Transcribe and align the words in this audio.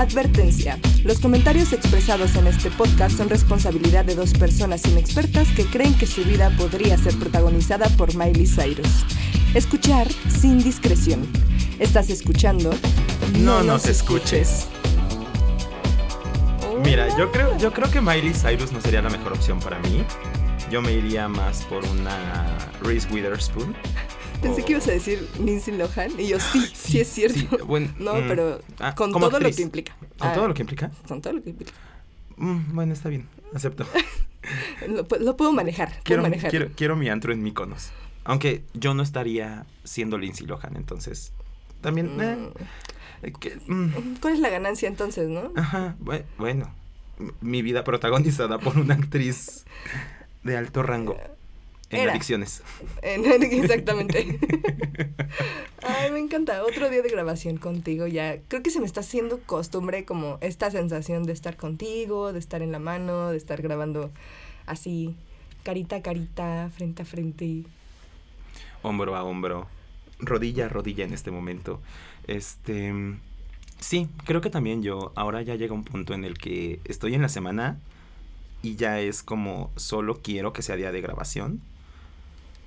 Advertencia. 0.00 0.78
Los 1.04 1.20
comentarios 1.20 1.74
expresados 1.74 2.34
en 2.34 2.46
este 2.46 2.70
podcast 2.70 3.18
son 3.18 3.28
responsabilidad 3.28 4.02
de 4.02 4.14
dos 4.14 4.32
personas 4.32 4.86
inexpertas 4.86 5.48
que 5.48 5.66
creen 5.66 5.92
que 5.92 6.06
su 6.06 6.24
vida 6.24 6.50
podría 6.56 6.96
ser 6.96 7.14
protagonizada 7.18 7.86
por 7.98 8.16
Miley 8.16 8.46
Cyrus. 8.46 9.04
Escuchar 9.52 10.10
sin 10.10 10.64
discreción. 10.64 11.28
Estás 11.78 12.08
escuchando. 12.08 12.70
No 13.40 13.62
nos 13.62 13.84
escuches. 13.84 14.68
Mira, 16.82 17.14
yo 17.18 17.30
creo, 17.30 17.58
yo 17.58 17.70
creo 17.70 17.90
que 17.90 18.00
Miley 18.00 18.32
Cyrus 18.32 18.72
no 18.72 18.80
sería 18.80 19.02
la 19.02 19.10
mejor 19.10 19.34
opción 19.34 19.60
para 19.60 19.80
mí. 19.80 20.02
Yo 20.70 20.80
me 20.80 20.92
iría 20.92 21.28
más 21.28 21.64
por 21.64 21.84
una 21.84 22.56
Reese 22.82 23.06
Witherspoon. 23.12 23.76
Pensé 24.42 24.64
que 24.64 24.72
ibas 24.72 24.88
a 24.88 24.92
decir 24.92 25.28
Lindsay 25.38 25.76
Lohan 25.76 26.18
y 26.18 26.28
yo 26.28 26.40
sí, 26.40 26.66
sí, 26.74 27.00
es 27.00 27.08
cierto. 27.08 27.38
sí, 27.38 27.48
bueno, 27.66 27.88
no, 27.98 28.14
mm, 28.14 28.28
pero 28.28 28.60
ah, 28.78 28.94
con 28.94 29.12
como 29.12 29.28
todo 29.28 29.40
lo 29.40 29.50
que 29.50 29.62
implica. 29.62 29.94
¿Con 30.18 30.28
Ah, 30.28 30.32
todo 30.32 30.48
lo 30.48 30.54
que 30.54 30.62
implica? 30.62 30.90
Con 31.06 31.20
todo 31.20 31.34
lo 31.34 31.42
que 31.42 31.50
implica. 31.50 31.72
Mm, 32.36 32.74
bueno, 32.74 32.92
está 32.94 33.08
bien, 33.10 33.28
acepto. 33.54 33.86
Lo, 34.88 35.06
pu- 35.06 35.18
lo 35.18 35.36
puedo 35.36 35.52
manejar. 35.52 35.88
Puedo 35.90 36.02
Quiero, 36.04 36.22
manejar. 36.22 36.50
quiero, 36.50 36.68
quiero 36.74 36.96
mi 36.96 37.10
antro 37.10 37.32
en 37.34 37.42
Mykonos. 37.42 37.90
Aunque 38.24 38.62
yo 38.72 38.94
no 38.94 39.02
estaría 39.02 39.66
siendo 39.84 40.16
Lindsay 40.16 40.46
Lohan, 40.46 40.76
entonces 40.76 41.32
también... 41.82 42.18
eh, 42.18 42.38
eh, 43.22 43.32
que- 43.38 43.58
mm, 43.66 44.16
¿Cuál 44.20 44.32
es 44.34 44.40
la 44.40 44.48
ganancia 44.48 44.88
entonces, 44.88 45.28
no? 45.28 45.52
ajá, 45.56 45.94
bue- 46.02 46.24
bueno, 46.38 46.74
mi 47.42 47.60
vida 47.60 47.84
protagonizada 47.84 48.58
por 48.58 48.78
una 48.78 48.94
actriz 48.94 49.66
de 50.42 50.56
alto 50.56 50.82
rango 50.82 51.18
en 51.90 52.00
Era. 52.00 52.12
adicciones. 52.12 52.62
En- 53.02 53.24
exactamente. 53.42 54.38
Ay, 55.82 56.10
me 56.12 56.18
encanta. 56.20 56.62
Otro 56.64 56.88
día 56.90 57.02
de 57.02 57.08
grabación 57.08 57.56
contigo 57.56 58.06
ya. 58.06 58.38
Creo 58.48 58.62
que 58.62 58.70
se 58.70 58.80
me 58.80 58.86
está 58.86 59.00
haciendo 59.00 59.40
costumbre 59.40 60.04
como 60.04 60.38
esta 60.40 60.70
sensación 60.70 61.24
de 61.24 61.32
estar 61.32 61.56
contigo, 61.56 62.32
de 62.32 62.38
estar 62.38 62.62
en 62.62 62.72
la 62.72 62.78
mano, 62.78 63.30
de 63.30 63.36
estar 63.36 63.60
grabando 63.62 64.10
así, 64.66 65.16
carita 65.64 65.96
a 65.96 66.02
carita, 66.02 66.70
frente 66.76 67.02
a 67.02 67.04
frente. 67.04 67.64
hombro 68.82 69.16
a 69.16 69.24
hombro, 69.24 69.66
rodilla 70.20 70.66
a 70.66 70.68
rodilla 70.68 71.04
en 71.04 71.12
este 71.12 71.30
momento. 71.30 71.80
Este, 72.26 72.92
sí, 73.80 74.08
creo 74.26 74.40
que 74.40 74.50
también 74.50 74.82
yo 74.82 75.12
ahora 75.16 75.42
ya 75.42 75.56
llega 75.56 75.74
un 75.74 75.84
punto 75.84 76.14
en 76.14 76.24
el 76.24 76.38
que 76.38 76.78
estoy 76.84 77.14
en 77.14 77.22
la 77.22 77.28
semana 77.28 77.78
y 78.62 78.76
ya 78.76 79.00
es 79.00 79.22
como 79.22 79.70
solo 79.76 80.20
quiero 80.22 80.52
que 80.52 80.62
sea 80.62 80.76
día 80.76 80.92
de 80.92 81.00
grabación. 81.00 81.60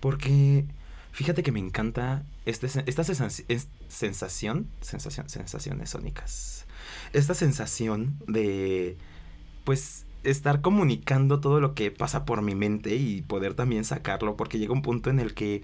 Porque 0.03 0.65
fíjate 1.13 1.43
que 1.43 1.53
me 1.53 1.59
encanta 1.61 2.23
este, 2.45 2.67
esta 2.87 3.03
sensa- 3.05 3.43
es- 3.47 3.69
sensación, 3.87 4.67
sensación, 4.81 5.29
sensaciones 5.29 5.91
sónicas. 5.91 6.65
Esta 7.13 7.33
sensación 7.33 8.17
de, 8.27 8.97
pues, 9.63 10.05
estar 10.25 10.59
comunicando 10.59 11.39
todo 11.39 11.61
lo 11.61 11.73
que 11.73 11.89
pasa 11.89 12.25
por 12.25 12.41
mi 12.41 12.53
mente 12.53 12.95
y 12.97 13.21
poder 13.21 13.53
también 13.53 13.85
sacarlo, 13.85 14.35
porque 14.35 14.59
llega 14.59 14.73
un 14.73 14.81
punto 14.81 15.09
en 15.09 15.21
el 15.21 15.33
que 15.33 15.63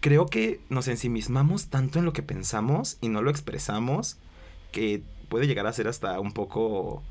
creo 0.00 0.24
que 0.24 0.60
nos 0.70 0.88
ensimismamos 0.88 1.66
tanto 1.68 1.98
en 1.98 2.06
lo 2.06 2.14
que 2.14 2.22
pensamos 2.22 2.96
y 3.02 3.10
no 3.10 3.20
lo 3.20 3.30
expresamos, 3.30 4.16
que 4.72 5.02
puede 5.28 5.46
llegar 5.46 5.66
a 5.66 5.74
ser 5.74 5.88
hasta 5.88 6.18
un 6.20 6.32
poco 6.32 7.02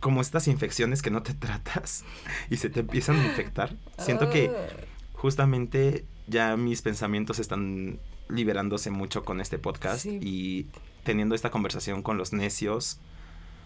como 0.00 0.22
estas 0.22 0.48
infecciones 0.48 1.02
que 1.02 1.10
no 1.10 1.22
te 1.22 1.34
tratas 1.44 2.04
y 2.48 2.56
se 2.56 2.70
te 2.70 2.80
empiezan 2.80 3.20
a 3.20 3.26
infectar. 3.26 3.76
Siento 3.98 4.30
que 4.30 4.48
Ah, 4.48 4.84
justamente 5.24 6.04
ya 6.26 6.54
mis 6.58 6.82
pensamientos 6.82 7.38
están 7.38 7.98
liberándose 8.28 8.90
mucho 8.90 9.24
con 9.24 9.40
este 9.40 9.58
podcast 9.58 10.02
Sí. 10.02 10.18
y 10.20 10.66
teniendo 11.02 11.34
esta 11.34 11.50
conversación 11.50 12.02
con 12.02 12.18
los 12.18 12.34
necios. 12.34 12.98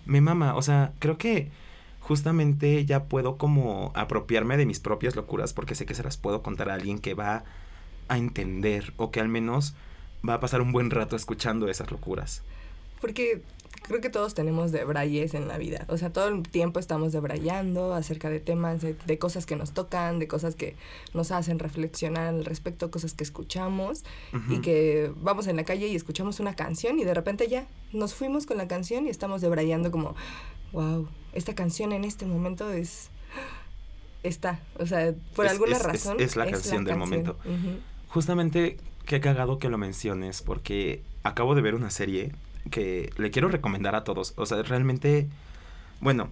Me 0.06 0.20
mama, 0.20 0.54
o 0.54 0.62
sea, 0.62 0.92
creo 1.00 1.18
que 1.18 1.50
justamente 1.98 2.86
ya 2.86 3.06
puedo 3.06 3.38
como 3.38 3.90
apropiarme 3.96 4.56
de 4.56 4.66
mis 4.66 4.78
propias 4.78 5.16
locuras 5.16 5.52
porque 5.52 5.74
sé 5.74 5.84
que 5.84 5.96
se 5.96 6.04
las 6.04 6.16
puedo 6.16 6.44
contar 6.44 6.70
a 6.70 6.74
alguien 6.74 7.00
que 7.00 7.14
va 7.14 7.42
a 8.06 8.18
entender 8.18 8.92
o 8.96 9.10
que 9.10 9.18
al 9.18 9.28
menos 9.28 9.74
va 10.26 10.34
a 10.34 10.40
pasar 10.40 10.60
un 10.60 10.70
buen 10.70 10.90
rato 10.90 11.16
escuchando 11.16 11.66
esas 11.68 11.90
locuras. 11.90 12.42
Porque 13.00 13.42
creo 13.82 14.00
que 14.00 14.10
todos 14.10 14.34
tenemos 14.34 14.72
debrayes 14.72 15.34
en 15.34 15.48
la 15.48 15.56
vida. 15.58 15.84
O 15.88 15.96
sea, 15.96 16.12
todo 16.12 16.28
el 16.28 16.42
tiempo 16.42 16.78
estamos 16.80 17.12
debrayando 17.12 17.94
acerca 17.94 18.28
de 18.30 18.40
temas, 18.40 18.80
de, 18.82 18.94
de 19.06 19.18
cosas 19.18 19.46
que 19.46 19.56
nos 19.56 19.72
tocan, 19.72 20.18
de 20.18 20.28
cosas 20.28 20.54
que 20.54 20.76
nos 21.14 21.30
hacen 21.30 21.58
reflexionar 21.58 22.26
al 22.28 22.44
respecto, 22.44 22.90
cosas 22.90 23.14
que 23.14 23.24
escuchamos 23.24 24.04
y 24.50 24.60
que 24.60 25.12
vamos 25.16 25.46
en 25.46 25.56
la 25.56 25.64
calle 25.64 25.86
y 25.88 25.94
escuchamos 25.96 26.40
una 26.40 26.54
canción 26.54 26.98
y 26.98 27.04
de 27.04 27.14
repente 27.14 27.48
ya 27.48 27.66
nos 27.92 28.14
fuimos 28.14 28.46
con 28.46 28.56
la 28.58 28.68
canción 28.68 29.06
y 29.06 29.10
estamos 29.10 29.40
debrayando 29.40 29.90
como, 29.90 30.14
wow, 30.72 31.08
esta 31.32 31.54
canción 31.54 31.92
en 31.92 32.04
este 32.04 32.26
momento 32.26 32.70
es... 32.70 33.10
Está, 34.24 34.60
o 34.78 34.84
sea, 34.86 35.14
por 35.36 35.46
Es- 35.46 35.52
alguna 35.52 35.76
es- 35.76 35.82
razón. 35.82 36.16
es 36.20 36.34
la 36.36 36.50
canción 36.50 36.84
del 36.84 36.96
momento. 36.96 37.36
Justamente, 38.08 38.78
qué 39.06 39.20
cagado 39.20 39.58
que 39.58 39.68
lo 39.68 39.78
menciones, 39.78 40.42
porque 40.42 41.02
acabo 41.22 41.54
de 41.54 41.62
ver 41.62 41.74
una 41.74 41.90
serie 41.90 42.32
que 42.68 43.12
le 43.16 43.30
quiero 43.30 43.48
recomendar 43.48 43.94
a 43.94 44.04
todos. 44.04 44.34
O 44.36 44.46
sea, 44.46 44.62
realmente, 44.62 45.28
bueno, 46.00 46.30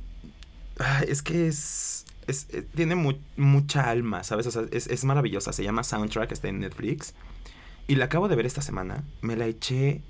ah, 0.78 1.02
es 1.06 1.22
que 1.22 1.46
es, 1.48 2.04
es- 2.26 2.46
eh, 2.52 2.66
tiene 2.74 2.94
mu- 2.94 3.18
mucha 3.36 3.90
alma, 3.90 4.24
¿sabes? 4.24 4.46
O 4.46 4.50
sea, 4.50 4.62
es, 4.72 4.86
es 4.88 5.04
maravillosa. 5.04 5.52
Se 5.52 5.62
llama 5.64 5.84
Soundtrack, 5.84 6.32
está 6.32 6.48
en 6.48 6.60
Netflix. 6.60 7.14
Y 7.88 7.96
la 7.96 8.06
acabo 8.06 8.28
de 8.28 8.36
ver 8.36 8.46
esta 8.46 8.62
semana. 8.62 9.04
Me 9.22 9.36
la 9.36 9.46
eché 9.46 10.02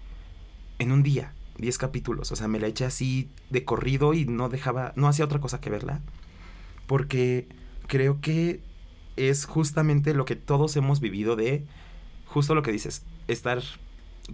en 0.78 0.92
un 0.92 1.02
día, 1.02 1.32
10 1.58 1.78
capítulos. 1.78 2.32
O 2.32 2.36
sea, 2.36 2.48
me 2.48 2.58
la 2.60 2.66
eché 2.68 2.84
así 2.84 3.28
de 3.50 3.64
corrido 3.64 4.14
y 4.14 4.24
no 4.26 4.48
dejaba, 4.48 4.92
no 4.96 5.08
hacía 5.08 5.24
otra 5.26 5.40
cosa 5.40 5.60
que 5.60 5.70
verla. 5.70 6.00
Porque 6.86 7.46
creo 7.86 8.20
que 8.20 8.60
es 9.16 9.44
justamente 9.46 10.14
lo 10.14 10.24
que 10.24 10.36
todos 10.36 10.76
hemos 10.76 11.00
vivido 11.00 11.36
de, 11.36 11.64
justo 12.26 12.54
lo 12.54 12.62
que 12.62 12.72
dices, 12.72 13.02
estar 13.28 13.62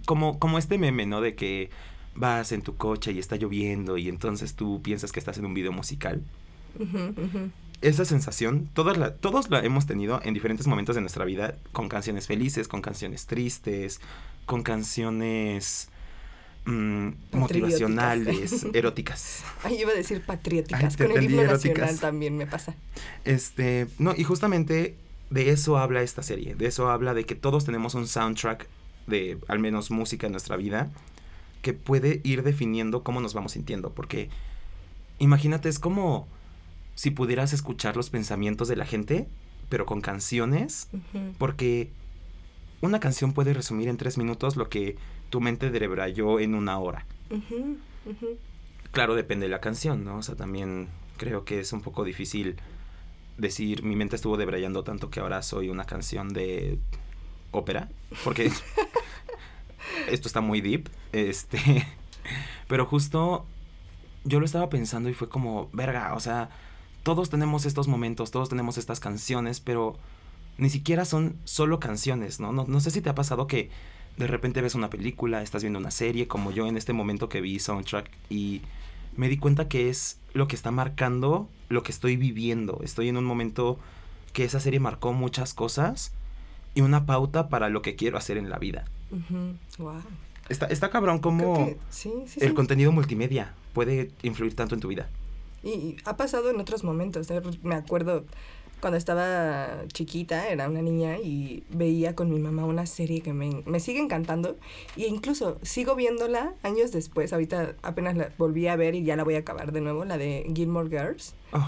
como, 0.05 0.39
como 0.39 0.57
este 0.57 0.77
meme, 0.77 1.05
¿no? 1.05 1.21
De 1.21 1.35
que 1.35 1.69
vas 2.15 2.51
en 2.51 2.61
tu 2.61 2.75
coche 2.75 3.11
y 3.11 3.19
está 3.19 3.35
lloviendo 3.35 3.97
y 3.97 4.09
entonces 4.09 4.53
tú 4.55 4.81
piensas 4.81 5.11
que 5.11 5.19
estás 5.19 5.37
en 5.37 5.45
un 5.45 5.53
video 5.53 5.71
musical. 5.71 6.21
Esa 7.81 8.05
sensación, 8.05 8.69
todas 8.73 8.97
la, 8.97 9.15
todos 9.15 9.49
la 9.49 9.59
hemos 9.59 9.85
tenido 9.85 10.21
en 10.23 10.33
diferentes 10.33 10.67
momentos 10.67 10.95
de 10.95 11.01
nuestra 11.01 11.25
vida, 11.25 11.55
con 11.71 11.89
canciones 11.89 12.27
felices, 12.27 12.67
con 12.67 12.81
canciones 12.81 13.25
tristes, 13.25 13.99
con 14.45 14.63
canciones 14.63 15.89
mm, 16.65 17.09
motivacionales, 17.33 18.65
eróticas. 18.73 19.43
Ay, 19.63 19.81
iba 19.81 19.91
a 19.91 19.95
decir 19.95 20.21
patrióticas. 20.25 20.95
Ay, 20.99 21.07
Con 21.07 21.17
el 21.17 21.23
himno 21.25 21.41
eróticas. 21.41 21.77
nacional 21.77 21.99
también 21.99 22.37
me 22.37 22.47
pasa. 22.47 22.75
Este, 23.25 23.87
no, 23.99 24.13
y 24.15 24.23
justamente 24.23 24.95
de 25.29 25.49
eso 25.49 25.77
habla 25.77 26.01
esta 26.03 26.23
serie, 26.23 26.55
de 26.55 26.67
eso 26.67 26.89
habla 26.89 27.13
de 27.13 27.25
que 27.25 27.35
todos 27.35 27.65
tenemos 27.65 27.95
un 27.95 28.07
soundtrack 28.07 28.67
de 29.07 29.37
al 29.47 29.59
menos 29.59 29.91
música 29.91 30.27
en 30.27 30.31
nuestra 30.31 30.57
vida 30.57 30.89
que 31.61 31.73
puede 31.73 32.19
ir 32.23 32.43
definiendo 32.43 33.03
cómo 33.03 33.21
nos 33.21 33.33
vamos 33.33 33.53
sintiendo, 33.53 33.91
porque 33.91 34.29
imagínate, 35.19 35.69
es 35.69 35.79
como 35.79 36.27
si 36.95 37.09
pudieras 37.09 37.53
escuchar 37.53 37.95
los 37.95 38.09
pensamientos 38.09 38.67
de 38.67 38.75
la 38.75 38.85
gente, 38.85 39.27
pero 39.69 39.85
con 39.85 40.01
canciones, 40.01 40.89
porque 41.37 41.89
una 42.81 42.99
canción 42.99 43.33
puede 43.33 43.53
resumir 43.53 43.87
en 43.87 43.97
tres 43.97 44.17
minutos 44.17 44.57
lo 44.57 44.69
que 44.69 44.97
tu 45.29 45.39
mente 45.41 45.71
debrayó 45.71 46.39
en 46.39 46.53
una 46.53 46.77
hora. 46.77 47.05
Claro, 48.91 49.15
depende 49.15 49.45
de 49.45 49.51
la 49.51 49.61
canción, 49.61 50.03
¿no? 50.03 50.17
O 50.17 50.21
sea, 50.21 50.35
también 50.35 50.89
creo 51.17 51.45
que 51.45 51.59
es 51.59 51.73
un 51.73 51.81
poco 51.81 52.03
difícil 52.03 52.57
decir 53.37 53.83
mi 53.83 53.95
mente 53.95 54.15
estuvo 54.15 54.37
debrayando 54.37 54.83
tanto 54.83 55.09
que 55.09 55.19
ahora 55.19 55.41
soy 55.41 55.69
una 55.69 55.85
canción 55.85 56.29
de 56.29 56.77
ópera, 57.53 57.89
porque 58.23 58.51
esto 60.09 60.27
está 60.27 60.41
muy 60.41 60.61
deep, 60.61 60.89
este, 61.11 61.87
pero 62.67 62.85
justo 62.85 63.45
yo 64.25 64.39
lo 64.39 64.45
estaba 64.45 64.69
pensando 64.69 65.09
y 65.09 65.13
fue 65.13 65.29
como, 65.29 65.69
verga, 65.71 66.13
o 66.15 66.19
sea, 66.19 66.49
todos 67.03 67.29
tenemos 67.29 67.65
estos 67.65 67.87
momentos, 67.87 68.31
todos 68.31 68.49
tenemos 68.49 68.77
estas 68.77 68.99
canciones, 68.99 69.59
pero 69.59 69.97
ni 70.57 70.69
siquiera 70.69 71.05
son 71.05 71.37
solo 71.43 71.79
canciones, 71.79 72.39
¿no? 72.39 72.51
No, 72.51 72.65
no 72.67 72.79
sé 72.79 72.91
si 72.91 73.01
te 73.01 73.09
ha 73.09 73.15
pasado 73.15 73.47
que 73.47 73.69
de 74.17 74.27
repente 74.27 74.61
ves 74.61 74.75
una 74.75 74.89
película, 74.89 75.41
estás 75.41 75.63
viendo 75.63 75.79
una 75.79 75.91
serie, 75.91 76.27
como 76.27 76.51
yo 76.51 76.67
en 76.67 76.77
este 76.77 76.93
momento 76.93 77.29
que 77.29 77.41
vi 77.41 77.59
Soundtrack, 77.59 78.09
y 78.29 78.61
me 79.15 79.27
di 79.29 79.37
cuenta 79.37 79.67
que 79.67 79.89
es 79.89 80.19
lo 80.33 80.47
que 80.47 80.55
está 80.55 80.71
marcando 80.71 81.49
lo 81.69 81.83
que 81.83 81.91
estoy 81.91 82.15
viviendo. 82.17 82.79
Estoy 82.83 83.09
en 83.09 83.17
un 83.17 83.25
momento 83.25 83.79
que 84.31 84.43
esa 84.43 84.59
serie 84.59 84.79
marcó 84.79 85.13
muchas 85.13 85.53
cosas 85.53 86.11
y 86.73 86.81
una 86.81 87.05
pauta 87.05 87.49
para 87.49 87.69
lo 87.69 87.81
que 87.81 87.95
quiero 87.95 88.17
hacer 88.17 88.37
en 88.37 88.49
la 88.49 88.57
vida. 88.57 88.85
Wow. 89.77 90.01
Está, 90.49 90.65
está 90.67 90.89
cabrón 90.89 91.19
como 91.19 91.65
que 91.65 91.77
sí, 91.89 92.11
sí, 92.27 92.39
el 92.41 92.49
sí. 92.49 92.53
contenido 92.53 92.91
multimedia 92.91 93.53
puede 93.73 94.11
influir 94.23 94.55
tanto 94.55 94.75
en 94.75 94.81
tu 94.81 94.87
vida. 94.89 95.07
Y 95.63 95.95
ha 96.03 96.17
pasado 96.17 96.49
en 96.49 96.59
otros 96.59 96.83
momentos. 96.83 97.29
¿eh? 97.31 97.41
Me 97.63 97.75
acuerdo 97.75 98.25
cuando 98.81 98.97
estaba 98.97 99.85
chiquita, 99.93 100.49
era 100.49 100.67
una 100.67 100.81
niña 100.81 101.17
y 101.17 101.63
veía 101.69 102.15
con 102.15 102.29
mi 102.29 102.37
mamá 102.37 102.65
una 102.65 102.85
serie 102.85 103.21
que 103.21 103.31
me, 103.31 103.63
me 103.65 103.79
sigue 103.79 104.01
encantando 104.01 104.57
e 104.97 105.07
incluso 105.07 105.57
sigo 105.61 105.95
viéndola 105.95 106.53
años 106.63 106.91
después, 106.91 107.31
ahorita 107.31 107.75
apenas 107.81 108.17
la 108.17 108.31
volví 108.37 108.67
a 108.67 108.75
ver 108.75 108.95
y 108.95 109.05
ya 109.05 109.15
la 109.15 109.23
voy 109.23 109.35
a 109.35 109.39
acabar 109.39 109.71
de 109.71 109.79
nuevo, 109.79 110.03
la 110.03 110.17
de 110.17 110.51
Gilmore 110.53 110.89
Girls. 110.89 111.33
Oh, 111.53 111.65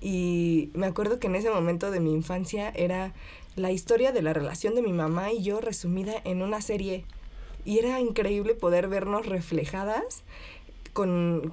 Y 0.00 0.70
me 0.74 0.86
acuerdo 0.86 1.20
que 1.20 1.28
en 1.28 1.36
ese 1.36 1.50
momento 1.50 1.92
de 1.92 2.00
mi 2.00 2.12
infancia 2.12 2.70
era 2.70 3.12
la 3.56 3.72
historia 3.72 4.12
de 4.12 4.22
la 4.22 4.32
relación 4.32 4.74
de 4.74 4.82
mi 4.82 4.92
mamá 4.92 5.32
y 5.32 5.42
yo 5.42 5.60
resumida 5.60 6.14
en 6.24 6.42
una 6.42 6.60
serie. 6.60 7.04
Y 7.64 7.78
era 7.78 7.98
increíble 8.00 8.54
poder 8.54 8.86
vernos 8.86 9.26
reflejadas 9.26 10.22
con, 10.92 11.52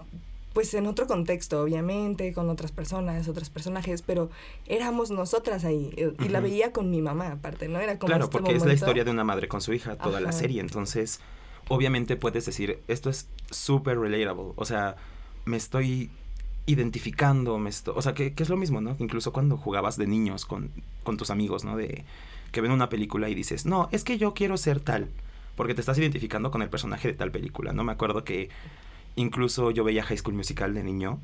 pues 0.54 0.74
en 0.76 0.86
otro 0.86 1.08
contexto, 1.08 1.62
obviamente, 1.62 2.34
con 2.34 2.50
otras 2.50 2.72
personas, 2.72 3.28
otros 3.28 3.50
personajes, 3.50 4.04
pero 4.04 4.30
éramos 4.68 5.10
nosotras 5.10 5.66
ahí. 5.66 5.92
eh, 5.98 6.14
Y 6.24 6.30
la 6.30 6.40
veía 6.40 6.72
con 6.72 6.92
mi 6.92 7.02
mamá, 7.02 7.32
aparte, 7.32 7.68
¿no? 7.68 7.80
Era 7.80 7.98
como 7.98 8.08
claro, 8.10 8.26
este 8.26 8.38
porque 8.38 8.56
es 8.56 8.66
la 8.66 8.74
historia 8.74 9.04
de 9.04 9.12
una 9.12 9.24
madre 9.24 9.48
con 9.48 9.62
su 9.62 9.74
hija, 9.74 9.98
toda 9.98 10.20
la 10.22 10.32
serie. 10.32 10.62
Entonces, 10.62 11.20
obviamente 11.70 12.16
puedes 12.16 12.46
decir, 12.46 12.80
esto 12.88 13.10
es 13.10 13.28
súper 13.50 13.98
relatable. 13.98 14.54
O 14.56 14.66
sea, 14.66 14.96
me 15.46 15.58
estoy 15.58 16.12
identificando, 16.66 17.58
me 17.58 17.70
esto- 17.70 17.94
o 17.96 18.02
sea, 18.02 18.14
que, 18.14 18.34
que 18.34 18.44
es 18.44 18.50
lo 18.50 18.58
mismo, 18.58 18.82
¿no? 18.82 18.96
Incluso 19.00 19.34
cuando 19.34 19.58
jugabas 19.58 19.98
de 19.98 20.08
niños 20.08 20.46
con, 20.46 20.72
con 21.04 21.18
tus 21.18 21.30
amigos, 21.30 21.64
¿no? 21.66 21.76
De 21.76 22.06
que 22.52 22.62
ven 22.62 22.72
una 22.72 22.90
película 22.90 23.30
y 23.30 23.36
dices, 23.36 23.66
no, 23.66 23.90
es 23.92 24.04
que 24.04 24.18
yo 24.18 24.34
quiero 24.34 24.58
ser 24.58 24.80
tal, 24.80 25.10
porque 25.56 25.74
te 25.74 25.82
estás 25.82 25.98
identificando 25.98 26.52
con 26.52 26.62
el 26.62 26.70
personaje 26.70 27.10
de 27.10 27.14
tal 27.16 27.32
película, 27.32 27.74
¿no? 27.74 27.84
Me 27.84 27.92
acuerdo 27.92 28.24
que 28.24 28.50
incluso 29.16 29.72
yo 29.72 29.84
veía 29.84 30.04
High 30.04 30.18
School 30.20 30.36
Musical 30.36 30.74
de 30.74 30.84
niño, 30.84 31.20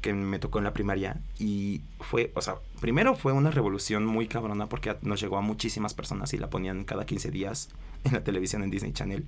que 0.00 0.12
me 0.12 0.40
tocó 0.40 0.58
en 0.58 0.64
la 0.64 0.72
primaria, 0.72 1.20
y 1.38 1.80
fue, 2.00 2.32
o 2.34 2.42
sea, 2.42 2.56
primero 2.80 3.14
fue 3.14 3.32
una 3.32 3.52
revolución 3.52 4.04
muy 4.04 4.26
cabrona 4.26 4.68
porque 4.68 4.96
nos 5.02 5.20
llegó 5.20 5.38
a 5.38 5.42
muchísimas 5.42 5.94
personas 5.94 6.34
y 6.34 6.38
la 6.38 6.50
ponían 6.50 6.84
cada 6.84 7.06
15 7.06 7.30
días 7.30 7.68
en 8.04 8.12
la 8.14 8.24
televisión 8.24 8.64
en 8.64 8.70
Disney 8.70 8.92
Channel. 8.92 9.24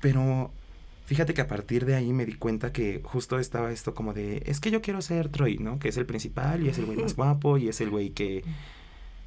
Pero 0.00 0.50
fíjate 1.10 1.34
que 1.34 1.40
a 1.40 1.48
partir 1.48 1.86
de 1.86 1.96
ahí 1.96 2.12
me 2.12 2.24
di 2.24 2.34
cuenta 2.34 2.72
que 2.72 3.00
justo 3.02 3.40
estaba 3.40 3.72
esto 3.72 3.94
como 3.96 4.14
de, 4.14 4.44
es 4.46 4.60
que 4.60 4.70
yo 4.70 4.80
quiero 4.80 5.02
ser 5.02 5.28
Troy, 5.28 5.58
¿no? 5.58 5.80
Que 5.80 5.88
es 5.88 5.96
el 5.96 6.06
principal 6.06 6.64
y 6.64 6.68
es 6.68 6.78
el 6.78 6.86
güey 6.86 6.98
más 6.98 7.16
guapo 7.16 7.58
y 7.58 7.68
es 7.68 7.80
el 7.80 7.90
güey 7.90 8.10
que 8.10 8.44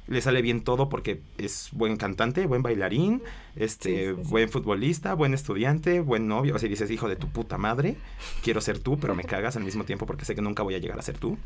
le 0.06 0.22
sale 0.22 0.40
bien 0.40 0.62
todo 0.64 0.88
porque 0.88 1.20
es 1.36 1.68
buen 1.72 1.98
cantante, 1.98 2.46
buen 2.46 2.62
bailarín, 2.62 3.22
este, 3.54 4.08
Sí, 4.08 4.14
sí, 4.16 4.22
sí. 4.24 4.30
buen 4.30 4.48
futbolista, 4.48 5.12
buen 5.12 5.34
estudiante, 5.34 6.00
buen 6.00 6.26
novio. 6.26 6.54
O 6.54 6.58
sea, 6.58 6.70
dices, 6.70 6.90
hijo 6.90 7.06
de 7.06 7.16
tu 7.16 7.28
puta 7.28 7.58
madre, 7.58 7.96
quiero 8.42 8.62
ser 8.62 8.78
tú, 8.78 8.98
pero 8.98 9.14
me 9.14 9.24
cagas 9.34 9.56
al 9.56 9.64
mismo 9.64 9.84
tiempo 9.84 10.06
porque 10.06 10.24
sé 10.24 10.34
que 10.34 10.40
nunca 10.40 10.62
voy 10.62 10.76
a 10.76 10.78
llegar 10.78 10.98
a 10.98 11.02
ser 11.02 11.18
tú. 11.18 11.36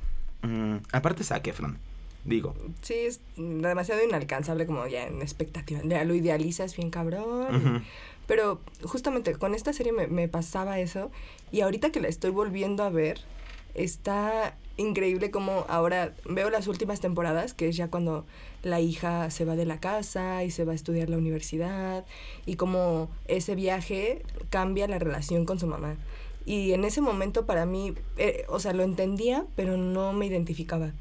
Mm, 0.43 0.77
aparte 0.93 1.25
Zac 1.25 1.49
Efron, 1.49 1.79
digo. 2.25 2.55
Sí, 2.83 2.95
es 2.95 3.21
demasiado 3.37 4.05
inalcanzable 4.05 4.67
como 4.67 4.87
ya 4.87 5.05
en 5.09 5.21
expectativa. 5.21 5.81
Ya 5.83 6.05
lo 6.05 6.15
idealizas 6.15 6.77
bien 6.77 6.91
cabrón. 6.91 7.83
Pero 8.29 8.61
justamente 8.85 9.35
con 9.35 9.55
esta 9.55 9.73
serie 9.73 9.93
me, 9.93 10.07
me 10.07 10.29
pasaba 10.29 10.79
eso 10.79 11.11
y 11.51 11.63
ahorita 11.63 11.91
que 11.91 12.01
la 12.01 12.07
estoy 12.07 12.31
volviendo 12.31 12.85
a 12.85 12.91
ver, 12.91 13.19
está 13.75 14.55
increíble 14.77 15.31
como 15.31 15.67
ahora 15.69 16.15
veo 16.25 16.51
las 16.51 16.69
últimas 16.69 17.01
temporadas, 17.01 17.53
que 17.53 17.69
es 17.69 17.77
ya 17.77 17.89
cuando 17.89 18.25
la 18.63 18.81
hija 18.81 19.31
se 19.31 19.45
va 19.45 19.57
de 19.57 19.67
la 19.67 19.81
casa 19.81 20.45
y 20.45 20.51
se 20.51 20.65
va 20.65 20.73
a 20.73 20.75
estudiar 20.75 21.11
la 21.11 21.19
universidad 21.19 22.05
y 22.47 22.57
como 22.57 23.09
ese 23.27 23.55
viaje 23.55 24.23
cambia 24.51 24.87
la 24.89 24.99
relación 24.99 25.45
con 25.45 25.59
su 25.59 25.67
mamá. 25.67 25.97
Y 26.47 26.73
en 26.73 26.85
ese 26.85 27.03
momento 27.03 27.45
para 27.45 27.67
mí, 27.67 27.95
eh, 28.17 28.47
o 28.49 28.59
sea, 28.59 28.73
lo 28.73 28.83
entendía, 28.83 29.45
pero 29.55 29.77
no 29.77 30.15
me 30.15 30.27
identificaba 30.27 30.93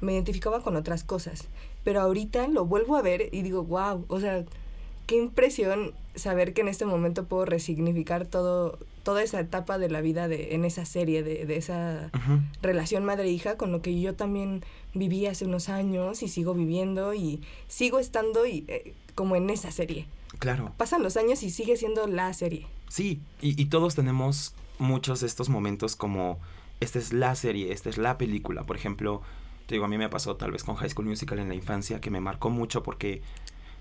me 0.00 0.14
identificaba 0.14 0.62
con 0.62 0.74
otras 0.74 1.04
cosas. 1.04 1.46
Pero 1.84 2.00
ahorita 2.00 2.48
lo 2.48 2.64
vuelvo 2.64 2.96
a 2.96 3.02
ver 3.02 3.28
y 3.30 3.42
digo, 3.42 3.62
wow, 3.62 4.04
o 4.08 4.18
sea, 4.18 4.44
qué 5.06 5.16
impresión 5.16 5.92
saber 6.14 6.52
que 6.52 6.62
en 6.62 6.68
este 6.68 6.84
momento 6.84 7.24
puedo 7.24 7.44
resignificar 7.44 8.26
todo, 8.26 8.78
toda 9.02 9.22
esa 9.22 9.40
etapa 9.40 9.78
de 9.78 9.88
la 9.88 10.00
vida 10.00 10.28
de, 10.28 10.54
en 10.54 10.64
esa 10.64 10.84
serie, 10.84 11.22
de, 11.22 11.46
de 11.46 11.56
esa 11.56 12.10
relación 12.62 13.04
madre-hija 13.04 13.56
con 13.56 13.70
lo 13.70 13.82
que 13.82 13.98
yo 14.00 14.14
también 14.14 14.64
viví 14.94 15.26
hace 15.26 15.44
unos 15.44 15.68
años 15.68 16.22
y 16.22 16.28
sigo 16.28 16.54
viviendo 16.54 17.14
y 17.14 17.40
sigo 17.68 17.98
estando 17.98 18.46
y, 18.46 18.64
eh, 18.68 18.94
como 19.14 19.36
en 19.36 19.50
esa 19.50 19.70
serie. 19.70 20.06
Claro. 20.38 20.72
Pasan 20.76 21.02
los 21.02 21.16
años 21.16 21.42
y 21.42 21.50
sigue 21.50 21.76
siendo 21.76 22.06
la 22.06 22.32
serie. 22.32 22.66
Sí, 22.88 23.20
y, 23.40 23.60
y 23.60 23.66
todos 23.66 23.94
tenemos 23.94 24.54
muchos 24.78 25.20
de 25.20 25.26
estos 25.26 25.48
momentos 25.48 25.96
como, 25.96 26.38
esta 26.80 26.98
es 26.98 27.12
la 27.12 27.34
serie, 27.34 27.72
esta 27.72 27.90
es 27.90 27.98
la 27.98 28.18
película. 28.18 28.64
Por 28.64 28.76
ejemplo, 28.76 29.22
te 29.66 29.74
digo, 29.74 29.84
a 29.84 29.88
mí 29.88 29.98
me 29.98 30.08
pasó 30.08 30.36
tal 30.36 30.52
vez 30.52 30.64
con 30.64 30.76
High 30.76 30.90
School 30.90 31.06
Musical 31.06 31.38
en 31.38 31.48
la 31.48 31.54
infancia, 31.54 32.00
que 32.00 32.10
me 32.10 32.20
marcó 32.20 32.50
mucho 32.50 32.82
porque 32.82 33.22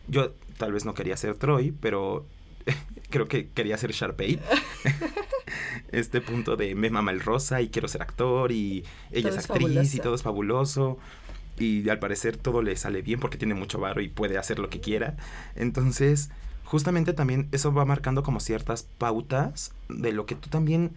yo 0.08 0.32
tal 0.58 0.74
vez 0.74 0.86
no 0.86 0.94
quería 0.94 1.18
ser 1.18 1.36
Troy, 1.36 1.72
pero 1.72 2.26
creo 3.10 3.28
que 3.28 3.50
quería 3.50 3.78
ser 3.78 3.92
Sharpay. 3.92 4.40
este 5.92 6.22
punto 6.22 6.56
de 6.56 6.76
me 6.76 6.90
mama 6.90 7.12
el 7.12 7.22
rosa 7.22 7.62
y 7.62 7.70
quiero 7.70 7.88
ser 7.88 8.02
actor 8.02 8.52
y 8.52 8.84
ella 9.12 9.30
Todo 9.30 9.40
es 9.40 9.50
actriz 9.50 9.96
y 9.96 10.00
todo 10.00 10.16
es 10.16 10.24
fabuloso. 10.24 10.98
Y 11.58 11.88
al 11.88 12.00
parecer 12.00 12.36
todo 12.36 12.62
le 12.62 12.76
sale 12.76 13.02
bien 13.02 13.20
porque 13.20 13.38
tiene 13.38 13.54
mucho 13.54 13.80
varo 13.80 14.02
y 14.02 14.10
puede 14.10 14.38
hacer 14.38 14.60
lo 14.60 14.70
que 14.70 14.82
quiera. 14.82 15.16
Entonces, 15.56 16.30
justamente 16.66 17.14
también 17.14 17.48
eso 17.54 17.74
va 17.74 17.86
marcando 17.86 18.24
como 18.24 18.42
ciertas 18.42 18.84
pautas 18.84 19.74
de 19.88 20.12
lo 20.12 20.26
que 20.26 20.36
tú 20.36 20.50
también 20.50 20.96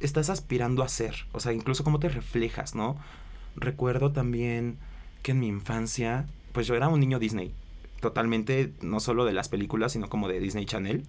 estás 0.00 0.28
aspirando 0.28 0.82
a 0.82 0.88
ser. 0.88 1.26
O 1.32 1.40
sea, 1.40 1.52
incluso 1.52 1.84
cómo 1.84 2.00
te 2.00 2.10
reflejas, 2.10 2.74
¿no? 2.74 2.96
Recuerdo 3.56 4.12
también 4.12 4.76
que 5.22 5.32
en 5.32 5.40
mi 5.40 5.46
infancia, 5.46 6.26
pues 6.52 6.66
yo 6.66 6.74
era 6.74 6.88
un 6.88 7.00
niño 7.00 7.18
Disney. 7.18 7.54
Totalmente, 8.00 8.72
no 8.82 9.00
solo 9.00 9.24
de 9.24 9.32
las 9.32 9.48
películas, 9.48 9.92
sino 9.92 10.08
como 10.08 10.28
de 10.28 10.40
Disney 10.40 10.66
Channel. 10.66 11.04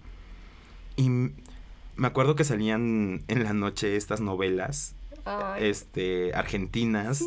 Y 0.96 1.08
me 1.10 2.06
acuerdo 2.06 2.36
que 2.36 2.44
salían 2.44 3.22
en 3.28 3.44
la 3.44 3.52
noche 3.52 3.96
estas 3.96 4.20
novelas, 4.20 4.94
Ay, 5.24 5.64
este, 5.66 6.32
argentinas, 6.34 7.18
sí. 7.18 7.26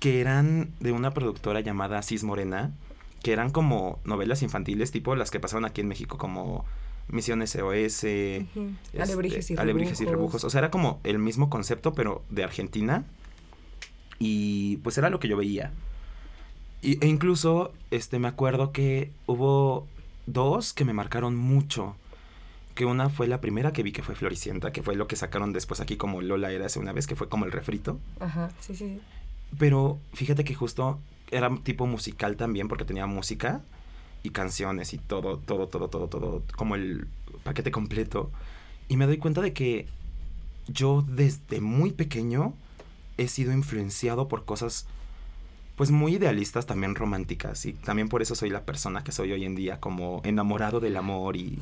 que 0.00 0.20
eran 0.20 0.70
de 0.80 0.92
una 0.92 1.12
productora 1.12 1.60
llamada 1.60 2.02
Cis 2.02 2.22
Morena, 2.24 2.72
que 3.22 3.32
eran 3.32 3.50
como 3.50 3.98
novelas 4.04 4.42
infantiles, 4.42 4.90
tipo 4.92 5.14
las 5.16 5.30
que 5.30 5.40
pasaban 5.40 5.64
aquí 5.64 5.80
en 5.80 5.88
México, 5.88 6.18
como 6.18 6.64
Misión 7.08 7.44
SOS, 7.46 7.62
Ujú. 7.64 8.04
este, 8.04 8.46
Alebrijes 9.00 9.50
y 9.50 9.56
Alebrijes 9.56 10.00
y 10.00 10.04
rebujos. 10.06 10.44
O 10.44 10.50
sea, 10.50 10.60
era 10.60 10.70
como 10.70 11.00
el 11.04 11.18
mismo 11.18 11.50
concepto, 11.50 11.92
pero 11.94 12.22
de 12.30 12.44
Argentina. 12.44 13.04
Y 14.18 14.76
pues 14.78 14.98
era 14.98 15.10
lo 15.10 15.18
que 15.18 15.26
yo 15.28 15.36
veía. 15.36 15.72
Y, 16.82 17.02
e 17.02 17.08
incluso, 17.08 17.72
este, 17.90 18.18
me 18.18 18.28
acuerdo 18.28 18.72
que 18.72 19.12
hubo 19.26 19.86
dos 20.26 20.72
que 20.72 20.84
me 20.84 20.92
marcaron 20.92 21.36
mucho. 21.36 21.96
Que 22.74 22.84
una 22.86 23.10
fue 23.10 23.28
la 23.28 23.40
primera 23.40 23.72
que 23.72 23.82
vi 23.82 23.92
que 23.92 24.02
fue 24.02 24.14
Floricienta, 24.14 24.72
que 24.72 24.82
fue 24.82 24.96
lo 24.96 25.06
que 25.06 25.16
sacaron 25.16 25.52
después 25.52 25.80
aquí 25.80 25.96
como 25.96 26.22
Lola 26.22 26.50
era 26.52 26.66
hace 26.66 26.78
una 26.78 26.92
vez, 26.92 27.06
que 27.06 27.16
fue 27.16 27.28
como 27.28 27.44
el 27.44 27.52
refrito. 27.52 27.98
Ajá, 28.18 28.50
sí, 28.60 28.74
sí. 28.74 29.00
Pero 29.58 29.98
fíjate 30.14 30.42
que 30.44 30.54
justo 30.54 30.98
era 31.30 31.54
tipo 31.62 31.86
musical 31.86 32.36
también, 32.36 32.68
porque 32.68 32.84
tenía 32.84 33.06
música 33.06 33.62
y 34.22 34.30
canciones 34.30 34.94
y 34.94 34.98
todo, 34.98 35.38
todo, 35.38 35.68
todo, 35.68 35.88
todo, 35.88 36.08
todo, 36.08 36.42
como 36.56 36.74
el 36.74 37.06
paquete 37.44 37.70
completo. 37.70 38.30
Y 38.88 38.96
me 38.96 39.06
doy 39.06 39.18
cuenta 39.18 39.40
de 39.40 39.52
que 39.52 39.86
yo 40.66 41.04
desde 41.06 41.60
muy 41.60 41.92
pequeño 41.92 42.54
he 43.18 43.28
sido 43.28 43.52
influenciado 43.52 44.28
por 44.28 44.44
cosas 44.44 44.86
pues 45.76 45.90
muy 45.90 46.14
idealistas, 46.14 46.66
también 46.66 46.94
románticas. 46.94 47.64
Y 47.66 47.72
también 47.72 48.08
por 48.08 48.22
eso 48.22 48.34
soy 48.34 48.50
la 48.50 48.64
persona 48.64 49.04
que 49.04 49.12
soy 49.12 49.32
hoy 49.32 49.44
en 49.44 49.54
día, 49.54 49.80
como 49.80 50.20
enamorado 50.24 50.80
del 50.80 50.96
amor 50.96 51.36
y... 51.36 51.58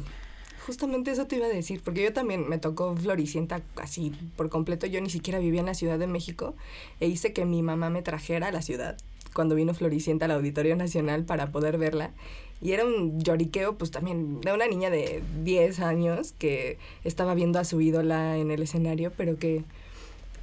Justamente 0.66 1.10
eso 1.10 1.26
te 1.26 1.36
iba 1.36 1.46
a 1.46 1.50
decir, 1.50 1.80
porque 1.82 2.02
yo 2.02 2.12
también 2.12 2.48
me 2.48 2.58
tocó 2.58 2.94
Floricienta 2.94 3.62
así 3.76 4.12
por 4.36 4.50
completo. 4.50 4.86
Yo 4.86 5.00
ni 5.00 5.10
siquiera 5.10 5.38
vivía 5.38 5.60
en 5.60 5.66
la 5.66 5.74
Ciudad 5.74 5.98
de 5.98 6.06
México 6.06 6.54
e 7.00 7.08
hice 7.08 7.32
que 7.32 7.44
mi 7.44 7.62
mamá 7.62 7.90
me 7.90 8.02
trajera 8.02 8.48
a 8.48 8.52
la 8.52 8.62
ciudad 8.62 8.96
cuando 9.32 9.54
vino 9.54 9.74
Floricienta 9.74 10.26
al 10.26 10.32
Auditorio 10.32 10.76
Nacional 10.76 11.24
para 11.24 11.50
poder 11.50 11.78
verla. 11.78 12.10
Y 12.60 12.72
era 12.72 12.84
un 12.84 13.20
lloriqueo, 13.20 13.76
pues 13.76 13.90
también 13.90 14.40
de 14.42 14.52
una 14.52 14.66
niña 14.66 14.90
de 14.90 15.22
10 15.42 15.80
años 15.80 16.34
que 16.38 16.78
estaba 17.04 17.34
viendo 17.34 17.58
a 17.58 17.64
su 17.64 17.80
ídola 17.80 18.36
en 18.36 18.50
el 18.50 18.62
escenario, 18.62 19.12
pero 19.16 19.38
que 19.38 19.64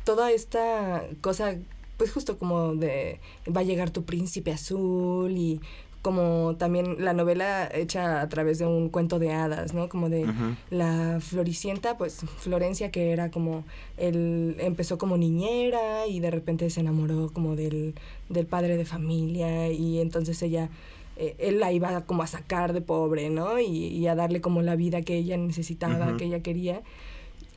toda 0.03 0.31
esta 0.31 1.03
cosa, 1.21 1.55
pues 1.97 2.11
justo 2.11 2.37
como 2.37 2.75
de 2.75 3.19
va 3.53 3.61
a 3.61 3.63
llegar 3.63 3.89
tu 3.89 4.03
príncipe 4.03 4.51
azul 4.51 5.31
y 5.31 5.59
como 6.07 6.55
también 6.57 7.03
la 7.03 7.11
novela 7.11 7.69
hecha 7.73 8.21
a 8.21 8.29
través 8.29 8.59
de 8.59 8.65
un 8.65 8.87
cuento 8.87 9.19
de 9.19 9.33
hadas, 9.33 9.73
¿no? 9.73 9.89
Como 9.89 10.07
de 10.07 10.25
la 10.69 11.19
Floricienta, 11.19 11.97
pues 11.97 12.21
Florencia 12.37 12.91
que 12.91 13.11
era 13.11 13.29
como, 13.29 13.65
él 13.97 14.55
empezó 14.59 14.97
como 14.97 15.17
niñera 15.17 16.07
y 16.07 16.21
de 16.21 16.31
repente 16.31 16.69
se 16.69 16.79
enamoró 16.79 17.29
como 17.33 17.57
del, 17.57 17.93
del 18.29 18.45
padre 18.45 18.77
de 18.77 18.85
familia 18.85 19.69
y 19.69 19.99
entonces 19.99 20.41
ella, 20.43 20.69
eh, 21.17 21.35
él 21.39 21.59
la 21.59 21.73
iba 21.73 21.99
como 22.05 22.23
a 22.23 22.27
sacar 22.27 22.71
de 22.71 22.79
pobre, 22.79 23.29
¿no? 23.29 23.59
Y, 23.59 23.87
y 23.87 24.07
a 24.07 24.15
darle 24.15 24.39
como 24.39 24.61
la 24.61 24.77
vida 24.77 25.01
que 25.01 25.17
ella 25.17 25.35
necesitaba, 25.35 26.15
que 26.15 26.23
ella 26.25 26.41
quería. 26.41 26.83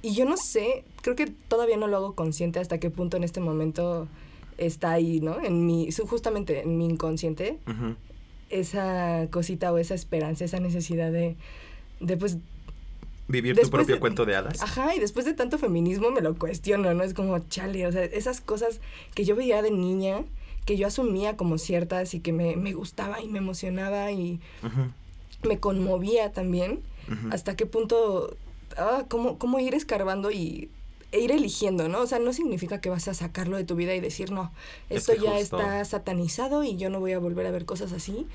Y 0.02 0.14
yo 0.14 0.24
no 0.24 0.36
sé, 0.36 0.82
creo 1.02 1.14
que 1.14 1.26
todavía 1.46 1.76
no 1.76 1.86
lo 1.86 1.98
hago 1.98 2.14
consciente 2.14 2.58
hasta 2.58 2.80
qué 2.80 2.90
punto 2.90 3.16
en 3.16 3.22
este 3.22 3.38
momento 3.38 4.08
está 4.60 4.92
ahí, 4.92 5.20
¿no? 5.20 5.40
En 5.42 5.66
mi, 5.66 5.90
justamente 5.90 6.60
en 6.62 6.78
mi 6.78 6.84
inconsciente, 6.86 7.58
esa 8.50 9.26
cosita 9.30 9.72
o 9.72 9.78
esa 9.78 9.94
esperanza, 9.94 10.44
esa 10.44 10.60
necesidad 10.60 11.10
de, 11.12 11.36
de 12.00 12.16
pues, 12.16 12.38
Vivir 13.28 13.56
tu 13.60 13.70
propio 13.70 13.94
de- 13.94 14.00
cuento 14.00 14.26
de 14.26 14.34
hadas. 14.34 14.60
ajá, 14.60 14.94
y 14.94 14.98
después 14.98 15.24
de 15.24 15.34
tanto 15.34 15.56
feminismo 15.56 16.10
me 16.10 16.20
lo 16.20 16.34
cuestiono, 16.36 16.92
¿no? 16.94 17.04
Es 17.04 17.14
como, 17.14 17.38
chale, 17.48 17.86
o 17.86 17.92
sea, 17.92 18.02
esas 18.04 18.40
cosas 18.40 18.80
que 19.14 19.24
yo 19.24 19.36
veía 19.36 19.62
de 19.62 19.70
niña, 19.70 20.24
que 20.66 20.76
yo 20.76 20.88
asumía 20.88 21.36
como 21.36 21.56
ciertas 21.58 22.12
y 22.14 22.20
que 22.20 22.32
me, 22.32 22.56
me 22.56 22.72
gustaba 22.72 23.20
y 23.22 23.28
me 23.28 23.38
emocionaba 23.38 24.10
y 24.10 24.40
me 25.46 25.58
conmovía 25.58 26.32
también, 26.32 26.80
hasta 27.30 27.54
qué 27.56 27.66
punto, 27.66 28.36
ah, 28.76 29.04
cómo, 29.08 29.38
cómo 29.38 29.58
ir 29.60 29.74
escarbando 29.74 30.30
y 30.32 30.68
ir 31.12 31.32
eligiendo, 31.32 31.88
¿no? 31.88 32.00
O 32.02 32.06
sea, 32.06 32.18
no 32.18 32.32
significa 32.32 32.80
que 32.80 32.88
vas 32.90 33.08
a 33.08 33.14
sacarlo 33.14 33.56
de 33.56 33.64
tu 33.64 33.74
vida 33.76 33.94
y 33.94 34.00
decir, 34.00 34.30
no, 34.30 34.52
Es 34.88 34.98
esto 35.08 35.12
que 35.14 35.20
ya 35.26 35.32
justo- 35.32 35.58
está 35.60 35.84
satanizado 35.84 36.62
y 36.64 36.76
yo 36.76 36.90
no 36.90 37.00
voy 37.00 37.12
a 37.12 37.18
volver 37.18 37.46
a 37.46 37.50
ver 37.50 37.64
cosas 37.64 37.92
así, 37.92 38.26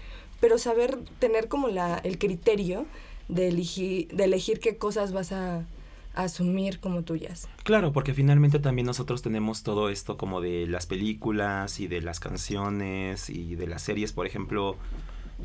pero 0.42 0.58
saber 0.58 0.98
tener 1.20 1.48
como 1.48 1.70
la, 1.70 1.98
el 2.00 2.18
criterio 2.18 2.86
de 3.30 3.48
elegir, 3.48 4.08
de 4.10 4.26
elegir 4.26 4.60
qué 4.60 4.78
cosas 4.78 5.12
vas 5.14 5.32
a 5.32 5.66
asumir 6.14 6.80
como 6.80 7.04
tuyas. 7.04 7.48
Claro, 7.64 7.92
porque 7.92 8.14
finalmente 8.14 8.60
también 8.60 8.86
nosotros 8.86 9.22
tenemos 9.22 9.64
todo 9.64 9.90
esto 9.90 10.16
como 10.18 10.40
de 10.42 10.66
las 10.68 10.86
películas 10.86 11.80
y 11.80 11.88
de 11.88 12.02
las 12.02 12.20
canciones 12.22 13.30
y 13.30 13.56
de 13.56 13.68
las 13.68 13.82
series, 13.82 14.14
por 14.14 14.26
ejemplo, 14.26 14.78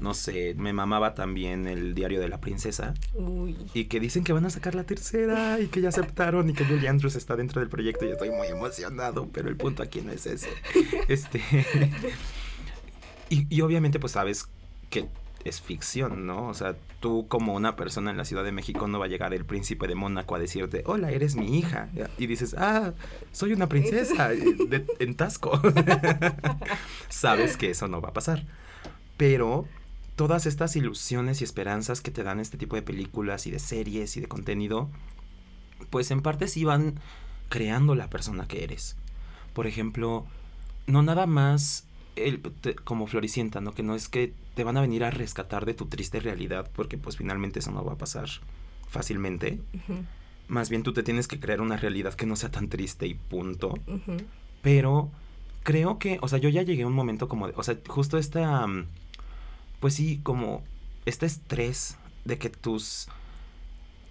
no 0.01 0.15
sé, 0.15 0.55
me 0.57 0.73
mamaba 0.73 1.15
también 1.15 1.67
el 1.67 1.95
diario 1.95 2.21
de 2.21 2.29
la 2.29 2.41
princesa 2.41 2.95
Uy. 3.15 3.57
y 3.75 3.85
que 3.85 4.01
dicen 4.01 4.25
que 4.25 4.33
van 4.33 4.47
a 4.47 4.51
sacar 4.51 4.75
la 4.75 4.85
tercera 4.85 5.61
y 5.61 5.67
que 5.69 5.81
ya 5.81 5.91
aceptaron 5.91 6.49
y 6.51 6.53
que 6.55 6.65
Julie 6.65 6.89
Andrews 6.89 7.17
está 7.17 7.37
dentro 7.37 7.61
del 7.61 7.69
proyecto 7.69 8.05
y 8.07 8.11
estoy 8.11 8.31
muy 8.31 8.49
emocionado, 8.49 9.29
pero 9.33 9.49
el 9.49 9.57
punto 9.57 9.83
aquí 9.83 10.01
no 10.01 10.13
es 10.13 10.27
ese. 10.27 10.49
Este 11.09 11.41
y, 13.29 13.47
y 13.55 13.61
obviamente 13.61 13.99
pues 14.01 14.13
sabes 14.13 14.47
que 14.91 15.07
es 15.45 15.61
ficción, 15.61 16.27
¿no? 16.27 16.49
O 16.49 16.55
sea, 16.55 16.77
tú 17.01 17.27
como 17.27 17.55
una 17.55 17.75
persona 17.75 18.11
en 18.11 18.19
la 18.19 18.27
Ciudad 18.27 18.45
de 18.45 18.53
México 18.53 18.87
no 18.89 18.99
va 18.99 19.07
a 19.07 19.09
llegar 19.09 19.33
el 19.33 19.47
príncipe 19.47 19.87
de 19.89 19.95
Mónaco 19.95 20.35
a 20.35 20.39
decirte, 20.39 20.83
hola, 20.85 21.13
eres 21.13 21.35
mi 21.35 21.59
hija. 21.59 21.89
Y 22.19 22.27
dices, 22.27 22.55
ah, 22.59 22.93
soy 23.33 23.55
una 23.55 23.67
princesa 23.67 24.33
eh, 24.35 24.39
de- 24.69 24.85
en 24.99 25.15
Tasco. 25.15 25.59
sabes 27.09 27.57
que 27.57 27.71
eso 27.71 27.89
no 27.89 28.01
va 28.03 28.11
a 28.11 28.13
pasar. 28.13 28.45
Pero 29.17 29.67
todas 30.21 30.45
estas 30.45 30.77
ilusiones 30.77 31.41
y 31.41 31.45
esperanzas 31.45 32.03
que 32.03 32.11
te 32.11 32.23
dan 32.23 32.41
este 32.41 32.59
tipo 32.59 32.77
de 32.77 32.83
películas 32.83 33.47
y 33.47 33.51
de 33.51 33.59
series 33.59 34.19
y 34.19 34.21
de 34.21 34.29
contenido, 34.29 34.91
pues 35.89 36.11
en 36.11 36.21
parte 36.21 36.47
sí 36.47 36.63
van 36.63 37.01
creando 37.49 37.95
la 37.95 38.11
persona 38.11 38.47
que 38.47 38.63
eres. 38.63 38.97
Por 39.55 39.67
ejemplo, 39.67 40.27
no 40.87 41.01
nada 41.03 41.25
más 41.27 41.87
el- 42.17 42.39
te- 42.43 42.75
como 42.75 43.07
Floricienta, 43.07 43.63
¿no? 43.63 43.73
Que 43.73 43.83
no 43.83 43.95
es 43.95 44.09
que 44.09 44.35
te 44.55 44.63
van 44.63 44.77
a 44.77 44.83
venir 44.83 45.05
a 45.05 45.11
rescatar 45.11 45.65
de 45.65 45.73
tu 45.73 45.87
triste 45.87 46.21
realidad, 46.21 46.71
porque 46.77 46.99
pues 46.99 47.17
finalmente 47.17 47.61
eso 47.61 47.71
no 47.71 47.83
va 47.83 47.95
a 47.95 47.99
pasar 47.99 48.29
fácilmente. 48.91 49.59
Más 50.49 50.69
bien 50.69 50.83
tú 50.83 50.93
te 50.93 51.03
tienes 51.03 51.29
que 51.29 51.41
crear 51.41 51.63
una 51.63 51.79
realidad 51.79 52.13
que 52.13 52.27
no 52.27 52.37
sea 52.37 52.51
tan 52.51 52.69
triste 52.69 53.07
y 53.07 53.15
punto. 53.15 53.73
Pero 54.61 55.11
creo 55.63 55.99
que, 55.99 56.19
o 56.21 56.29
sea, 56.29 56.39
yo 56.39 56.51
ya 56.51 56.61
llegué 56.61 56.83
a 56.83 56.87
un 56.87 56.93
momento 56.93 57.27
como 57.27 57.47
de, 57.47 57.55
o 57.57 57.63
sea, 57.63 57.79
justo 57.89 58.19
esta, 58.19 58.67
mm, 58.67 58.85
pues 59.81 59.95
sí, 59.95 60.21
como 60.23 60.63
este 61.07 61.27
estrés 61.27 61.97
de 62.25 62.39
que 62.39 62.51
tus, 62.51 63.09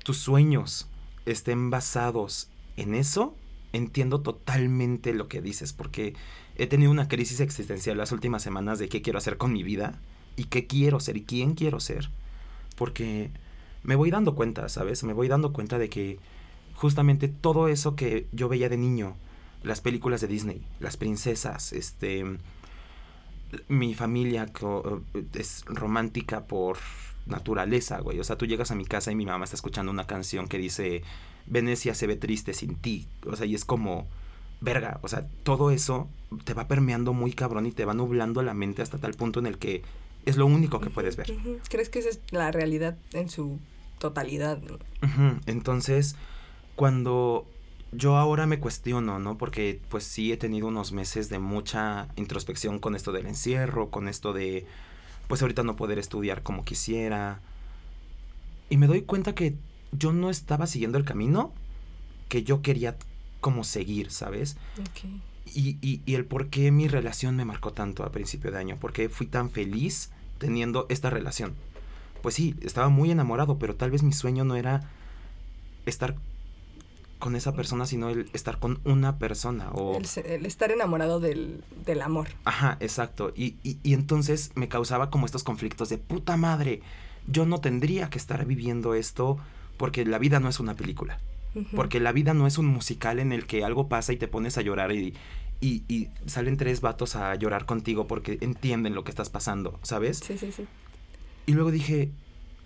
tus 0.03 0.17
sueños 0.17 0.87
estén 1.25 1.69
basados 1.69 2.49
en 2.75 2.95
eso, 2.95 3.35
entiendo 3.71 4.21
totalmente 4.21 5.13
lo 5.13 5.27
que 5.27 5.41
dices, 5.41 5.73
porque 5.73 6.15
he 6.55 6.67
tenido 6.67 6.91
una 6.91 7.07
crisis 7.07 7.39
existencial 7.39 7.97
las 7.97 8.11
últimas 8.11 8.41
semanas 8.41 8.79
de 8.79 8.89
qué 8.89 9.01
quiero 9.01 9.19
hacer 9.19 9.37
con 9.37 9.53
mi 9.53 9.63
vida 9.63 9.99
y 10.35 10.45
qué 10.45 10.65
quiero 10.65 10.99
ser 10.99 11.17
y 11.17 11.23
quién 11.23 11.53
quiero 11.53 11.79
ser, 11.79 12.09
porque 12.75 13.29
me 13.83 13.95
voy 13.95 14.09
dando 14.09 14.35
cuenta, 14.35 14.67
¿sabes? 14.69 15.03
Me 15.03 15.13
voy 15.13 15.27
dando 15.27 15.53
cuenta 15.53 15.77
de 15.77 15.89
que 15.89 16.19
justamente 16.73 17.27
todo 17.27 17.67
eso 17.67 17.95
que 17.95 18.27
yo 18.31 18.49
veía 18.49 18.69
de 18.69 18.77
niño, 18.77 19.15
las 19.63 19.81
películas 19.81 20.21
de 20.21 20.27
Disney, 20.27 20.65
las 20.79 20.97
princesas, 20.97 21.73
este, 21.73 22.25
mi 23.67 23.93
familia 23.93 24.47
co- 24.47 25.01
es 25.33 25.63
romántica 25.65 26.45
por 26.45 26.77
naturaleza, 27.25 27.99
güey. 27.99 28.19
O 28.19 28.23
sea, 28.23 28.37
tú 28.37 28.45
llegas 28.45 28.71
a 28.71 28.75
mi 28.75 28.85
casa 28.85 29.11
y 29.11 29.15
mi 29.15 29.25
mamá 29.25 29.43
está 29.43 29.55
escuchando 29.55 29.91
una 29.91 30.05
canción 30.07 30.47
que 30.47 30.57
dice 30.57 31.03
Venecia 31.45 31.93
se 31.95 32.07
ve 32.07 32.15
triste 32.15 32.53
sin 32.53 32.75
ti. 32.75 33.07
O 33.25 33.35
sea, 33.35 33.45
y 33.45 33.55
es 33.55 33.65
como 33.65 34.07
verga, 34.61 34.99
o 35.03 35.07
sea, 35.07 35.27
todo 35.43 35.71
eso 35.71 36.07
te 36.43 36.53
va 36.53 36.67
permeando 36.67 37.13
muy 37.13 37.31
cabrón 37.33 37.65
y 37.65 37.71
te 37.71 37.85
va 37.85 37.93
nublando 37.93 38.41
la 38.43 38.53
mente 38.53 38.81
hasta 38.81 38.97
tal 38.97 39.13
punto 39.13 39.39
en 39.39 39.45
el 39.47 39.57
que 39.57 39.83
es 40.25 40.37
lo 40.37 40.45
único 40.45 40.79
que 40.81 40.89
puedes 40.89 41.15
ver. 41.15 41.31
¿Crees 41.69 41.89
que 41.89 41.99
esa 41.99 42.09
es 42.09 42.19
la 42.31 42.51
realidad 42.51 42.97
en 43.13 43.29
su 43.29 43.57
totalidad? 43.99 44.59
Entonces, 45.45 46.15
cuando 46.75 47.45
yo 47.91 48.17
ahora 48.17 48.45
me 48.45 48.59
cuestiono, 48.59 49.19
¿no? 49.19 49.37
Porque 49.37 49.81
pues 49.89 50.03
sí 50.03 50.31
he 50.31 50.37
tenido 50.37 50.67
unos 50.67 50.91
meses 50.91 51.29
de 51.29 51.39
mucha 51.39 52.07
introspección 52.15 52.79
con 52.79 52.95
esto 52.95 53.11
del 53.11 53.25
encierro, 53.25 53.89
con 53.89 54.07
esto 54.07 54.33
de 54.33 54.65
pues 55.27 55.41
ahorita 55.41 55.63
no 55.63 55.75
poder 55.75 55.99
estudiar 55.99 56.43
como 56.43 56.63
quisiera. 56.63 57.41
Y 58.69 58.77
me 58.77 58.87
doy 58.87 59.01
cuenta 59.01 59.33
que 59.35 59.55
yo 59.91 60.11
no 60.13 60.29
estaba 60.29 60.67
siguiendo 60.67 60.97
el 60.97 61.05
camino 61.05 61.53
que 62.27 62.43
yo 62.43 62.61
quería 62.61 62.97
como 63.41 63.63
seguir, 63.63 64.11
¿sabes? 64.11 64.57
Y, 65.45 65.77
y, 65.81 66.01
y 66.05 66.15
el 66.15 66.25
por 66.25 66.49
qué 66.49 66.71
mi 66.71 66.87
relación 66.87 67.35
me 67.35 67.45
marcó 67.45 67.73
tanto 67.73 68.03
a 68.03 68.11
principio 68.11 68.51
de 68.51 68.59
año, 68.59 68.77
por 68.77 68.93
qué 68.93 69.09
fui 69.09 69.25
tan 69.25 69.49
feliz 69.49 70.11
teniendo 70.37 70.85
esta 70.89 71.09
relación. 71.09 71.55
Pues 72.21 72.35
sí, 72.35 72.55
estaba 72.61 72.89
muy 72.89 73.09
enamorado, 73.09 73.57
pero 73.57 73.75
tal 73.75 73.91
vez 73.91 74.03
mi 74.03 74.13
sueño 74.13 74.43
no 74.43 74.55
era 74.55 74.89
estar 75.85 76.15
con 77.19 77.35
esa 77.35 77.53
persona, 77.53 77.85
sino 77.85 78.09
el 78.09 78.29
estar 78.33 78.59
con 78.59 78.79
una 78.85 79.19
persona. 79.19 79.69
O... 79.73 79.99
El, 80.25 80.45
estar 80.45 80.71
enamorado 80.71 81.19
del, 81.19 81.63
del 81.85 82.01
amor. 82.01 82.29
Ajá, 82.45 82.77
exacto. 82.79 83.33
Y, 83.35 83.55
y, 83.61 83.77
y 83.83 83.93
entonces 83.93 84.51
me 84.55 84.67
causaba 84.69 85.09
como 85.09 85.25
estos 85.25 85.43
conflictos 85.43 85.89
de 85.89 85.97
puta 85.97 86.37
madre. 86.37 86.81
Yo 87.27 87.45
no 87.45 87.59
tendría 87.59 88.09
que 88.09 88.17
estar 88.17 88.45
viviendo 88.45 88.93
esto 88.95 89.37
porque 89.77 90.05
la 90.05 90.17
vida 90.17 90.39
no 90.39 90.49
es 90.49 90.59
una 90.59 90.75
película. 90.75 91.19
Porque 91.75 91.99
la 91.99 92.11
vida 92.11 92.33
no 92.35 92.45
es 92.45 92.57
un 92.59 92.67
musical 92.67 93.19
en 93.19 93.31
el 93.31 93.47
que 93.47 93.65
algo 93.65 93.89
pasa 93.89 94.13
y 94.13 94.17
te 94.17 94.27
pones 94.27 94.57
a 94.57 94.61
llorar 94.61 94.91
y, 94.91 95.15
y, 95.59 95.83
y 95.87 96.09
salen 96.27 96.57
tres 96.57 96.79
vatos 96.79 97.15
a 97.15 97.33
llorar 97.35 97.65
contigo 97.65 98.05
porque 98.07 98.37
entienden 98.41 98.93
lo 98.93 99.03
que 99.03 99.09
estás 99.09 99.29
pasando, 99.31 99.79
¿sabes? 99.81 100.19
Sí, 100.19 100.37
sí, 100.37 100.51
sí. 100.51 100.67
Y 101.47 101.53
luego 101.53 101.71
dije, 101.71 102.11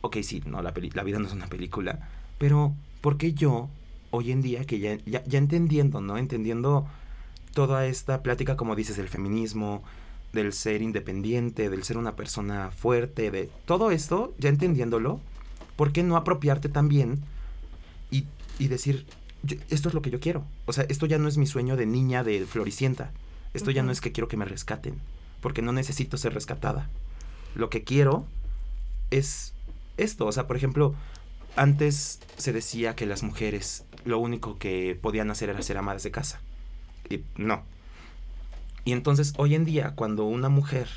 ok, 0.02 0.18
sí, 0.22 0.44
no, 0.46 0.62
la, 0.62 0.74
peli- 0.74 0.92
la 0.94 1.04
vida 1.04 1.18
no 1.18 1.28
es 1.28 1.34
una 1.34 1.48
película, 1.48 2.10
pero 2.38 2.76
¿por 3.00 3.18
qué 3.18 3.34
yo, 3.34 3.70
hoy 4.16 4.32
en 4.32 4.42
día, 4.44 4.64
que 4.66 4.78
ya, 4.80 4.98
ya, 5.06 5.24
ya 5.26 5.40
entendiendo, 5.40 6.00
¿no? 6.00 6.18
Entendiendo 6.20 6.88
toda 7.54 7.88
esta 7.88 8.22
plática, 8.22 8.56
como 8.56 8.76
dices, 8.76 8.96
del 8.96 9.10
feminismo, 9.10 9.84
del 10.34 10.54
ser 10.54 10.84
independiente, 10.84 11.70
del 11.72 11.84
ser 11.84 11.98
una 11.98 12.16
persona 12.16 12.70
fuerte, 12.72 13.32
de 13.32 13.50
todo 13.66 13.90
esto, 13.90 14.34
ya 14.38 14.50
entendiéndolo, 14.50 15.20
¿por 15.76 15.92
qué 15.92 16.04
no 16.04 16.16
apropiarte 16.16 16.70
también 16.70 17.22
y, 18.12 18.26
y 18.60 18.68
decir, 18.68 19.06
"Yo- 19.42 19.58
esto 19.72 19.90
es 19.90 19.96
lo 19.96 20.04
que 20.04 20.12
yo 20.12 20.20
quiero? 20.20 20.46
O 20.68 20.74
sea, 20.74 20.86
esto 20.90 21.08
ya 21.08 21.18
no 21.18 21.28
es 21.28 21.38
mi 21.38 21.48
sueño 21.48 21.76
de 21.76 21.88
niña 21.88 22.24
de 22.24 22.46
Floricienta, 22.46 23.12
esto 23.56 23.72
ya 23.72 23.82
no 23.84 23.92
es 23.92 24.00
que 24.00 24.12
quiero 24.12 24.28
que 24.28 24.38
me 24.38 24.46
rescaten, 24.46 24.96
porque 25.42 25.62
no 25.64 25.72
necesito 25.72 26.18
ser 26.18 26.34
rescatada. 26.36 26.88
Lo 27.56 27.70
que 27.72 27.84
quiero 27.84 28.26
es 29.12 29.54
esto, 29.98 30.26
o 30.28 30.32
sea, 30.32 30.46
por 30.48 30.56
ejemplo, 30.58 30.94
antes 31.56 32.20
se 32.38 32.52
decía 32.52 32.96
que 32.96 33.06
las 33.06 33.22
mujeres 33.22 33.84
lo 34.06 34.20
único 34.20 34.58
que 34.58 34.98
podían 35.02 35.30
hacer 35.32 35.50
era 35.50 35.62
ser 35.62 35.78
amadas 35.78 36.04
de 36.04 36.12
casa. 36.12 36.42
Y 37.10 37.22
no. 37.38 37.64
Y 38.86 38.92
entonces 38.92 39.34
hoy 39.38 39.56
en 39.56 39.66
día 39.66 39.94
cuando 39.96 40.26
una 40.26 40.50
mujer 40.50 40.88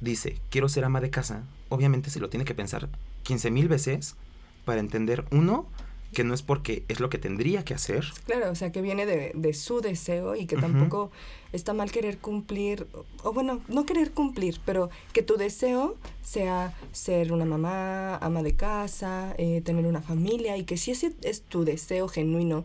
dice 0.00 0.38
quiero 0.50 0.68
ser 0.68 0.84
ama 0.84 1.00
de 1.00 1.10
casa, 1.10 1.44
obviamente 1.68 2.10
se 2.10 2.20
lo 2.20 2.28
tiene 2.28 2.44
que 2.44 2.54
pensar 2.54 2.88
15 3.22 3.50
mil 3.50 3.68
veces 3.68 4.16
para 4.64 4.80
entender, 4.80 5.24
uno, 5.30 5.66
que 6.12 6.24
no 6.24 6.34
es 6.34 6.42
porque 6.42 6.84
es 6.88 7.00
lo 7.00 7.08
que 7.08 7.18
tendría 7.18 7.64
que 7.64 7.74
hacer. 7.74 8.04
Claro, 8.26 8.50
o 8.50 8.54
sea, 8.54 8.70
que 8.70 8.82
viene 8.82 9.06
de, 9.06 9.32
de 9.34 9.54
su 9.54 9.80
deseo 9.80 10.36
y 10.36 10.46
que 10.46 10.56
tampoco 10.56 11.10
está 11.52 11.74
mal 11.74 11.90
querer 11.90 12.18
cumplir, 12.18 12.86
o, 13.22 13.32
bueno, 13.32 13.60
no 13.68 13.86
querer 13.86 14.12
cumplir, 14.12 14.60
pero 14.64 14.90
que 15.12 15.22
tu 15.22 15.36
deseo 15.36 15.96
sea 16.22 16.74
ser 16.92 17.32
una 17.32 17.44
mamá, 17.44 18.16
ama 18.16 18.42
de 18.42 18.54
casa, 18.54 19.34
eh, 19.38 19.62
tener 19.64 19.86
una 19.86 20.02
familia 20.02 20.56
y 20.56 20.64
que 20.64 20.76
si 20.76 20.90
ese 20.90 21.12
es 21.22 21.42
tu 21.42 21.64
deseo 21.64 22.08
genuino. 22.08 22.64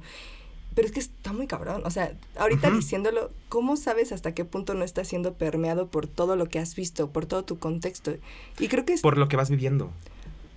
Pero 0.76 0.88
es 0.88 0.94
que 0.94 1.00
está 1.00 1.34
muy 1.34 1.48
cabrón. 1.48 1.82
O 1.86 1.90
sea, 1.90 2.14
ahorita 2.38 2.70
diciéndolo, 2.70 3.32
¿cómo 3.50 3.78
sabes 3.78 4.12
hasta 4.12 4.36
qué 4.36 4.46
punto 4.46 4.76
no 4.76 4.84
está 4.84 5.04
siendo 5.04 5.34
permeado 5.34 5.88
por 5.88 6.06
todo 6.06 6.36
lo 6.36 6.50
que 6.50 6.60
has 6.60 6.76
visto, 6.76 7.10
por 7.10 7.26
todo 7.26 7.44
tu 7.44 7.58
contexto? 7.58 8.14
Y 8.60 8.68
creo 8.68 8.86
que 8.86 8.94
es... 8.94 9.02
por 9.02 9.18
lo 9.18 9.28
que 9.28 9.38
vas 9.38 9.50
viviendo. 9.50 9.90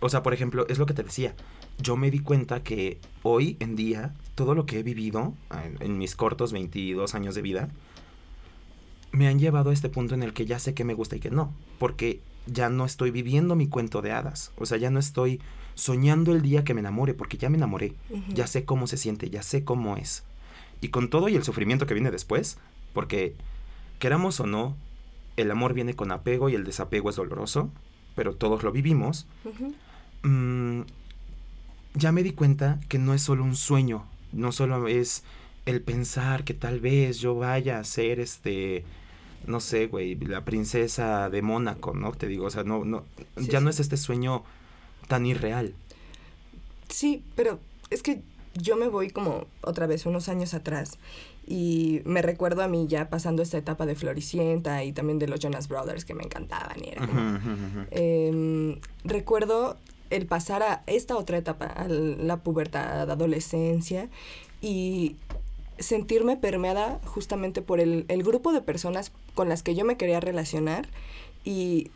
O 0.00 0.09
sea, 0.11 0.23
por 0.23 0.35
ejemplo, 0.35 0.66
es 0.68 0.78
lo 0.78 0.85
que 0.85 0.92
te 0.92 1.02
decía. 1.02 1.35
Yo 1.82 1.96
me 1.96 2.10
di 2.10 2.20
cuenta 2.20 2.62
que 2.62 2.99
hoy 3.22 3.56
en 3.60 3.76
día, 3.76 4.14
todo 4.34 4.54
lo 4.54 4.66
que 4.66 4.78
he 4.78 4.82
vivido 4.82 5.34
en, 5.50 5.76
en 5.80 5.99
mis 5.99 6.14
cortos 6.16 6.52
22 6.52 7.14
años 7.14 7.34
de 7.34 7.42
vida, 7.42 7.68
me 9.12 9.28
han 9.28 9.38
llevado 9.38 9.70
a 9.70 9.72
este 9.72 9.88
punto 9.88 10.14
en 10.14 10.22
el 10.22 10.32
que 10.32 10.46
ya 10.46 10.58
sé 10.58 10.75
que 10.75 10.84
me 10.84 10.94
gusta 10.94 11.16
y 11.16 11.20
que 11.20 11.30
no, 11.30 11.52
porque 11.78 12.20
ya 12.46 12.68
no 12.68 12.84
estoy 12.84 13.10
viviendo 13.10 13.56
mi 13.56 13.66
cuento 13.66 14.02
de 14.02 14.12
hadas, 14.12 14.52
o 14.56 14.66
sea, 14.66 14.78
ya 14.78 14.90
no 14.90 14.99
estoy 14.99 15.40
soñando 15.75 16.32
el 16.32 16.42
día 16.42 16.64
que 16.64 16.75
me 16.75 16.80
enamore, 16.80 17.14
porque 17.14 17.38
ya 17.38 17.49
me 17.49 17.56
enamoré, 17.56 17.94
ya 18.28 18.46
sé 18.46 18.64
cómo 18.64 18.87
se 18.87 18.96
siente, 18.96 19.30
ya 19.30 19.42
sé 19.42 19.64
cómo 19.64 19.96
es. 19.96 20.25
Y 20.80 20.88
con 20.88 21.10
todo 21.10 21.28
y 21.28 21.37
el 21.37 21.44
sufrimiento 21.44 21.87
que 21.87 21.94
viene 21.94 22.10
después, 22.10 22.58
porque 22.92 23.34
queramos 23.99 24.40
o 24.40 24.46
no, 24.46 24.76
el 25.37 25.50
amor 25.50 25.75
viene 25.75 25.94
con 25.94 26.12
apego 26.12 26.49
y 26.49 26.54
el 26.54 26.64
desapego 26.64 27.10
es 27.10 27.16
doloroso, 27.16 27.70
pero 28.14 28.34
todos 28.34 28.62
lo 28.62 28.72
vivimos, 28.72 29.26
mm, 30.22 30.82
ya 31.94 32.12
me 32.12 32.23
di 32.23 32.32
cuenta 32.32 32.80
que 32.88 32.99
no 32.99 33.14
es 33.14 33.23
solo 33.23 33.44
un 33.44 33.56
sueño, 33.56 34.04
no 34.32 34.52
solo 34.52 34.88
es 34.88 35.23
el 35.66 35.82
pensar 35.82 36.44
que 36.44 36.54
tal 36.54 36.80
vez 36.80 37.18
yo 37.18 37.35
vaya 37.35 37.78
a 37.78 37.85
ser 37.85 38.20
este 38.20 38.85
no 39.47 39.61
sé, 39.61 39.87
güey, 39.87 40.16
la 40.16 40.44
princesa 40.44 41.30
de 41.30 41.40
Mónaco, 41.40 41.94
¿no? 41.94 42.12
Te 42.12 42.26
digo, 42.26 42.44
o 42.47 42.50
sea, 42.50 42.62
no, 42.62 42.85
no, 42.85 43.04
ya 43.37 43.61
no 43.61 43.70
es 43.70 43.80
este 43.80 43.97
sueño 43.97 44.44
tan 45.09 45.25
irreal. 45.25 45.75
Sí, 46.88 47.23
pero 47.37 47.59
es 47.88 48.02
que 48.02 48.23
yo 48.54 48.76
me 48.76 48.88
voy 48.88 49.11
como 49.11 49.47
otra 49.62 49.87
vez 49.87 50.06
unos 50.06 50.28
años 50.28 50.54
atrás 50.54 50.99
y 51.47 52.02
me 52.04 52.23
recuerdo 52.23 52.62
a 52.62 52.68
mí 52.68 52.87
ya 52.88 53.09
pasando 53.09 53.42
esta 53.42 53.59
etapa 53.59 53.87
de 53.87 53.94
Floricienta 53.94 54.85
y 54.85 54.92
también 54.92 55.18
de 55.18 55.28
los 55.28 55.40
Jonas 55.40 55.68
Brothers 55.68 56.04
que 56.04 56.14
me 56.14 56.25
encantaban 56.25 56.76
y 56.85 56.88
era 56.88 57.09
em, 57.90 58.78
recuerdo 59.04 59.76
el 60.11 60.26
pasar 60.26 60.62
a 60.62 60.83
esta 60.87 61.17
otra 61.17 61.38
etapa, 61.38 61.67
a 61.67 61.88
la 61.88 62.37
pubertad, 62.38 63.11
adolescencia 63.11 64.09
y 64.61 65.17
sentirme 65.79 66.37
permeada 66.37 67.00
justamente 67.07 67.62
por 67.62 67.81
el, 67.81 68.05
grupo 68.23 68.52
de 68.52 68.61
personas 68.61 69.12
con 69.35 69.49
las 69.49 69.62
que 69.62 69.75
yo 69.75 69.85
me 69.85 69.97
quería 69.97 70.21
relacionar 70.21 70.88
y 71.45 71.90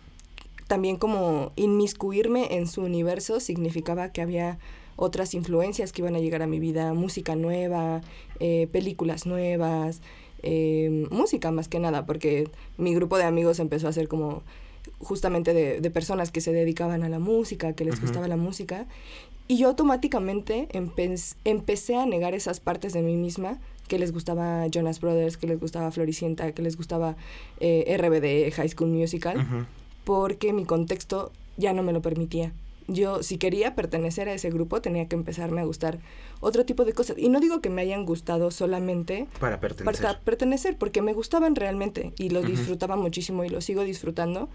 también 0.66 0.96
como 0.96 1.52
inmiscuirme 1.56 2.54
en 2.56 2.66
su 2.66 2.82
universo 2.82 3.40
significaba 3.40 4.08
que 4.10 4.22
había 4.22 4.58
otras 4.96 5.34
influencias 5.34 5.92
que 5.92 6.00
iban 6.00 6.14
a 6.14 6.20
llegar 6.20 6.40
a 6.40 6.46
mi 6.46 6.58
vida, 6.58 6.94
música 6.94 7.36
nueva, 7.36 8.00
eh, 8.40 8.68
películas 8.72 9.26
nuevas, 9.26 10.00
eh, 10.42 11.06
música 11.10 11.50
más 11.50 11.68
que 11.68 11.80
nada, 11.80 12.06
porque 12.06 12.48
mi 12.78 12.94
grupo 12.94 13.18
de 13.18 13.24
amigos 13.24 13.58
empezó 13.58 13.88
a 13.88 13.92
ser 13.92 14.08
como 14.08 14.42
justamente 14.98 15.54
de, 15.54 15.90
personas 15.90 16.30
que 16.30 16.40
se 16.40 16.52
dedicaban 16.52 17.02
a 17.02 17.08
la 17.08 17.18
música, 17.18 17.74
que 17.74 17.84
les 17.84 18.00
gustaba 18.00 18.28
la 18.28 18.36
música, 18.36 18.86
y 19.46 19.58
yo 19.58 19.68
automáticamente 19.68 20.68
empecé 21.44 21.96
a 21.96 22.06
negar 22.06 22.34
esas 22.34 22.60
partes 22.60 22.92
de 22.92 23.02
mí 23.02 23.16
misma 23.16 23.58
que 23.88 23.98
les 23.98 24.12
gustaba 24.12 24.66
Jonas 24.68 25.00
Brothers, 25.00 25.36
que 25.36 25.46
les 25.46 25.60
gustaba 25.60 25.90
Floricienta, 25.90 26.52
que 26.52 26.62
les 26.62 26.76
gustaba 26.76 27.16
eh, 27.60 27.96
RBD, 27.98 28.54
High 28.54 28.70
School 28.70 28.90
Musical, 28.90 29.66
porque 30.04 30.52
mi 30.52 30.64
contexto 30.64 31.32
ya 31.56 31.72
no 31.72 31.82
me 31.82 31.92
lo 31.92 32.00
permitía 32.00 32.52
yo 32.86 33.22
si 33.22 33.38
quería 33.38 33.74
pertenecer 33.74 34.28
a 34.28 34.34
ese 34.34 34.50
grupo 34.50 34.80
tenía 34.80 35.08
que 35.08 35.16
empezarme 35.16 35.60
a 35.60 35.64
gustar 35.64 35.98
otro 36.40 36.64
tipo 36.64 36.84
de 36.84 36.92
cosas. 36.92 37.16
Y 37.18 37.28
no 37.28 37.40
digo 37.40 37.60
que 37.60 37.70
me 37.70 37.82
hayan 37.82 38.04
gustado 38.04 38.50
solamente 38.50 39.26
para 39.40 39.60
pertenecer, 39.60 40.02
para 40.02 40.20
pertenecer 40.20 40.76
porque 40.76 41.02
me 41.02 41.12
gustaban 41.12 41.54
realmente 41.56 42.12
y 42.18 42.30
lo 42.30 42.42
disfrutaba 42.42 42.96
muchísimo 42.96 43.44
y 43.44 43.48
lo 43.48 43.60
sigo 43.60 43.82
disfrutando. 43.82 44.48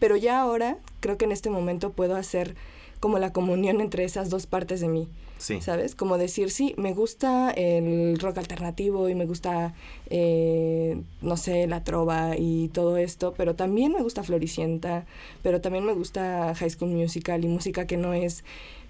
Pero 0.00 0.16
ya 0.16 0.40
ahora 0.40 0.78
creo 1.00 1.16
que 1.18 1.24
en 1.24 1.32
este 1.32 1.50
momento 1.50 1.92
puedo 1.92 2.16
hacer 2.16 2.56
como 3.00 3.18
la 3.18 3.32
comunión 3.32 3.80
entre 3.80 4.04
esas 4.04 4.30
dos 4.30 4.46
partes 4.46 4.80
de 4.80 4.88
mí. 4.88 5.08
Sí. 5.38 5.60
¿Sabes? 5.60 5.94
Como 5.94 6.16
decir, 6.16 6.50
sí, 6.50 6.74
me 6.78 6.94
gusta 6.94 7.50
el 7.50 8.18
rock 8.18 8.38
alternativo 8.38 9.08
y 9.08 9.14
me 9.14 9.26
gusta, 9.26 9.74
eh, 10.08 11.02
no 11.20 11.36
sé, 11.36 11.66
la 11.66 11.84
trova 11.84 12.36
y 12.38 12.68
todo 12.68 12.96
esto, 12.96 13.34
pero 13.36 13.54
también 13.54 13.92
me 13.92 14.02
gusta 14.02 14.22
Floricienta, 14.22 15.04
pero 15.42 15.60
también 15.60 15.84
me 15.84 15.92
gusta 15.92 16.54
High 16.54 16.70
School 16.70 16.92
Musical 16.92 17.44
y 17.44 17.48
música 17.48 17.86
que 17.86 17.96
no 17.96 18.14
es 18.14 18.44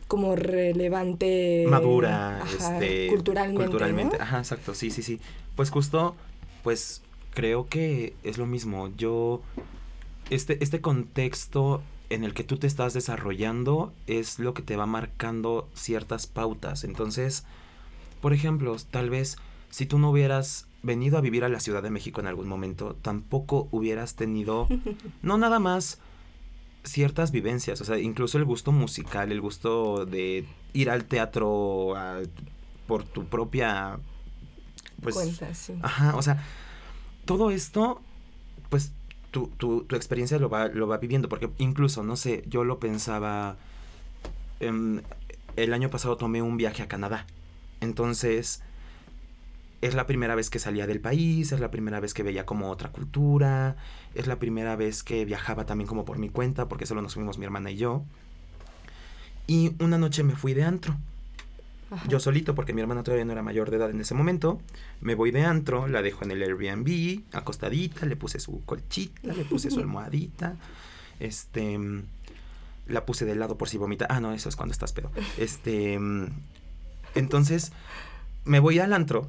como 0.07 0.37
relevante. 0.37 1.67
Madura, 1.69 2.43
este, 2.47 3.09
culturalmente. 3.09 3.65
Culturalmente, 3.65 4.17
ajá, 4.21 4.39
exacto, 4.39 4.75
sí, 4.75 4.91
sí, 4.91 5.03
sí. 5.03 5.21
Pues 5.57 5.71
justo, 5.71 6.15
pues 6.63 7.03
creo 7.33 7.67
que 7.69 8.15
es 8.23 8.39
lo 8.39 8.47
mismo. 8.47 8.91
Yo, 8.97 9.41
este, 10.31 10.63
este 10.63 10.81
contexto 10.81 11.83
en 12.11 12.25
el 12.25 12.35
que 12.35 12.45
tú 12.45 12.59
te 12.59 12.67
estás 12.67 12.95
desarrollando 12.95 13.93
es 14.07 14.39
lo 14.39 14.55
que 14.55 14.63
te 14.63 14.77
va 14.77 14.87
marcando 14.87 15.69
ciertas 15.75 16.27
pautas. 16.27 16.85
Entonces, 16.85 17.45
por 18.21 18.33
ejemplo, 18.33 18.77
tal 18.91 19.11
vez 19.11 19.37
si 19.71 19.87
tú 19.87 19.99
no 19.99 20.11
hubieras 20.11 20.67
venido 20.83 21.19
a 21.19 21.21
vivir 21.21 21.45
a 21.45 21.49
la 21.49 21.61
Ciudad 21.61 21.83
de 21.83 21.91
México 21.91 22.21
en 22.21 22.27
algún 22.27 22.47
momento, 22.47 22.97
tampoco 23.03 23.69
hubieras 23.71 24.15
tenido, 24.15 24.69
no 25.23 25.39
nada 25.39 25.59
más 25.59 25.99
ciertas 26.85 27.33
vivencias, 27.33 27.81
o 27.81 27.85
sea, 27.85 27.99
incluso 27.99 28.37
el 28.39 28.45
gusto 28.45 28.71
musical, 28.71 29.33
el 29.33 29.41
gusto 29.41 30.05
de 30.05 30.47
ir 30.75 30.91
al 30.91 31.07
teatro 31.07 31.95
por 32.87 33.05
tu 33.05 33.25
propia... 33.25 33.99
Pues, 35.03 35.17
Cuenta, 35.17 35.53
sí. 35.55 35.75
Ajá, 35.83 36.15
o 36.17 36.23
sea, 36.23 36.45
todo 37.25 37.51
esto, 37.51 38.01
pues 38.69 38.93
tu, 39.35 39.49
tu, 39.49 39.83
tu, 39.83 39.97
experiencia 39.97 40.39
lo 40.39 40.49
va, 40.49 40.69
lo 40.69 40.87
va 40.87 40.99
viviendo, 40.99 41.29
porque 41.29 41.51
incluso, 41.59 42.05
no 42.05 42.15
sé, 42.15 42.45
yo 42.47 42.63
lo 42.63 42.79
pensaba, 42.79 43.57
em, 44.61 45.03
el 45.57 45.75
año 45.75 45.91
pasado 45.91 46.17
tomé 46.17 46.41
un 46.41 46.57
viaje 46.57 46.85
a 46.85 46.89
Canadá, 46.89 47.27
entonces 47.81 48.63
es 49.83 49.95
la 49.95 50.07
primera 50.07 50.37
vez 50.37 50.51
que 50.51 50.61
salía 50.61 50.87
del 50.87 51.01
país, 51.01 51.51
es 51.51 51.59
la 51.59 51.73
primera 51.73 51.99
vez 51.99 52.15
que 52.15 52.23
veía 52.23 52.47
como 52.47 52.71
otra 52.71 52.93
cultura, 52.93 53.77
es 54.15 54.29
la 54.29 54.39
primera 54.39 54.77
vez 54.77 55.03
que 55.03 55.25
viajaba 55.25 55.67
también 55.67 55.89
como 55.89 56.05
por 56.05 56.19
mi 56.19 56.29
cuenta, 56.29 56.69
porque 56.69 56.87
solo 56.87 57.03
nos 57.03 57.15
fuimos 57.15 57.37
mi 57.37 57.45
hermana 57.45 57.73
y 57.73 57.77
yo. 57.77 58.05
Y 59.49 59.73
una 59.83 59.99
noche 59.99 60.23
me 60.23 60.37
fui 60.37 60.55
de 60.55 60.63
antro 60.63 60.97
yo 62.09 62.21
solito, 62.21 62.55
porque 62.55 62.73
mi 62.73 62.81
hermana 62.81 63.03
todavía 63.03 63.25
no 63.25 63.33
era 63.33 63.43
mayor 63.43 63.71
de 63.71 63.77
edad 63.77 63.91
en 63.91 64.01
ese 64.01 64.15
momento. 64.15 64.61
Me 65.01 65.15
voy 65.15 65.31
de 65.31 65.45
antro, 65.45 65.87
la 65.89 66.03
dejo 66.03 66.25
en 66.25 66.31
el 66.31 66.43
Airbnb, 66.43 67.23
acostadita, 67.33 68.07
le 68.07 68.17
puse 68.17 68.41
su 68.41 68.65
colchita, 68.65 69.33
le 69.33 69.45
puse 69.45 69.71
su 69.71 69.81
almohadita. 69.81 70.57
Este. 71.21 71.79
La 72.87 73.07
puse 73.07 73.25
de 73.25 73.35
lado 73.35 73.57
por 73.57 73.69
si 73.69 73.79
vomita. 73.79 74.07
Ah, 74.11 74.21
no, 74.21 74.33
eso 74.33 74.49
es 74.49 74.57
cuando 74.57 74.73
estás 74.73 74.93
pedo. 74.93 75.11
Este. 75.39 75.99
Entonces, 77.15 77.73
me 78.45 78.61
voy 78.61 78.79
al 78.79 78.93
antro 78.93 79.29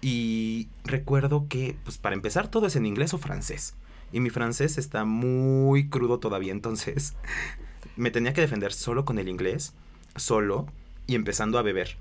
y 0.00 0.68
recuerdo 0.84 1.46
que, 1.48 1.76
pues 1.84 1.98
para 1.98 2.14
empezar, 2.14 2.48
todo 2.48 2.66
es 2.66 2.76
en 2.76 2.86
inglés 2.86 3.14
o 3.14 3.18
francés. 3.18 3.74
Y 4.12 4.20
mi 4.20 4.30
francés 4.30 4.78
está 4.78 5.04
muy 5.04 5.88
crudo 5.88 6.18
todavía, 6.18 6.52
entonces 6.52 7.14
me 7.96 8.10
tenía 8.10 8.34
que 8.34 8.42
defender 8.42 8.72
solo 8.72 9.04
con 9.04 9.18
el 9.18 9.28
inglés, 9.28 9.72
solo 10.14 10.66
y 11.06 11.14
empezando 11.14 11.58
a 11.58 11.62
beber. 11.62 11.96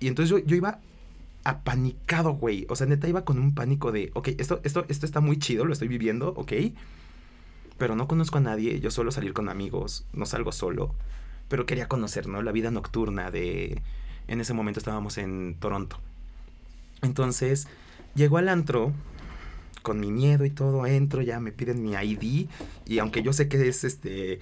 Y 0.00 0.08
entonces 0.08 0.30
yo, 0.30 0.38
yo 0.38 0.56
iba 0.56 0.80
apanicado, 1.44 2.32
güey. 2.32 2.66
O 2.68 2.76
sea, 2.76 2.86
neta 2.86 3.08
iba 3.08 3.24
con 3.24 3.38
un 3.38 3.54
pánico 3.54 3.92
de, 3.92 4.10
ok, 4.14 4.28
esto, 4.38 4.60
esto, 4.64 4.84
esto 4.88 5.06
está 5.06 5.20
muy 5.20 5.38
chido, 5.38 5.64
lo 5.64 5.72
estoy 5.72 5.88
viviendo, 5.88 6.34
ok. 6.36 6.52
Pero 7.78 7.96
no 7.96 8.06
conozco 8.06 8.38
a 8.38 8.40
nadie, 8.40 8.80
yo 8.80 8.90
suelo 8.90 9.10
salir 9.10 9.32
con 9.32 9.48
amigos, 9.48 10.04
no 10.12 10.26
salgo 10.26 10.52
solo. 10.52 10.94
Pero 11.48 11.66
quería 11.66 11.88
conocer, 11.88 12.26
¿no? 12.28 12.42
La 12.42 12.52
vida 12.52 12.70
nocturna 12.70 13.30
de... 13.30 13.82
En 14.28 14.40
ese 14.40 14.54
momento 14.54 14.78
estábamos 14.78 15.18
en 15.18 15.56
Toronto. 15.58 15.98
Entonces, 17.02 17.66
llego 18.14 18.38
al 18.38 18.48
antro, 18.48 18.92
con 19.82 19.98
mi 19.98 20.12
miedo 20.12 20.44
y 20.44 20.50
todo, 20.50 20.86
entro, 20.86 21.22
ya 21.22 21.40
me 21.40 21.50
piden 21.50 21.82
mi 21.82 21.92
ID. 21.92 22.48
Y 22.86 22.98
aunque 23.00 23.22
yo 23.22 23.32
sé 23.32 23.48
que 23.48 23.68
es 23.68 23.84
este 23.84 24.38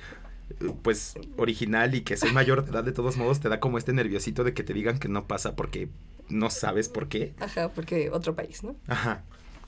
pues 0.82 1.14
original 1.36 1.94
y 1.94 2.02
que 2.02 2.16
soy 2.16 2.32
mayor 2.32 2.64
de 2.64 2.70
edad 2.70 2.84
de 2.84 2.92
todos 2.92 3.16
modos 3.16 3.40
te 3.40 3.48
da 3.48 3.60
como 3.60 3.78
este 3.78 3.92
nerviosito 3.92 4.44
de 4.44 4.54
que 4.54 4.62
te 4.62 4.74
digan 4.74 4.98
que 4.98 5.08
no 5.08 5.26
pasa 5.26 5.56
porque 5.56 5.88
no 6.28 6.50
sabes 6.50 6.88
por 6.88 7.08
qué. 7.08 7.34
Ajá, 7.40 7.70
porque 7.70 8.10
otro 8.10 8.34
país, 8.34 8.62
¿no? 8.62 8.76
Ajá. 8.86 9.24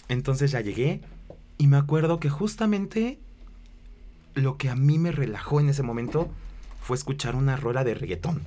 Entonces 0.08 0.50
ya 0.50 0.60
llegué 0.60 1.00
y 1.58 1.66
me 1.66 1.76
acuerdo 1.76 2.20
que 2.20 2.30
justamente 2.30 3.18
lo 4.34 4.56
que 4.56 4.68
a 4.68 4.76
mí 4.76 4.98
me 4.98 5.12
relajó 5.12 5.60
en 5.60 5.68
ese 5.68 5.82
momento 5.82 6.30
fue 6.80 6.96
escuchar 6.96 7.36
una 7.36 7.56
rola 7.56 7.84
de 7.84 7.94
reggaetón. 7.94 8.42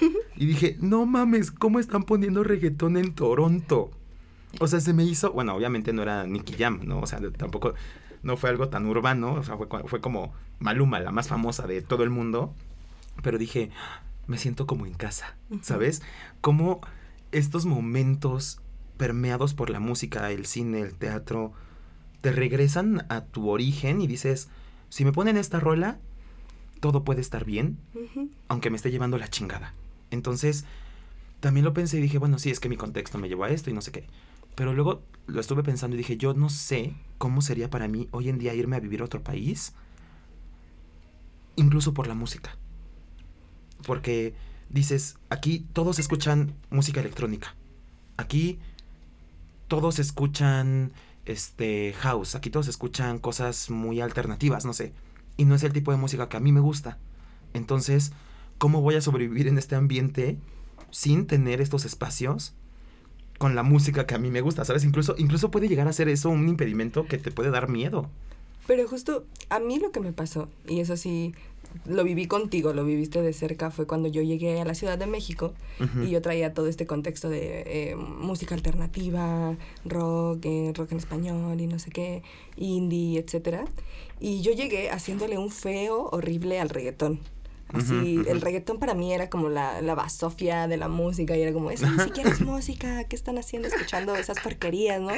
y 0.36 0.46
dije, 0.46 0.76
no 0.80 1.06
mames, 1.06 1.50
¿cómo 1.50 1.80
están 1.80 2.02
poniendo 2.02 2.44
reggaetón 2.44 2.96
en 2.96 3.14
Toronto? 3.14 3.90
O 4.58 4.66
sea, 4.66 4.80
se 4.80 4.92
me 4.92 5.04
hizo, 5.04 5.32
bueno, 5.32 5.54
obviamente 5.54 5.92
no 5.92 6.02
era 6.02 6.26
Nicky 6.26 6.54
Jam, 6.54 6.80
¿no? 6.84 7.00
O 7.00 7.06
sea, 7.06 7.20
tampoco 7.36 7.74
no 8.22 8.36
fue 8.36 8.50
algo 8.50 8.68
tan 8.68 8.86
urbano, 8.86 9.34
o 9.34 9.42
sea, 9.42 9.56
fue, 9.56 9.66
fue 9.86 10.00
como 10.00 10.32
Maluma, 10.58 11.00
la 11.00 11.10
más 11.10 11.28
famosa 11.28 11.66
de 11.66 11.82
todo 11.82 12.02
el 12.02 12.10
mundo, 12.10 12.54
pero 13.22 13.38
dije, 13.38 13.70
me 14.26 14.38
siento 14.38 14.66
como 14.66 14.86
en 14.86 14.94
casa, 14.94 15.36
¿sabes? 15.62 16.02
Como 16.40 16.80
estos 17.32 17.66
momentos 17.66 18.60
permeados 18.96 19.54
por 19.54 19.70
la 19.70 19.80
música, 19.80 20.30
el 20.30 20.46
cine, 20.46 20.80
el 20.80 20.94
teatro, 20.94 21.52
te 22.20 22.32
regresan 22.32 23.06
a 23.08 23.24
tu 23.24 23.48
origen 23.48 24.00
y 24.00 24.06
dices, 24.06 24.48
si 24.88 25.04
me 25.04 25.12
ponen 25.12 25.36
esta 25.36 25.58
rola, 25.58 25.98
todo 26.80 27.04
puede 27.04 27.20
estar 27.20 27.44
bien, 27.44 27.78
aunque 28.48 28.70
me 28.70 28.76
esté 28.76 28.90
llevando 28.90 29.18
la 29.18 29.28
chingada. 29.28 29.74
Entonces, 30.10 30.64
también 31.40 31.64
lo 31.64 31.72
pensé 31.72 31.98
y 31.98 32.02
dije, 32.02 32.18
bueno, 32.18 32.38
sí, 32.38 32.50
es 32.50 32.60
que 32.60 32.68
mi 32.68 32.76
contexto 32.76 33.18
me 33.18 33.28
llevó 33.28 33.44
a 33.44 33.50
esto 33.50 33.70
y 33.70 33.72
no 33.72 33.80
sé 33.80 33.92
qué. 33.92 34.06
Pero 34.60 34.74
luego 34.74 35.02
lo 35.26 35.40
estuve 35.40 35.62
pensando 35.62 35.96
y 35.96 36.00
dije, 36.00 36.18
yo 36.18 36.34
no 36.34 36.50
sé 36.50 36.94
cómo 37.16 37.40
sería 37.40 37.70
para 37.70 37.88
mí 37.88 38.08
hoy 38.10 38.28
en 38.28 38.36
día 38.36 38.52
irme 38.52 38.76
a 38.76 38.80
vivir 38.80 39.00
a 39.00 39.06
otro 39.06 39.24
país, 39.24 39.72
incluso 41.56 41.94
por 41.94 42.06
la 42.06 42.12
música. 42.12 42.58
Porque 43.86 44.34
dices, 44.68 45.16
aquí 45.30 45.66
todos 45.72 45.98
escuchan 45.98 46.52
música 46.68 47.00
electrónica. 47.00 47.56
Aquí 48.18 48.58
todos 49.66 49.98
escuchan 49.98 50.92
este 51.24 51.94
house, 51.94 52.34
aquí 52.34 52.50
todos 52.50 52.68
escuchan 52.68 53.18
cosas 53.18 53.70
muy 53.70 54.02
alternativas, 54.02 54.66
no 54.66 54.74
sé. 54.74 54.92
Y 55.38 55.46
no 55.46 55.54
es 55.54 55.62
el 55.62 55.72
tipo 55.72 55.90
de 55.90 55.96
música 55.96 56.28
que 56.28 56.36
a 56.36 56.40
mí 56.40 56.52
me 56.52 56.60
gusta. 56.60 56.98
Entonces, 57.54 58.12
¿cómo 58.58 58.82
voy 58.82 58.96
a 58.96 59.00
sobrevivir 59.00 59.48
en 59.48 59.56
este 59.56 59.74
ambiente 59.74 60.36
sin 60.90 61.26
tener 61.26 61.62
estos 61.62 61.86
espacios 61.86 62.52
con 63.40 63.54
la 63.54 63.62
música 63.62 64.06
que 64.06 64.14
a 64.14 64.18
mí 64.18 64.30
me 64.30 64.42
gusta, 64.42 64.66
¿sabes? 64.66 64.84
Incluso, 64.84 65.14
incluso 65.16 65.50
puede 65.50 65.66
llegar 65.66 65.88
a 65.88 65.94
ser 65.94 66.10
eso 66.10 66.28
un 66.28 66.46
impedimento 66.46 67.06
que 67.06 67.16
te 67.16 67.30
puede 67.30 67.50
dar 67.50 67.70
miedo. 67.70 68.10
Pero 68.66 68.86
justo 68.86 69.24
a 69.48 69.58
mí 69.60 69.78
lo 69.78 69.92
que 69.92 70.00
me 70.00 70.12
pasó, 70.12 70.50
y 70.68 70.80
eso 70.80 70.94
sí, 70.98 71.32
lo 71.86 72.04
viví 72.04 72.26
contigo, 72.26 72.74
lo 72.74 72.84
viviste 72.84 73.22
de 73.22 73.32
cerca, 73.32 73.70
fue 73.70 73.86
cuando 73.86 74.10
yo 74.10 74.20
llegué 74.20 74.60
a 74.60 74.66
la 74.66 74.74
Ciudad 74.74 74.98
de 74.98 75.06
México 75.06 75.54
y 76.04 76.10
yo 76.10 76.20
traía 76.20 76.52
todo 76.52 76.66
este 76.66 76.86
contexto 76.86 77.30
de 77.30 77.62
eh, 77.66 77.96
música 77.96 78.54
alternativa, 78.54 79.56
rock, 79.86 80.44
eh, 80.44 80.72
rock 80.76 80.92
en 80.92 80.98
español 80.98 81.58
y 81.62 81.66
no 81.66 81.78
sé 81.78 81.90
qué, 81.90 82.22
indie, 82.58 83.20
etcétera. 83.20 83.64
Y 84.20 84.42
yo 84.42 84.52
llegué 84.52 84.90
haciéndole 84.90 85.38
un 85.38 85.50
feo 85.50 86.10
horrible 86.12 86.60
al 86.60 86.68
reggaetón. 86.68 87.20
Así, 87.72 88.20
el 88.26 88.40
reggaetón 88.40 88.78
para 88.78 88.94
mí 88.94 89.12
era 89.12 89.30
como 89.30 89.48
la, 89.48 89.80
la 89.82 89.94
basofia 89.94 90.66
de 90.66 90.76
la 90.76 90.88
música 90.88 91.36
y 91.36 91.42
era 91.42 91.52
como, 91.52 91.70
eso 91.70 91.88
ni 91.88 91.98
siquiera 92.02 92.30
es 92.30 92.40
música, 92.40 93.04
¿qué 93.04 93.16
están 93.16 93.38
haciendo 93.38 93.68
escuchando 93.68 94.14
esas 94.14 94.40
porquerías, 94.40 95.00
no? 95.00 95.12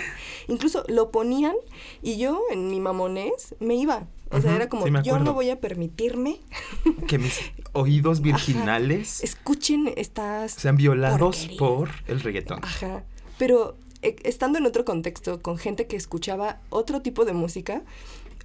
Incluso 0.48 0.84
lo 0.88 1.10
ponían 1.10 1.54
y 2.02 2.18
yo 2.18 2.42
en 2.50 2.68
mi 2.68 2.80
mamonés 2.80 3.54
me 3.60 3.74
iba. 3.74 4.06
O 4.30 4.40
sea, 4.40 4.56
era 4.56 4.68
como, 4.70 4.86
sí, 4.86 4.92
yo 5.04 5.18
no 5.18 5.34
voy 5.34 5.50
a 5.50 5.60
permitirme, 5.60 6.40
Que 7.06 7.18
mis 7.18 7.38
oídos 7.72 8.22
virginales 8.22 9.22
escuchen 9.22 9.92
estas 9.96 10.52
sean 10.52 10.76
violados 10.76 11.18
porquerías. 11.36 11.58
por 11.58 11.90
el 12.06 12.20
reggaetón. 12.20 12.60
Ajá. 12.62 13.04
Pero 13.38 13.76
eh, 14.02 14.16
estando 14.24 14.58
en 14.58 14.66
otro 14.66 14.84
contexto, 14.84 15.42
con 15.42 15.58
gente 15.58 15.86
que 15.86 15.96
escuchaba 15.96 16.60
otro 16.70 17.02
tipo 17.02 17.24
de 17.24 17.32
música, 17.34 17.82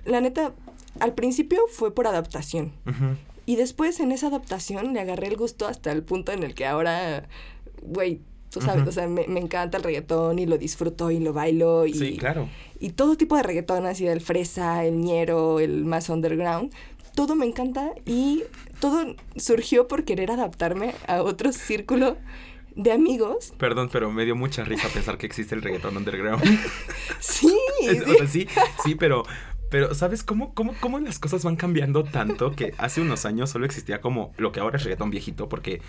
la 0.06 0.22
neta, 0.22 0.54
al 1.00 1.14
principio 1.14 1.62
fue 1.72 1.94
por 1.94 2.08
adaptación. 2.08 2.74
Ujú. 2.86 3.16
Y 3.48 3.56
después 3.56 4.00
en 4.00 4.12
esa 4.12 4.28
adaptación 4.28 4.94
le 4.94 5.00
agarré 5.00 5.28
el 5.28 5.38
gusto 5.38 5.68
hasta 5.68 5.92
el 5.92 6.04
punto 6.04 6.32
en 6.34 6.44
el 6.44 6.54
que 6.54 6.66
ahora, 6.68 7.28
güey, 7.82 8.20
tú 8.52 8.62
sabes, 8.62 8.88
o 8.88 8.92
sea, 8.92 9.08
me, 9.08 9.26
me 9.28 9.40
encanta 9.40 9.78
el 9.78 9.84
reggaetón 9.84 10.38
y 10.38 10.46
lo 10.46 10.58
disfruto 10.60 11.10
y 11.12 11.20
lo 11.20 11.34
bailo. 11.34 11.86
Y, 11.88 11.94
Sí, 11.96 12.18
claro. 12.18 12.48
y 12.80 12.90
todo 12.92 13.18
tipo 13.18 13.36
de 13.38 13.44
reggaetón, 13.44 13.86
así 13.86 14.06
el 14.06 14.22
fresa, 14.22 14.86
el 14.86 15.00
ñero, 15.00 15.60
el 15.60 15.86
más 15.86 16.10
underground. 16.10 16.72
Todo 17.16 17.36
me 17.36 17.46
encanta 17.48 17.94
y 18.06 18.44
todo 18.80 19.16
surgió 19.38 19.88
por 19.88 20.04
querer 20.04 20.30
adaptarme 20.30 20.94
a 21.08 21.24
otro 21.24 21.52
círculo 21.52 22.18
de 22.76 22.92
amigos. 22.92 23.54
Perdón, 23.58 23.90
pero 23.92 24.12
me 24.12 24.24
dio 24.26 24.36
mucha 24.36 24.64
risa 24.66 24.88
pensar 24.94 25.18
que 25.18 25.26
existe 25.26 25.56
el 25.56 25.62
reggaetón 25.64 25.98
underground. 25.98 26.44
Sí, 27.20 27.52
Es- 27.82 28.04
sí. 28.04 28.12
o 28.12 28.14
sea, 28.18 28.28
sí, 28.28 28.48
sí, 28.84 28.94
pero, 28.96 29.24
pero 29.70 29.94
¿sabes 29.94 30.24
cómo, 30.24 30.54
cómo, 30.54 30.74
cómo 30.80 31.00
las 31.00 31.20
cosas 31.20 31.44
van 31.44 31.56
cambiando 31.56 32.04
tanto 32.04 32.52
que 32.52 32.74
hace 32.78 33.02
unos 33.02 33.26
años 33.26 33.50
solo 33.50 33.66
existía 33.66 34.02
como 34.02 34.34
lo 34.38 34.52
que 34.52 34.60
ahora 34.60 34.78
es 34.78 34.84
reggaetón 34.84 35.10
viejito? 35.10 35.50
Porque 35.50 35.82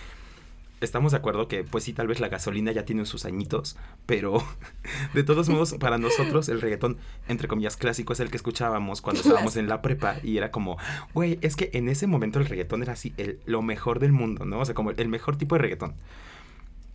estamos 0.81 1.13
de 1.13 1.19
acuerdo 1.19 1.49
que, 1.49 1.65
pues 1.65 1.85
sí, 1.85 1.93
tal 1.93 2.07
vez 2.07 2.21
la 2.21 2.29
gasolina 2.29 2.73
ya 2.73 2.85
tiene 2.85 3.05
sus 3.05 3.25
añitos, 3.25 3.77
pero 4.07 4.43
de 5.15 5.23
todos 5.23 5.49
modos, 5.49 5.75
para 5.75 5.99
nosotros 5.99 6.49
el 6.49 6.61
reggaetón, 6.61 6.99
entre 7.29 7.49
comillas, 7.49 7.77
clásico 7.77 8.13
es 8.13 8.21
el 8.21 8.31
que 8.31 8.37
escuchábamos 8.37 9.01
cuando 9.01 9.23
estábamos 9.23 9.57
en 9.57 9.69
la 9.69 9.83
prepa 9.83 10.17
y 10.23 10.37
era 10.37 10.51
como, 10.51 10.77
güey, 11.15 11.39
es 11.43 11.57
que 11.57 11.71
en 11.73 11.89
ese 11.89 12.07
momento 12.07 12.39
el 12.39 12.47
reggaetón 12.47 12.83
era 12.83 12.93
así, 12.93 13.13
el, 13.17 13.41
lo 13.47 13.63
mejor 13.63 13.99
del 13.99 14.13
mundo, 14.13 14.45
¿no? 14.45 14.61
O 14.61 14.65
sea, 14.65 14.75
como 14.75 14.91
el 14.91 15.09
mejor 15.09 15.37
tipo 15.37 15.55
de 15.55 15.63
reggaetón. 15.63 15.95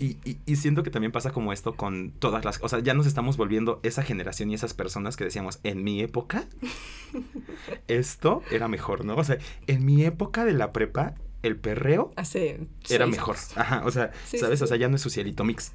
Y, 0.03 0.17
y, 0.25 0.37
y 0.45 0.55
siento 0.57 0.83
que 0.83 0.89
también 0.89 1.13
pasa 1.13 1.31
como 1.31 1.53
esto 1.53 1.75
con 1.75 2.11
todas 2.11 2.43
las... 2.43 2.59
O 2.61 2.67
sea, 2.67 2.79
ya 2.79 2.93
nos 2.93 3.07
estamos 3.07 3.37
volviendo 3.37 3.79
esa 3.83 4.03
generación 4.03 4.51
y 4.51 4.53
esas 4.53 4.73
personas 4.73 5.15
que 5.15 5.23
decíamos, 5.23 5.59
en 5.63 5.81
mi 5.81 6.01
época, 6.01 6.43
esto 7.87 8.41
era 8.51 8.67
mejor, 8.67 9.05
¿no? 9.05 9.15
O 9.15 9.23
sea, 9.23 9.37
en 9.67 9.85
mi 9.85 10.03
época 10.03 10.43
de 10.45 10.53
la 10.53 10.73
prepa, 10.73 11.13
el 11.41 11.55
perreo 11.57 12.11
Hace 12.17 12.67
era 12.89 13.05
mejor. 13.05 13.35
años. 13.35 13.57
Ajá, 13.57 13.83
o 13.85 13.91
sea, 13.91 14.11
Sí, 14.25 14.39
¿sabes? 14.39 14.59
sí, 14.59 14.65
O 14.65 14.67
sea, 14.67 14.77
ya 14.77 14.89
no 14.89 14.95
es 14.95 15.01
su 15.01 15.09
cielito 15.09 15.43
mix. 15.43 15.71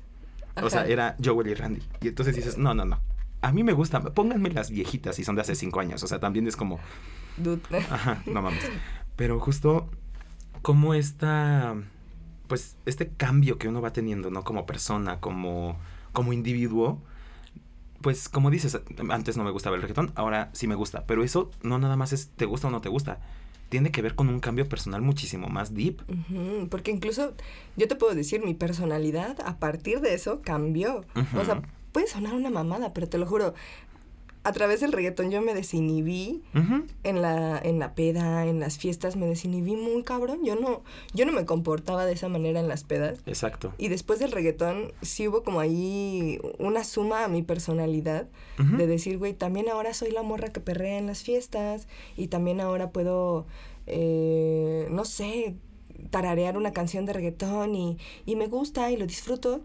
O 0.62 0.69
sea, 0.71 0.87
era 0.87 1.17
Joel 1.25 1.47
y 1.49 1.55
Randy. 1.55 1.83
Y 2.03 2.09
entonces 2.09 2.35
dices, 2.35 2.59
no, 2.59 2.75
no, 2.75 2.85
no. 2.85 3.01
A 3.41 3.53
mí 3.53 3.62
me 3.62 3.73
gusta, 3.73 4.03
pónganme 4.03 4.51
las 4.51 4.71
viejitas 4.71 5.17
si 5.17 5.25
son 5.25 5.37
de 5.37 5.43
hace 5.43 5.55
cinco 5.55 5.81
años. 5.81 6.03
O 6.03 6.07
sea, 6.07 6.19
también 6.21 6.47
es 6.47 6.57
como, 6.57 6.81
Dude. 7.37 7.62
Ajá, 7.91 8.23
no 8.27 8.43
mames. 8.43 8.62
Pero 9.17 9.38
justo 9.41 9.88
como 10.62 10.95
esta, 10.95 11.77
pues, 12.48 12.76
este 12.87 13.08
cambio 13.08 13.58
que 13.58 13.68
uno 13.68 13.80
va 13.80 13.92
teniendo, 13.92 14.30
¿no? 14.30 14.42
Como 14.42 14.66
persona, 14.66 15.20
como, 15.20 15.76
como 16.12 16.32
individuo, 16.32 16.98
pues, 18.00 18.28
como 18.28 18.50
dices, 18.50 18.80
antes 19.11 19.37
no 19.37 19.44
me 19.44 19.50
gustaba 19.50 19.76
el 19.76 19.82
reggaetón, 19.82 20.12
ahora 20.14 20.50
sí 20.52 20.66
me 20.66 20.74
gusta. 20.74 21.04
Pero 21.06 21.22
eso 21.22 21.50
no 21.62 21.78
nada 21.78 21.96
más 21.96 22.12
es 22.12 22.30
te 22.37 22.46
gusta 22.46 22.68
o 22.68 22.70
no 22.70 22.80
te 22.80 22.88
gusta. 22.88 23.20
Tiene 23.68 23.90
que 23.90 24.00
ver 24.00 24.14
con 24.14 24.28
un 24.28 24.40
cambio 24.40 24.68
personal 24.68 25.02
muchísimo 25.02 25.48
más 25.48 25.74
deep. 25.74 26.00
Porque 26.70 26.90
incluso 26.90 27.34
yo 27.76 27.87
te 27.87 27.96
puedo 27.96 28.14
decir, 28.14 28.42
mi 28.42 28.54
personalidad 28.54 29.37
a 29.44 29.58
partir 29.58 30.00
de 30.00 30.14
eso 30.14 30.40
cambió. 30.42 31.04
O 31.38 31.44
sea, 31.44 31.61
puede 31.92 32.06
sonar 32.06 32.34
una 32.34 32.48
mamada, 32.48 32.94
pero 32.94 33.08
te 33.08 33.18
lo 33.18 33.26
juro, 33.26 33.54
a 34.48 34.52
través 34.52 34.80
del 34.80 34.92
reggaetón 34.92 35.30
yo 35.30 35.42
me 35.42 35.52
desinhibí 35.52 36.42
en 37.04 37.20
la, 37.20 37.61
en 37.62 37.78
la 37.78 37.94
peda, 37.94 38.46
en 38.46 38.61
las 38.61 38.78
fiestas, 38.78 39.14
me 39.14 39.26
desinhibí 39.26 39.76
muy 39.76 40.02
cabrón. 40.04 40.42
Yo 40.42 40.56
no, 40.56 40.82
yo 41.12 41.26
no 41.26 41.32
me 41.32 41.44
comportaba 41.44 42.06
de 42.06 42.14
esa 42.14 42.30
manera 42.30 42.58
en 42.58 42.66
las 42.66 42.82
pedas. 42.82 43.18
Exacto. 43.26 43.74
Y 43.76 43.88
después 43.88 44.20
del 44.20 44.32
reggaetón 44.32 44.92
sí 45.02 45.28
hubo 45.28 45.42
como 45.42 45.61
ahí 45.61 46.40
una 46.58 46.82
suma 46.82 47.24
a 47.24 47.28
mi 47.28 47.42
personalidad 47.42 48.26
de 48.56 48.87
decir, 48.87 49.18
güey, 49.18 49.34
también 49.34 49.68
ahora 49.68 49.92
soy 49.92 50.12
la 50.12 50.22
morra 50.22 50.48
que 50.48 50.61
perrea 50.61 50.96
en 50.96 51.06
las 51.06 51.22
fiestas 51.22 51.87
y 52.16 52.28
también 52.28 52.62
ahora 52.62 52.90
puedo, 52.90 53.46
eh, 53.87 54.88
no 54.90 55.04
sé, 55.04 55.56
tararear 56.08 56.56
una 56.56 56.72
canción 56.72 57.04
de 57.04 57.12
reggaetón 57.12 57.74
y, 57.74 57.98
y 58.24 58.34
me 58.37 58.46
gusta 58.46 58.90
y 58.90 58.96
lo 58.96 59.06
disfruto. 59.06 59.61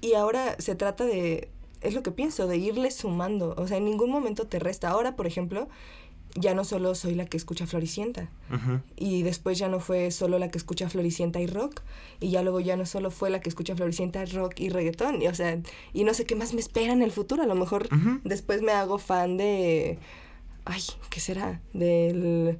Y 0.00 0.14
ahora 0.14 0.56
se 0.58 0.74
trata 0.74 1.04
de, 1.04 1.48
es 1.80 1.94
lo 1.94 2.02
que 2.02 2.10
pienso, 2.10 2.46
de 2.46 2.56
irle 2.56 2.90
sumando. 2.90 3.54
O 3.56 3.66
sea, 3.66 3.78
en 3.78 3.84
ningún 3.84 4.10
momento 4.10 4.46
te 4.46 4.58
resta. 4.58 4.90
Ahora, 4.90 5.16
por 5.16 5.26
ejemplo, 5.26 5.68
ya 6.34 6.54
no 6.54 6.64
solo 6.64 6.94
soy 6.94 7.14
la 7.14 7.26
que 7.26 7.36
escucha 7.36 7.66
Floricienta. 7.66 8.28
Y 8.96 9.22
después 9.22 9.58
ya 9.58 9.68
no 9.68 9.80
fue 9.80 10.10
solo 10.10 10.38
la 10.38 10.50
que 10.50 10.58
escucha 10.58 10.88
Floricienta 10.88 11.40
y 11.40 11.46
rock. 11.46 11.82
Y 12.20 12.30
ya 12.30 12.42
luego 12.42 12.60
ya 12.60 12.76
no 12.76 12.86
solo 12.86 13.10
fue 13.10 13.30
la 13.30 13.40
que 13.40 13.48
escucha 13.48 13.74
Floricienta, 13.74 14.24
rock 14.26 14.60
y 14.60 14.68
reggaetón. 14.68 15.22
Y, 15.22 15.28
o 15.28 15.34
sea, 15.34 15.58
y 15.92 16.04
no 16.04 16.14
sé 16.14 16.26
qué 16.26 16.36
más 16.36 16.54
me 16.54 16.60
espera 16.60 16.92
en 16.92 17.02
el 17.02 17.10
futuro. 17.10 17.42
A 17.42 17.46
lo 17.46 17.54
mejor 17.54 17.88
después 18.24 18.62
me 18.62 18.72
hago 18.72 18.98
fan 18.98 19.36
de... 19.36 19.98
Ay, 20.66 20.82
¿qué 21.08 21.20
será? 21.20 21.60
Del 21.72 22.58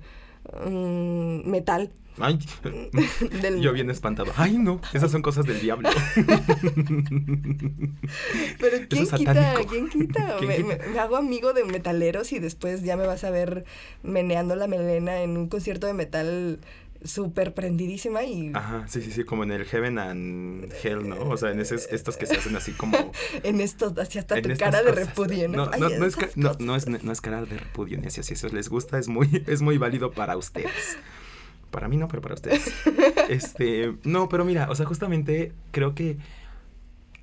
mm, 0.66 1.48
metal. 1.48 1.92
Ay, 2.18 2.38
Del, 3.42 3.60
yo 3.62 3.72
bien 3.72 3.88
espantado. 3.90 4.32
Ay, 4.36 4.58
no, 4.58 4.80
esas 4.92 5.10
son 5.10 5.22
cosas 5.22 5.46
del 5.46 5.60
diablo. 5.60 5.88
Pero 8.58 8.76
¿quién 8.88 9.02
es 9.04 9.12
quita? 9.12 9.54
¿Quién 9.68 9.88
quita? 9.88 10.36
¿Quién 10.38 10.48
me, 10.48 10.56
quita? 10.56 10.68
me- 10.86 10.92
me 10.92 10.98
hago 10.98 11.16
amigo 11.16 11.52
de 11.52 11.64
metaleros 11.64 12.32
y 12.32 12.38
después 12.38 12.82
ya 12.82 12.96
me 12.96 13.06
vas 13.06 13.24
a 13.24 13.30
ver 13.30 13.64
meneando 14.02 14.56
la 14.56 14.66
melena 14.66 15.20
en 15.22 15.36
un 15.36 15.48
concierto 15.48 15.86
de 15.86 15.94
metal 15.94 16.60
súper 17.02 17.54
prendidísima 17.54 18.24
y 18.24 18.52
Ajá, 18.54 18.84
sí, 18.86 19.00
sí, 19.00 19.10
sí, 19.10 19.24
como 19.24 19.42
en 19.44 19.52
el 19.52 19.64
Heaven 19.64 19.98
and 19.98 20.70
Hell, 20.82 21.08
¿no? 21.08 21.16
O 21.30 21.36
sea, 21.38 21.50
en 21.50 21.58
esos, 21.60 21.88
estos 21.90 22.18
que 22.18 22.26
se 22.26 22.36
hacen 22.36 22.54
así 22.56 22.72
como... 22.72 23.12
en 23.42 23.60
esto, 23.62 23.94
así 23.98 24.18
hasta 24.18 24.40
tu 24.42 24.50
cara 24.58 24.82
de 24.82 24.92
repudio. 24.92 25.48
No, 25.48 25.64
no, 25.70 25.88
no 25.88 26.04
es, 26.04 26.16
ca- 26.16 26.28
no, 26.36 26.76
es, 26.76 26.86
no 26.86 27.12
es 27.12 27.20
cara 27.22 27.42
de 27.46 27.56
repudio, 27.56 27.98
ni 27.98 28.08
así, 28.08 28.22
si 28.22 28.34
eso 28.34 28.48
les 28.48 28.68
gusta, 28.68 28.98
es 28.98 29.08
muy, 29.08 29.42
es 29.46 29.62
muy 29.62 29.78
válido 29.78 30.10
para 30.10 30.36
ustedes. 30.36 30.98
Para 31.70 31.88
mí 31.88 31.96
no, 31.96 32.08
pero 32.08 32.22
para 32.22 32.34
ustedes. 32.34 32.72
Este, 33.28 33.94
no, 34.02 34.28
pero 34.28 34.44
mira, 34.44 34.68
o 34.70 34.74
sea, 34.74 34.86
justamente 34.86 35.52
creo 35.70 35.94
que 35.94 36.16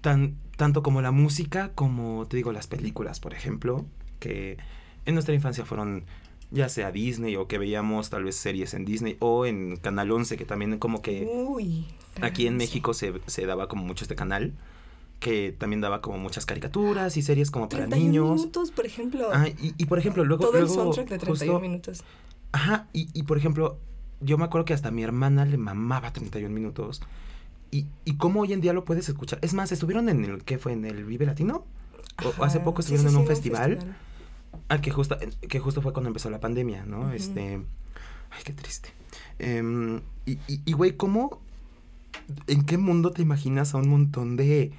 tan, 0.02 0.38
tanto 0.56 0.82
como 0.84 1.02
la 1.02 1.12
música, 1.12 1.72
como 1.76 2.26
te 2.28 2.38
digo, 2.38 2.52
las 2.54 2.68
películas, 2.68 3.20
por 3.20 3.34
ejemplo, 3.34 3.86
que 4.20 4.58
en 5.06 5.14
nuestra 5.16 5.36
infancia 5.36 5.66
fueron 5.66 6.06
ya 6.50 6.70
sea 6.70 6.94
Disney 6.94 7.36
o 7.36 7.48
que 7.50 7.58
veíamos 7.58 8.10
tal 8.10 8.24
vez 8.24 8.38
series 8.38 8.74
en 8.74 8.86
Disney 8.86 9.18
o 9.20 9.46
en 9.46 9.76
Canal 9.76 10.10
11, 10.12 10.38
que 10.38 10.46
también 10.46 10.78
como 10.80 11.02
que... 11.02 11.26
Uy. 11.30 11.86
Aquí 12.22 12.48
en. 12.48 12.56
México 12.56 12.94
se, 12.94 13.14
se 13.28 13.46
daba 13.46 13.68
como 13.68 13.84
mucho 13.84 14.06
este 14.06 14.16
canal, 14.16 14.54
que 15.20 15.52
también 15.58 15.82
daba 15.82 16.00
como 16.02 16.18
muchas 16.20 16.46
caricaturas 16.46 17.18
y 17.18 17.22
series 17.22 17.52
como 17.52 17.68
para 17.68 17.84
31 17.88 18.06
niños. 18.12 18.40
minutos, 18.40 18.72
por 18.72 18.86
ejemplo. 18.86 19.28
Ah, 19.34 19.50
y, 19.50 19.74
y 19.78 19.86
por 19.88 20.00
ejemplo, 20.00 20.24
luego... 20.24 20.46
Todo 20.46 20.58
el 20.58 20.64
luego 20.66 20.74
soundtrack 20.94 21.10
de 21.10 21.18
31 21.18 21.36
justo- 21.54 21.60
minutos. 21.60 22.04
Ajá, 22.54 22.88
y, 22.94 23.10
y 23.14 23.24
por 23.24 23.38
ejemplo, 23.38 23.78
yo 24.22 24.38
me 24.38 24.46
acuerdo 24.46 24.66
que 24.66 24.74
hasta 24.74 24.92
mi 24.92 25.04
hermana 25.04 25.46
le 25.46 25.58
mamaba 25.58 26.12
31 26.12 26.54
minutos. 26.54 27.02
Y, 27.72 27.86
y 28.06 28.16
cómo 28.16 28.42
hoy 28.42 28.54
en 28.54 28.62
día 28.62 28.74
lo 28.74 28.86
puedes 28.86 29.10
escuchar. 29.10 29.40
Es 29.42 29.54
más, 29.54 29.72
estuvieron 29.72 30.10
en 30.10 30.24
el, 30.24 30.44
¿qué 30.44 30.58
fue? 30.58 30.74
¿En 30.74 30.86
el 30.86 31.04
Vive 31.04 31.26
Latino? 31.26 31.66
o 32.40 32.44
hace 32.44 32.60
poco 32.60 32.82
estuvieron 32.82 33.12
en 33.12 33.18
un 33.18 33.28
festival, 33.28 33.96
al 34.70 34.82
que 34.82 34.92
justo, 34.92 35.18
que 35.48 35.60
justo 35.60 35.82
fue 35.82 35.94
cuando 35.94 36.08
empezó 36.08 36.30
la 36.30 36.40
pandemia, 36.40 36.84
¿no? 36.86 37.12
Este, 37.12 37.62
ay, 38.32 38.44
qué 38.44 38.54
triste. 38.54 38.90
Em, 39.40 40.02
y, 40.26 40.40
y, 40.48 40.74
güey, 40.74 40.98
¿cómo, 40.98 41.40
en 42.48 42.66
qué 42.66 42.78
mundo 42.78 43.12
te 43.12 43.22
imaginas 43.22 43.74
a 43.74 43.78
un 43.78 43.90
montón 43.90 44.36
de 44.36 44.72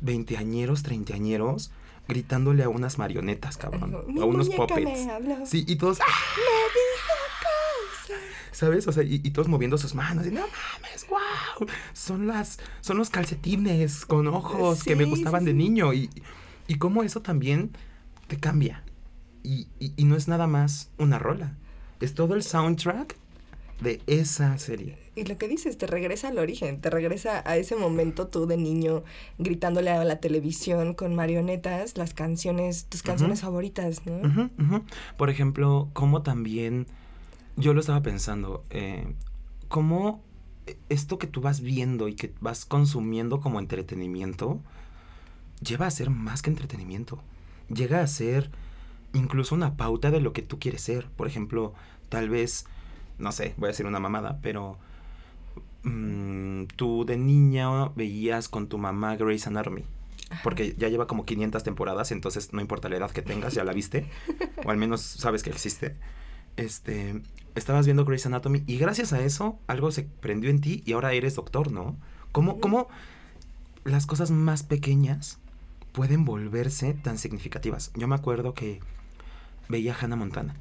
veinteañeros, 0.00 0.82
treintañeros 0.82 1.72
gritándole 2.08 2.64
a 2.64 2.68
unas 2.68 2.98
marionetas, 2.98 3.56
cabrón? 3.56 3.94
a 3.94 4.24
unos 4.24 4.48
puppets. 4.48 5.08
Sí, 5.44 5.64
y 5.68 5.76
todos... 5.76 6.00
¡Ah! 6.00 6.04
¿Sabes? 8.52 8.86
O 8.86 8.92
sea, 8.92 9.02
y, 9.02 9.18
todos 9.30 9.48
moviendo 9.48 9.78
sus 9.78 9.94
manos. 9.94 10.26
Y 10.26 10.30
no 10.30 10.42
mames, 10.42 11.06
wow. 11.08 11.66
Son 11.94 12.26
las, 12.26 12.58
son 12.80 12.98
los 12.98 13.10
calcetines 13.10 14.06
con 14.06 14.28
ojos 14.28 14.84
que 14.84 14.94
me 14.94 15.04
gustaban 15.04 15.44
de 15.44 15.54
niño. 15.54 15.92
Y, 15.92 16.10
y 16.68 16.76
cómo 16.76 17.02
eso 17.02 17.22
también 17.22 17.70
te 18.28 18.38
cambia. 18.38 18.84
Y, 19.42 19.68
y, 19.80 20.04
no 20.04 20.16
es 20.16 20.28
nada 20.28 20.46
más 20.46 20.90
una 20.98 21.18
rola. 21.18 21.56
Es 22.00 22.14
todo 22.14 22.34
el 22.34 22.42
soundtrack 22.42 23.16
de 23.80 24.00
esa 24.06 24.56
serie. 24.58 24.96
Y 25.14 25.24
lo 25.24 25.36
que 25.36 25.48
dices, 25.48 25.76
te 25.76 25.86
regresa 25.86 26.28
al 26.28 26.38
origen, 26.38 26.80
te 26.80 26.88
regresa 26.88 27.42
a 27.44 27.56
ese 27.56 27.76
momento 27.76 28.28
tú 28.28 28.46
de 28.46 28.56
niño 28.56 29.02
gritándole 29.38 29.90
a 29.90 30.04
la 30.04 30.20
televisión 30.20 30.94
con 30.94 31.14
marionetas 31.14 31.98
las 31.98 32.14
canciones, 32.14 32.86
tus 32.86 33.02
canciones 33.02 33.40
favoritas, 33.40 34.02
¿no? 34.06 34.50
Por 35.18 35.28
ejemplo, 35.28 35.90
cómo 35.92 36.22
también, 36.22 36.86
yo 37.56 37.74
lo 37.74 37.80
estaba 37.80 38.02
pensando, 38.02 38.64
eh, 38.70 39.14
cómo 39.68 40.22
esto 40.88 41.18
que 41.18 41.26
tú 41.26 41.40
vas 41.40 41.60
viendo 41.60 42.08
y 42.08 42.14
que 42.14 42.32
vas 42.40 42.64
consumiendo 42.64 43.40
como 43.40 43.58
entretenimiento, 43.58 44.60
lleva 45.60 45.86
a 45.86 45.90
ser 45.90 46.10
más 46.10 46.42
que 46.42 46.50
entretenimiento. 46.50 47.20
Llega 47.68 48.00
a 48.00 48.06
ser 48.06 48.50
incluso 49.12 49.54
una 49.54 49.76
pauta 49.76 50.10
de 50.10 50.20
lo 50.20 50.32
que 50.32 50.42
tú 50.42 50.58
quieres 50.58 50.82
ser. 50.82 51.08
Por 51.16 51.26
ejemplo, 51.26 51.74
tal 52.08 52.28
vez, 52.28 52.66
no 53.18 53.32
sé, 53.32 53.54
voy 53.56 53.68
a 53.68 53.72
decir 53.72 53.86
una 53.86 54.00
mamada, 54.00 54.38
pero 54.42 54.78
mm, 55.82 56.64
tú 56.76 57.04
de 57.04 57.16
niña 57.16 57.88
veías 57.90 58.48
con 58.48 58.68
tu 58.68 58.78
mamá 58.78 59.16
Grey's 59.16 59.46
Anatomy. 59.46 59.84
Porque 60.42 60.74
ya 60.78 60.88
lleva 60.88 61.06
como 61.06 61.26
500 61.26 61.62
temporadas, 61.62 62.10
entonces 62.10 62.54
no 62.54 62.62
importa 62.62 62.88
la 62.88 62.96
edad 62.96 63.10
que 63.10 63.20
tengas, 63.20 63.52
ya 63.52 63.64
la 63.64 63.72
viste. 63.74 64.08
o 64.64 64.70
al 64.70 64.78
menos 64.78 65.02
sabes 65.02 65.42
que 65.42 65.50
existe. 65.50 65.96
Este, 66.56 67.22
estabas 67.54 67.86
viendo 67.86 68.04
Grey's 68.04 68.26
Anatomy 68.26 68.62
y 68.66 68.78
gracias 68.78 69.12
a 69.12 69.20
eso 69.20 69.58
algo 69.66 69.90
se 69.90 70.04
prendió 70.04 70.50
en 70.50 70.60
ti 70.60 70.82
y 70.84 70.92
ahora 70.92 71.12
eres 71.12 71.34
doctor, 71.34 71.72
¿no? 71.72 71.96
¿Cómo, 72.32 72.60
cómo 72.60 72.88
las 73.84 74.06
cosas 74.06 74.30
más 74.30 74.62
pequeñas 74.62 75.38
pueden 75.92 76.24
volverse 76.24 76.94
tan 76.94 77.18
significativas? 77.18 77.92
Yo 77.94 78.08
me 78.08 78.14
acuerdo 78.14 78.54
que 78.54 78.80
veía 79.68 79.92
a 79.92 79.96
Hannah 79.98 80.16
Montana. 80.16 80.54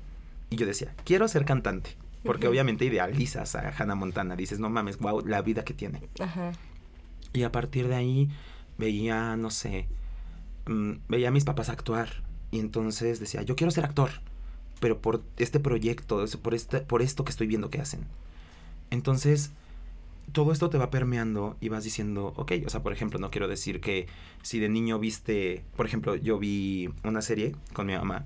Y 0.50 0.58
yo 0.58 0.66
decía, 0.66 0.94
quiero 1.06 1.28
ser 1.28 1.46
cantante. 1.46 1.96
Porque 2.24 2.48
obviamente 2.48 2.86
idealizas 2.86 3.56
a 3.56 3.70
Hannah 3.70 3.96
Montana. 3.96 4.36
Dices, 4.36 4.60
no 4.60 4.70
mames, 4.70 5.00
wow, 5.00 5.26
la 5.26 5.42
vida 5.42 5.64
que 5.64 5.74
tiene. 5.74 6.02
Y 7.34 7.44
a 7.44 7.52
partir 7.52 7.88
de 7.88 7.96
ahí 7.96 8.30
veía, 8.78 9.36
no 9.38 9.50
sé, 9.50 9.88
mm, 10.68 10.92
veía 11.08 11.30
a 11.30 11.32
mis 11.32 11.46
papás 11.46 11.70
actuar. 11.70 12.24
Y 12.52 12.60
entonces 12.60 13.20
decía, 13.20 13.42
yo 13.42 13.56
quiero 13.56 13.72
ser 13.72 13.86
actor. 13.86 14.12
Pero 14.82 15.00
por 15.00 15.24
este 15.38 15.62
proyecto, 15.62 16.26
por, 16.42 16.54
este, 16.54 16.82
por 16.82 17.02
esto 17.02 17.24
que 17.24 17.32
estoy 17.32 17.48
viendo 17.48 17.70
que 17.70 17.80
hacen. 17.80 18.06
Entonces, 18.90 19.52
todo 20.34 20.52
esto 20.52 20.70
te 20.70 20.78
va 20.78 20.90
permeando 20.90 21.56
y 21.62 21.70
vas 21.70 21.86
diciendo, 21.86 22.34
ok, 22.36 22.52
o 22.66 22.70
sea, 22.70 22.84
por 22.84 22.92
ejemplo, 22.92 23.18
no 23.20 23.32
quiero 23.32 23.48
decir 23.48 23.80
que 23.80 24.08
si 24.42 24.60
de 24.60 24.68
niño 24.68 25.00
viste, 25.00 25.64
por 25.78 25.86
ejemplo, 25.86 26.16
yo 26.16 26.38
vi 26.38 26.90
una 27.06 27.22
serie 27.22 27.56
con 27.72 27.88
mi 27.88 27.94
mamá 27.94 28.26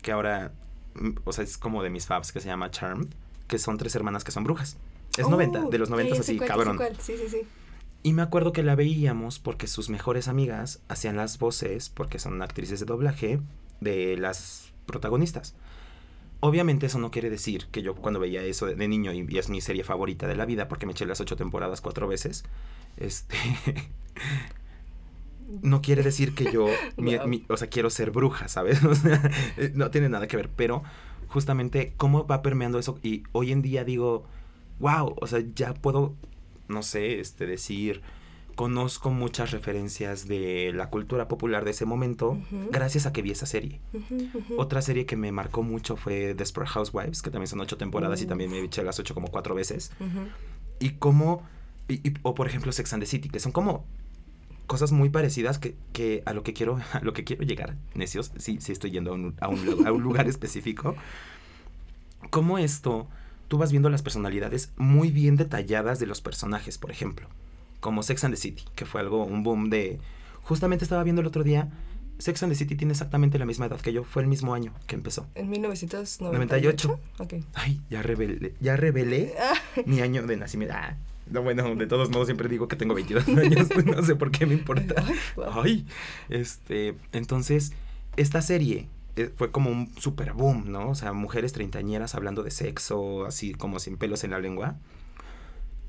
que 0.00 0.12
ahora, 0.12 0.52
mm, 0.94 1.10
o 1.24 1.32
sea, 1.32 1.44
es 1.44 1.58
como 1.58 1.82
de 1.82 1.90
mis 1.90 2.06
faves, 2.06 2.32
que 2.32 2.40
se 2.40 2.46
llama 2.46 2.70
Charmed, 2.70 3.08
que 3.46 3.58
son 3.58 3.76
tres 3.76 3.94
hermanas 3.94 4.24
que 4.24 4.32
son 4.32 4.44
brujas. 4.44 4.78
Es 5.18 5.28
90, 5.28 5.66
de 5.70 5.78
los 5.78 5.90
90 5.90 6.20
así, 6.20 6.38
cabrón. 6.38 6.78
Sí, 7.00 7.14
sí, 7.16 7.28
sí. 7.28 7.42
Y 8.02 8.12
me 8.14 8.22
acuerdo 8.22 8.52
que 8.52 8.62
la 8.62 8.76
veíamos 8.76 9.38
porque 9.38 9.66
sus 9.66 9.90
mejores 9.90 10.28
amigas 10.28 10.80
hacían 10.88 11.16
las 11.16 11.38
voces, 11.38 11.90
porque 11.90 12.18
son 12.18 12.40
actrices 12.40 12.80
de 12.80 12.86
doblaje, 12.86 13.40
de 13.80 14.16
las 14.16 14.72
protagonistas. 14.86 15.54
Obviamente 16.40 16.86
eso 16.86 16.98
no 16.98 17.10
quiere 17.10 17.28
decir 17.28 17.66
que 17.70 17.82
yo 17.82 17.94
cuando 17.94 18.18
veía 18.18 18.42
eso 18.42 18.66
de, 18.66 18.88
niño 18.88 19.12
y, 19.12 19.38
es 19.38 19.50
mi 19.50 19.60
serie 19.60 19.84
favorita 19.84 20.26
de 20.26 20.36
la 20.36 20.46
vida 20.46 20.68
porque 20.68 20.86
me 20.86 20.92
eché 20.92 21.04
las 21.04 21.20
ocho 21.20 21.36
temporadas 21.36 21.82
cuatro 21.82 22.08
veces, 22.08 22.44
este, 22.96 23.36
no 25.62 25.82
quiere 25.82 26.02
decir 26.02 26.34
que 26.34 26.50
yo, 26.50 26.66
o 27.48 27.56
sea, 27.56 27.68
quiero 27.68 27.90
ser 27.90 28.10
bruja, 28.10 28.48
¿sabes? 28.48 28.82
O 28.84 28.94
sea, 28.94 29.30
no 29.74 29.90
tiene 29.90 30.08
nada 30.08 30.26
que 30.28 30.38
ver, 30.38 30.48
pero 30.56 30.82
justamente 31.28 31.92
cómo 31.98 32.26
va 32.26 32.40
permeando 32.42 32.78
eso 32.78 32.98
y 33.02 33.22
hoy 33.32 33.52
en 33.52 33.60
día 33.60 33.84
digo, 33.84 34.24
wow, 34.78 35.14
o 35.20 35.26
sea, 35.26 35.42
ya 35.54 35.74
puedo, 35.74 36.14
no 36.68 36.82
sé, 36.82 37.20
este, 37.20 37.46
decir, 37.46 38.00
conozco 38.60 39.10
muchas 39.10 39.52
referencias 39.52 40.28
de 40.28 40.70
la 40.74 40.90
cultura 40.90 41.28
popular 41.28 41.64
de 41.64 41.70
ese 41.70 41.86
momento 41.86 42.38
gracias 42.70 43.06
a 43.06 43.12
que 43.14 43.22
vi 43.22 43.30
esa 43.30 43.46
serie. 43.46 43.80
Otra 44.58 44.82
serie 44.82 45.06
que 45.06 45.16
me 45.16 45.32
marcó 45.32 45.62
mucho 45.62 45.96
fue 45.96 46.34
Desperate 46.34 46.70
Housewives, 46.70 47.22
que 47.22 47.30
también 47.30 47.46
son 47.46 47.62
ocho 47.62 47.78
temporadas 47.78 48.20
y 48.20 48.26
también 48.26 48.50
me 48.50 48.60
eché 48.60 48.82
las 48.82 48.98
ocho 48.98 49.14
como 49.14 49.28
cuatro 49.28 49.54
veces. 49.54 49.92
Y 50.78 50.90
cómo, 50.90 51.42
o 52.20 52.34
por 52.34 52.48
ejemplo 52.48 52.70
Sex 52.70 52.92
and 52.92 53.02
the 53.02 53.06
City, 53.06 53.30
que 53.30 53.40
son 53.40 53.50
como 53.50 53.86
cosas 54.66 54.92
muy 54.92 55.08
parecidas 55.08 55.58
que, 55.58 56.22
a 56.26 56.34
lo 56.34 56.42
que 56.42 56.52
quiero 56.52 56.80
a 56.92 57.00
lo 57.00 57.14
que 57.14 57.24
quiero 57.24 57.44
llegar, 57.44 57.78
necios, 57.94 58.30
sí, 58.36 58.58
sí 58.60 58.72
estoy 58.72 58.90
yendo 58.90 59.12
a 59.12 59.14
un, 59.14 59.36
a 59.40 59.48
un, 59.48 60.02
lugar 60.02 60.28
específico. 60.34 60.96
Como 62.28 62.58
esto, 62.58 63.08
tú 63.48 63.56
vas 63.56 63.70
viendo 63.70 63.88
las 63.88 64.02
personalidades 64.02 64.70
muy 64.76 65.10
bien 65.10 65.36
detalladas 65.36 65.98
de 65.98 66.04
los 66.04 66.20
personajes, 66.20 66.76
por 66.76 66.90
ejemplo, 66.90 67.26
como 67.80 68.02
Sex 68.02 68.24
and 68.24 68.34
the 68.34 68.40
City, 68.40 68.64
que 68.74 68.84
fue 68.86 69.00
algo, 69.00 69.24
un 69.24 69.42
boom 69.42 69.70
de... 69.70 69.98
Justamente 70.42 70.84
estaba 70.84 71.02
viendo 71.04 71.20
el 71.20 71.26
otro 71.26 71.44
día, 71.44 71.70
Sex 72.18 72.42
and 72.42 72.52
the 72.52 72.56
City 72.56 72.76
tiene 72.76 72.92
exactamente 72.92 73.38
la 73.38 73.46
misma 73.46 73.66
edad 73.66 73.80
que 73.80 73.92
yo, 73.92 74.04
fue 74.04 74.22
el 74.22 74.28
mismo 74.28 74.54
año 74.54 74.74
que 74.86 74.94
empezó. 74.94 75.26
¿En 75.34 75.48
1998? 75.48 77.00
Okay. 77.18 77.44
Ay, 77.54 77.80
ya 77.90 78.02
revelé, 78.02 78.54
ya 78.60 78.76
revelé 78.76 79.34
mi 79.86 80.00
año 80.00 80.26
de 80.26 80.36
nacimiento. 80.36 80.74
Ah, 80.76 80.96
no, 81.30 81.42
bueno, 81.42 81.74
de 81.76 81.86
todos 81.86 82.10
modos 82.10 82.26
siempre 82.26 82.48
digo 82.48 82.68
que 82.68 82.76
tengo 82.76 82.94
22 82.94 83.28
años, 83.38 83.68
no 83.84 84.02
sé 84.02 84.16
por 84.16 84.30
qué 84.30 84.46
me 84.46 84.54
importa. 84.54 85.02
Ay, 85.52 85.86
este, 86.28 86.96
entonces, 87.12 87.72
esta 88.16 88.42
serie 88.42 88.88
eh, 89.16 89.30
fue 89.36 89.50
como 89.50 89.70
un 89.70 89.92
super 89.96 90.32
boom, 90.32 90.70
¿no? 90.70 90.90
O 90.90 90.94
sea, 90.94 91.12
mujeres 91.12 91.52
treintañeras 91.52 92.14
hablando 92.14 92.42
de 92.42 92.50
sexo, 92.50 93.24
así 93.26 93.54
como 93.54 93.78
sin 93.78 93.96
pelos 93.96 94.24
en 94.24 94.32
la 94.32 94.40
lengua. 94.40 94.76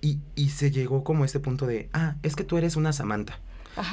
Y, 0.02 0.20
y 0.36 0.50
se 0.50 0.72
llegó 0.72 1.04
como 1.04 1.24
a 1.24 1.26
este 1.26 1.40
punto 1.40 1.68
de, 1.68 1.90
ah, 1.94 2.16
es 2.24 2.36
que 2.36 2.44
tú 2.44 2.58
eres 2.58 2.76
una 2.76 2.92
Samantha. 2.92 3.40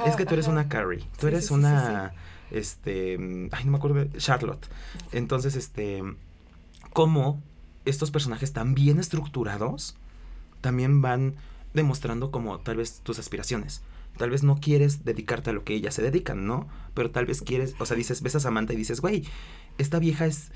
es 0.07 0.16
que 0.16 0.25
tú 0.25 0.35
eres 0.35 0.49
una 0.49 0.68
Carrie. 0.68 1.05
Tú 1.18 1.27
eres 1.27 1.51
una, 1.51 2.12
este, 2.51 3.12
ay, 3.53 3.64
no 3.64 3.71
me 3.71 3.77
acuerdo, 3.77 4.07
Charlotte. 4.16 4.66
Entonces, 5.12 5.55
este, 5.55 6.03
cómo 6.92 7.42
estos 7.85 8.11
personajes 8.11 8.53
tan 8.53 8.75
bien 8.75 8.99
estructurados 8.99 9.97
también 10.61 11.01
van 11.03 11.35
demostrando 11.75 12.31
como 12.31 12.59
tal 12.61 12.77
vez 12.77 13.01
tus 13.01 13.18
aspiraciones. 13.18 13.83
Tal 14.16 14.31
vez 14.31 14.42
no 14.42 14.59
quieres 14.61 15.05
dedicarte 15.05 15.51
a 15.51 15.53
lo 15.53 15.62
que 15.64 15.75
ellas 15.75 15.94
se 15.94 16.03
dedican, 16.03 16.47
¿no? 16.47 16.66
Pero 16.94 17.11
tal 17.11 17.27
vez 17.27 17.40
quieres, 17.42 17.77
o 17.79 17.87
sea, 17.87 17.97
dices, 17.97 18.23
ves 18.23 18.35
a 18.35 18.40
Samantha 18.40 18.73
y 18.73 18.77
dices, 18.77 19.01
güey, 19.01 19.25
esta 19.79 19.99
vieja 20.01 20.27
es 20.27 20.51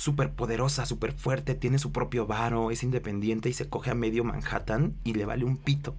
súper 0.00 0.30
poderosa, 0.30 0.86
súper 0.86 1.12
fuerte, 1.12 1.54
tiene 1.54 1.78
su 1.78 1.92
propio 1.92 2.26
varo, 2.26 2.70
es 2.70 2.82
independiente 2.82 3.50
y 3.50 3.52
se 3.52 3.68
coge 3.68 3.90
a 3.90 3.94
medio 3.94 4.24
Manhattan 4.24 4.94
y 5.04 5.12
le 5.12 5.26
vale 5.26 5.44
un 5.44 5.58
pito. 5.58 5.94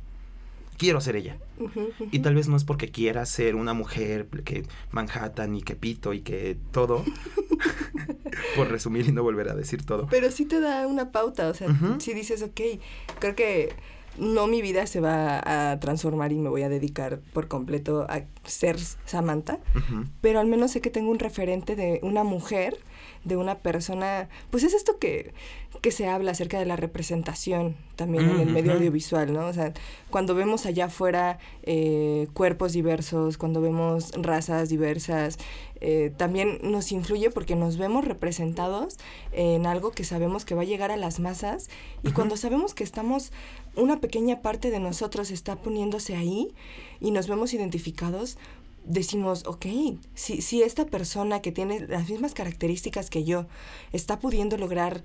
Quiero 0.77 0.99
ser 1.01 1.15
ella. 1.15 1.37
Y 2.11 2.19
tal 2.19 2.33
vez 2.33 2.47
no 2.47 2.57
es 2.57 2.63
porque 2.63 2.89
quiera 2.89 3.23
ser 3.27 3.53
una 3.53 3.75
mujer 3.75 4.27
que 4.43 4.65
Manhattan 4.89 5.55
y 5.55 5.61
que 5.61 5.75
pito 5.75 6.13
y 6.13 6.21
que 6.21 6.57
todo. 6.71 7.05
por 8.55 8.69
resumir 8.69 9.07
y 9.07 9.11
no 9.11 9.21
volver 9.21 9.49
a 9.49 9.53
decir 9.53 9.85
todo. 9.85 10.07
Pero 10.09 10.31
sí 10.31 10.45
te 10.45 10.59
da 10.59 10.87
una 10.87 11.11
pauta, 11.11 11.47
o 11.49 11.53
sea, 11.53 11.67
si 11.99 12.15
dices, 12.15 12.41
ok, 12.41 12.59
creo 13.19 13.35
que 13.35 13.75
no 14.17 14.47
mi 14.47 14.63
vida 14.63 14.87
se 14.87 14.99
va 14.99 15.71
a 15.71 15.79
transformar 15.79 16.31
y 16.31 16.39
me 16.39 16.49
voy 16.49 16.63
a 16.63 16.69
dedicar 16.69 17.19
por 17.33 17.47
completo 17.47 18.07
a 18.09 18.23
ser 18.45 18.79
Samantha, 19.05 19.59
pero 20.21 20.39
al 20.39 20.47
menos 20.47 20.71
sé 20.71 20.81
que 20.81 20.89
tengo 20.89 21.11
un 21.11 21.19
referente 21.19 21.75
de 21.75 21.99
una 22.01 22.23
mujer 22.23 22.79
de 23.23 23.37
una 23.37 23.59
persona, 23.59 24.29
pues 24.49 24.63
es 24.63 24.73
esto 24.73 24.97
que, 24.97 25.33
que 25.81 25.91
se 25.91 26.07
habla 26.07 26.31
acerca 26.31 26.59
de 26.59 26.65
la 26.65 26.75
representación 26.75 27.75
también 27.95 28.29
en 28.29 28.39
el 28.39 28.49
medio 28.49 28.73
audiovisual, 28.73 29.31
¿no? 29.31 29.47
O 29.47 29.53
sea, 29.53 29.73
cuando 30.09 30.33
vemos 30.33 30.65
allá 30.65 30.85
afuera 30.85 31.39
eh, 31.63 32.27
cuerpos 32.33 32.73
diversos, 32.73 33.37
cuando 33.37 33.61
vemos 33.61 34.11
razas 34.13 34.69
diversas, 34.69 35.37
eh, 35.81 36.11
también 36.15 36.59
nos 36.63 36.91
influye 36.91 37.31
porque 37.31 37.55
nos 37.55 37.77
vemos 37.77 38.05
representados 38.05 38.97
en 39.31 39.65
algo 39.65 39.91
que 39.91 40.03
sabemos 40.03 40.45
que 40.45 40.53
va 40.53 40.61
a 40.61 40.65
llegar 40.65 40.91
a 40.91 40.97
las 40.97 41.19
masas 41.19 41.69
y 42.03 42.11
cuando 42.11 42.37
sabemos 42.37 42.75
que 42.75 42.83
estamos, 42.83 43.31
una 43.75 43.99
pequeña 43.99 44.41
parte 44.41 44.69
de 44.69 44.79
nosotros 44.79 45.31
está 45.31 45.55
poniéndose 45.55 46.15
ahí 46.15 46.53
y 46.99 47.11
nos 47.11 47.27
vemos 47.27 47.53
identificados, 47.53 48.37
decimos, 48.85 49.45
ok, 49.45 49.65
si, 50.13 50.41
si 50.41 50.63
esta 50.63 50.85
persona 50.85 51.41
que 51.41 51.51
tiene 51.51 51.79
las 51.87 52.09
mismas 52.09 52.33
características 52.33 53.09
que 53.09 53.23
yo 53.23 53.45
está 53.93 54.19
pudiendo 54.19 54.57
lograr 54.57 55.03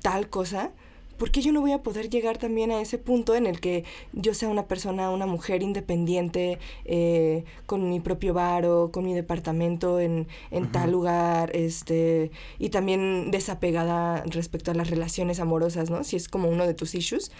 tal 0.00 0.28
cosa, 0.28 0.72
¿por 1.18 1.30
qué 1.30 1.40
yo 1.40 1.52
no 1.52 1.60
voy 1.60 1.70
a 1.72 1.82
poder 1.82 2.10
llegar 2.10 2.38
también 2.38 2.72
a 2.72 2.80
ese 2.80 2.98
punto 2.98 3.36
en 3.36 3.46
el 3.46 3.60
que 3.60 3.84
yo 4.12 4.34
sea 4.34 4.48
una 4.48 4.66
persona, 4.66 5.10
una 5.10 5.26
mujer 5.26 5.62
independiente, 5.62 6.58
eh, 6.84 7.44
con 7.66 7.88
mi 7.88 8.00
propio 8.00 8.34
varo, 8.34 8.90
con 8.92 9.04
mi 9.04 9.14
departamento 9.14 10.00
en, 10.00 10.26
en 10.50 10.72
tal 10.72 10.90
lugar, 10.90 11.54
este, 11.54 12.32
y 12.58 12.70
también 12.70 13.30
desapegada 13.30 14.24
respecto 14.24 14.72
a 14.72 14.74
las 14.74 14.90
relaciones 14.90 15.38
amorosas, 15.38 15.90
¿no? 15.90 16.02
Si 16.02 16.16
es 16.16 16.28
como 16.28 16.48
uno 16.48 16.66
de 16.66 16.74
tus 16.74 16.94
issues. 16.94 17.30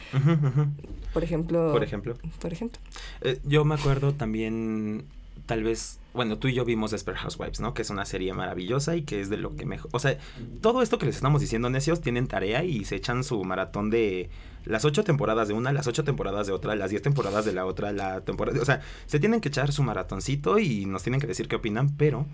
Por 1.13 1.25
ejemplo. 1.25 1.73
Por 1.73 1.83
ejemplo. 1.83 2.17
Por 2.41 2.53
ejemplo. 2.53 2.81
Eh, 3.23 3.41
yo 3.45 3.65
me 3.65 3.75
acuerdo 3.75 4.15
también 4.15 5.07
tal 5.47 5.63
vez, 5.63 5.99
bueno, 6.15 6.39
tú 6.39 6.49
y 6.49 6.55
yo 6.55 6.65
vimos 6.65 6.91
Desperate 6.91 7.23
Housewives, 7.23 7.61
¿no? 7.61 7.75
Que 7.75 7.83
es 7.83 7.91
una 7.91 8.05
serie 8.05 8.33
maravillosa 8.33 8.97
y 8.97 9.03
que 9.03 9.21
es 9.21 9.31
de 9.31 9.37
lo 9.37 9.57
que 9.57 9.67
mejor... 9.67 9.91
O 9.93 9.99
sea, 9.99 10.17
todo 10.61 10.83
esto 10.83 10.99
que 10.99 11.07
les 11.07 11.17
estamos 11.17 11.41
diciendo, 11.41 11.71
necios, 11.71 12.01
tienen 12.01 12.27
tarea 12.27 12.65
y 12.65 12.85
se 12.85 12.97
echan 12.97 13.25
su 13.25 13.43
maratón 13.45 13.91
de 13.91 14.31
las 14.65 14.85
ocho 14.85 15.05
temporadas 15.05 15.49
de 15.49 15.55
una, 15.55 15.73
las 15.73 15.87
ocho 15.87 16.05
temporadas 16.05 16.47
de 16.47 16.53
otra, 16.53 16.77
las 16.77 16.91
diez 16.91 17.03
temporadas 17.03 17.45
de 17.45 17.53
la 17.53 17.67
otra, 17.67 17.93
la 17.93 18.21
temporada... 18.23 18.61
O 18.61 18.65
sea, 18.65 18.81
se 19.07 19.19
tienen 19.19 19.41
que 19.41 19.49
echar 19.49 19.73
su 19.73 19.83
maratoncito 19.83 20.59
y 20.59 20.87
nos 20.87 21.03
tienen 21.03 21.21
que 21.21 21.27
decir 21.27 21.49
qué 21.49 21.57
opinan, 21.57 21.97
pero 21.97 22.27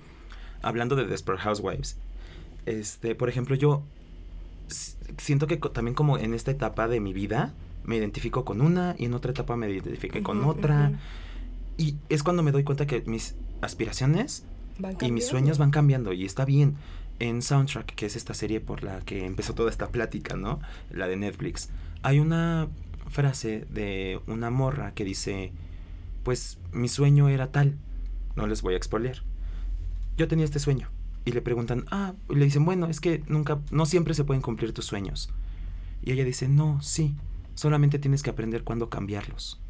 hablando 0.62 0.96
de 0.96 1.06
Desperate 1.06 1.42
Housewives, 1.42 1.96
este, 2.66 3.14
por 3.14 3.28
ejemplo, 3.28 3.54
yo 3.54 3.84
siento 5.16 5.46
que 5.46 5.56
también 5.56 5.94
como 5.94 6.18
en 6.18 6.34
esta 6.34 6.50
etapa 6.50 6.88
de 6.88 7.00
mi 7.00 7.14
vida 7.14 7.54
me 7.84 7.96
identifico 7.96 8.44
con 8.44 8.60
una 8.60 8.94
y 8.98 9.06
en 9.06 9.14
otra 9.14 9.30
etapa 9.30 9.56
me 9.56 9.70
identifique 9.70 10.22
con 10.22 10.44
otra. 10.44 10.92
Y 11.78 11.96
es 12.10 12.22
cuando 12.22 12.42
me 12.42 12.52
doy 12.52 12.64
cuenta 12.64 12.86
que 12.86 13.02
mis 13.06 13.36
aspiraciones 13.62 14.44
y 15.00 15.12
mis 15.12 15.26
sueños 15.26 15.58
van 15.58 15.70
cambiando 15.70 16.12
y 16.12 16.26
está 16.26 16.44
bien. 16.44 16.76
En 17.20 17.42
Soundtrack, 17.42 17.94
que 17.96 18.06
es 18.06 18.14
esta 18.14 18.32
serie 18.32 18.60
por 18.60 18.84
la 18.84 19.00
que 19.00 19.24
empezó 19.26 19.52
toda 19.52 19.70
esta 19.70 19.88
plática, 19.88 20.36
¿no? 20.36 20.60
La 20.90 21.08
de 21.08 21.16
Netflix. 21.16 21.70
Hay 22.02 22.20
una 22.20 22.68
frase 23.08 23.66
de 23.70 24.20
una 24.28 24.50
morra 24.50 24.94
que 24.94 25.04
dice, 25.04 25.52
pues 26.22 26.58
mi 26.72 26.88
sueño 26.88 27.28
era 27.28 27.50
tal. 27.50 27.76
No 28.36 28.46
les 28.46 28.62
voy 28.62 28.74
a 28.74 28.76
expoliar. 28.76 29.22
Yo 30.16 30.28
tenía 30.28 30.44
este 30.44 30.60
sueño. 30.60 30.90
Y 31.24 31.32
le 31.32 31.42
preguntan, 31.42 31.86
ah, 31.90 32.14
y 32.30 32.36
le 32.36 32.44
dicen, 32.44 32.64
bueno, 32.64 32.86
es 32.86 33.00
que 33.00 33.22
nunca, 33.26 33.58
no 33.70 33.84
siempre 33.84 34.14
se 34.14 34.24
pueden 34.24 34.42
cumplir 34.42 34.72
tus 34.72 34.86
sueños. 34.86 35.30
Y 36.02 36.12
ella 36.12 36.24
dice, 36.24 36.48
no, 36.48 36.80
sí, 36.82 37.16
solamente 37.54 37.98
tienes 37.98 38.22
que 38.22 38.30
aprender 38.30 38.62
cuándo 38.62 38.88
cambiarlos. 38.88 39.60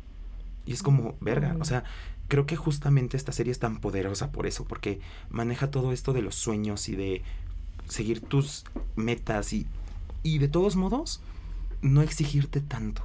Y 0.69 0.73
es 0.75 0.83
como, 0.83 1.17
verga, 1.23 1.57
o 1.61 1.65
sea, 1.65 1.83
creo 2.29 2.45
que 2.45 2.55
justamente 2.55 3.17
esta 3.17 3.33
serie 3.33 3.53
es 3.53 3.59
tan 3.59 3.81
poderosa 3.81 4.33
por 4.33 4.47
eso, 4.47 4.67
porque 4.67 5.01
maneja 5.31 5.71
todo 5.71 5.93
esto 5.93 6.13
de 6.13 6.21
los 6.21 6.35
sueños 6.35 6.91
y 6.91 6.95
de 6.95 7.23
seguir 7.89 8.21
tus 8.21 8.67
metas 8.95 9.55
y, 9.55 9.67
y 10.23 10.37
de 10.37 10.49
todos 10.49 10.77
modos, 10.77 11.23
no 11.81 12.03
exigirte 12.03 12.61
tanto. 12.61 13.03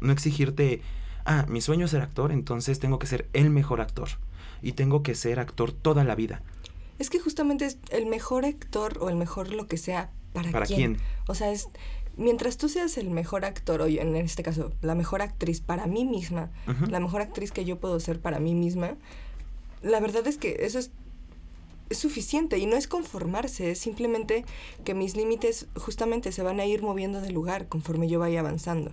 No 0.00 0.10
exigirte, 0.10 0.82
ah, 1.24 1.46
mi 1.48 1.60
sueño 1.60 1.84
es 1.84 1.92
ser 1.92 2.02
actor, 2.02 2.32
entonces 2.32 2.80
tengo 2.80 2.98
que 2.98 3.06
ser 3.06 3.28
el 3.32 3.50
mejor 3.50 3.80
actor. 3.80 4.08
Y 4.60 4.72
tengo 4.72 5.04
que 5.04 5.14
ser 5.14 5.38
actor 5.38 5.70
toda 5.70 6.02
la 6.02 6.16
vida. 6.16 6.42
Es 6.98 7.10
que 7.10 7.20
justamente 7.20 7.64
es 7.64 7.78
el 7.90 8.06
mejor 8.06 8.44
actor 8.44 8.98
o 9.00 9.08
el 9.08 9.14
mejor 9.14 9.52
lo 9.52 9.68
que 9.68 9.76
sea, 9.76 10.10
¿para, 10.32 10.50
¿Para 10.50 10.66
quién? 10.66 10.98
O 11.28 11.36
sea, 11.36 11.52
es 11.52 11.68
mientras 12.18 12.58
tú 12.58 12.68
seas 12.68 12.98
el 12.98 13.10
mejor 13.10 13.44
actor, 13.44 13.80
o 13.80 13.86
en 13.86 14.16
este 14.16 14.42
caso, 14.42 14.72
la 14.82 14.94
mejor 14.94 15.22
actriz 15.22 15.60
para 15.60 15.86
mí 15.86 16.04
misma, 16.04 16.50
la 16.90 17.00
mejor 17.00 17.22
actriz 17.22 17.52
que 17.52 17.64
yo 17.64 17.78
puedo 17.78 17.98
ser 18.00 18.20
para 18.20 18.40
mí 18.40 18.54
misma, 18.54 18.96
la 19.82 20.00
verdad 20.00 20.26
es 20.26 20.36
que 20.36 20.58
eso 20.60 20.78
es, 20.78 20.90
suficiente 21.90 22.58
y 22.58 22.66
no 22.66 22.76
es 22.76 22.86
conformarse, 22.86 23.70
es 23.70 23.78
simplemente 23.78 24.44
que 24.84 24.92
mis 24.92 25.16
límites 25.16 25.68
justamente 25.74 26.32
se 26.32 26.42
van 26.42 26.60
a 26.60 26.66
ir 26.66 26.82
moviendo 26.82 27.22
de 27.22 27.30
lugar 27.30 27.66
conforme 27.66 28.08
yo 28.08 28.18
vaya 28.18 28.40
avanzando. 28.40 28.92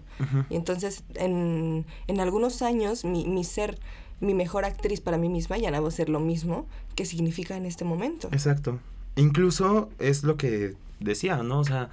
Y 0.50 0.56
entonces, 0.56 1.04
en, 1.16 1.86
en 2.08 2.22
algunos 2.22 2.62
años, 2.62 3.04
mi, 3.04 3.26
mi 3.26 3.44
ser 3.44 3.78
mi 4.22 4.34
mejor 4.34 4.66
actriz 4.66 5.02
para 5.02 5.18
mí 5.18 5.30
misma 5.30 5.58
ya 5.58 5.72
no 5.72 5.82
va 5.82 5.90
a 5.90 5.92
ser 5.92 6.10
lo 6.10 6.20
mismo 6.20 6.68
que 6.96 7.06
significa 7.06 7.58
en 7.58 7.66
este 7.66 7.84
momento. 7.84 8.30
Exacto. 8.32 8.80
Incluso 9.16 9.90
es 10.00 10.24
lo 10.24 10.38
que 10.38 10.76
decía, 11.00 11.44
¿no? 11.44 11.60
O 11.60 11.64
sea, 11.64 11.90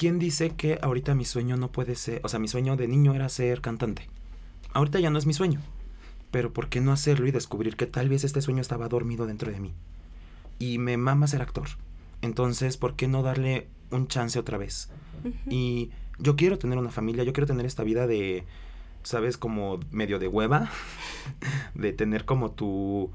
¿quién 0.00 0.18
dice 0.18 0.48
que 0.56 0.78
ahorita 0.80 1.14
mi 1.14 1.26
sueño 1.26 1.58
no 1.58 1.70
puede 1.70 1.94
ser, 1.94 2.22
o 2.24 2.28
sea, 2.30 2.40
mi 2.40 2.48
sueño 2.48 2.74
de 2.74 2.88
niño 2.88 3.14
era 3.14 3.28
ser 3.28 3.60
cantante? 3.60 4.08
Ahorita 4.72 4.98
ya 4.98 5.10
no 5.10 5.18
es 5.18 5.26
mi 5.26 5.34
sueño. 5.34 5.60
Pero 6.30 6.54
¿por 6.54 6.70
qué 6.70 6.80
no 6.80 6.90
hacerlo 6.90 7.26
y 7.26 7.32
descubrir 7.32 7.76
que 7.76 7.84
tal 7.84 8.08
vez 8.08 8.24
este 8.24 8.40
sueño 8.40 8.62
estaba 8.62 8.88
dormido 8.88 9.26
dentro 9.26 9.52
de 9.52 9.60
mí? 9.60 9.74
Y 10.58 10.78
me 10.78 10.96
mama 10.96 11.26
ser 11.26 11.42
actor. 11.42 11.68
Entonces, 12.22 12.78
¿por 12.78 12.96
qué 12.96 13.08
no 13.08 13.22
darle 13.22 13.68
un 13.90 14.08
chance 14.08 14.38
otra 14.38 14.56
vez? 14.56 14.88
Y 15.50 15.90
yo 16.18 16.34
quiero 16.34 16.58
tener 16.58 16.78
una 16.78 16.90
familia, 16.90 17.22
yo 17.22 17.34
quiero 17.34 17.46
tener 17.46 17.66
esta 17.66 17.84
vida 17.84 18.06
de, 18.06 18.46
¿sabes? 19.02 19.36
Como 19.36 19.80
medio 19.90 20.18
de 20.18 20.28
hueva, 20.28 20.70
de 21.74 21.92
tener 21.92 22.24
como 22.24 22.52
tu 22.52 23.10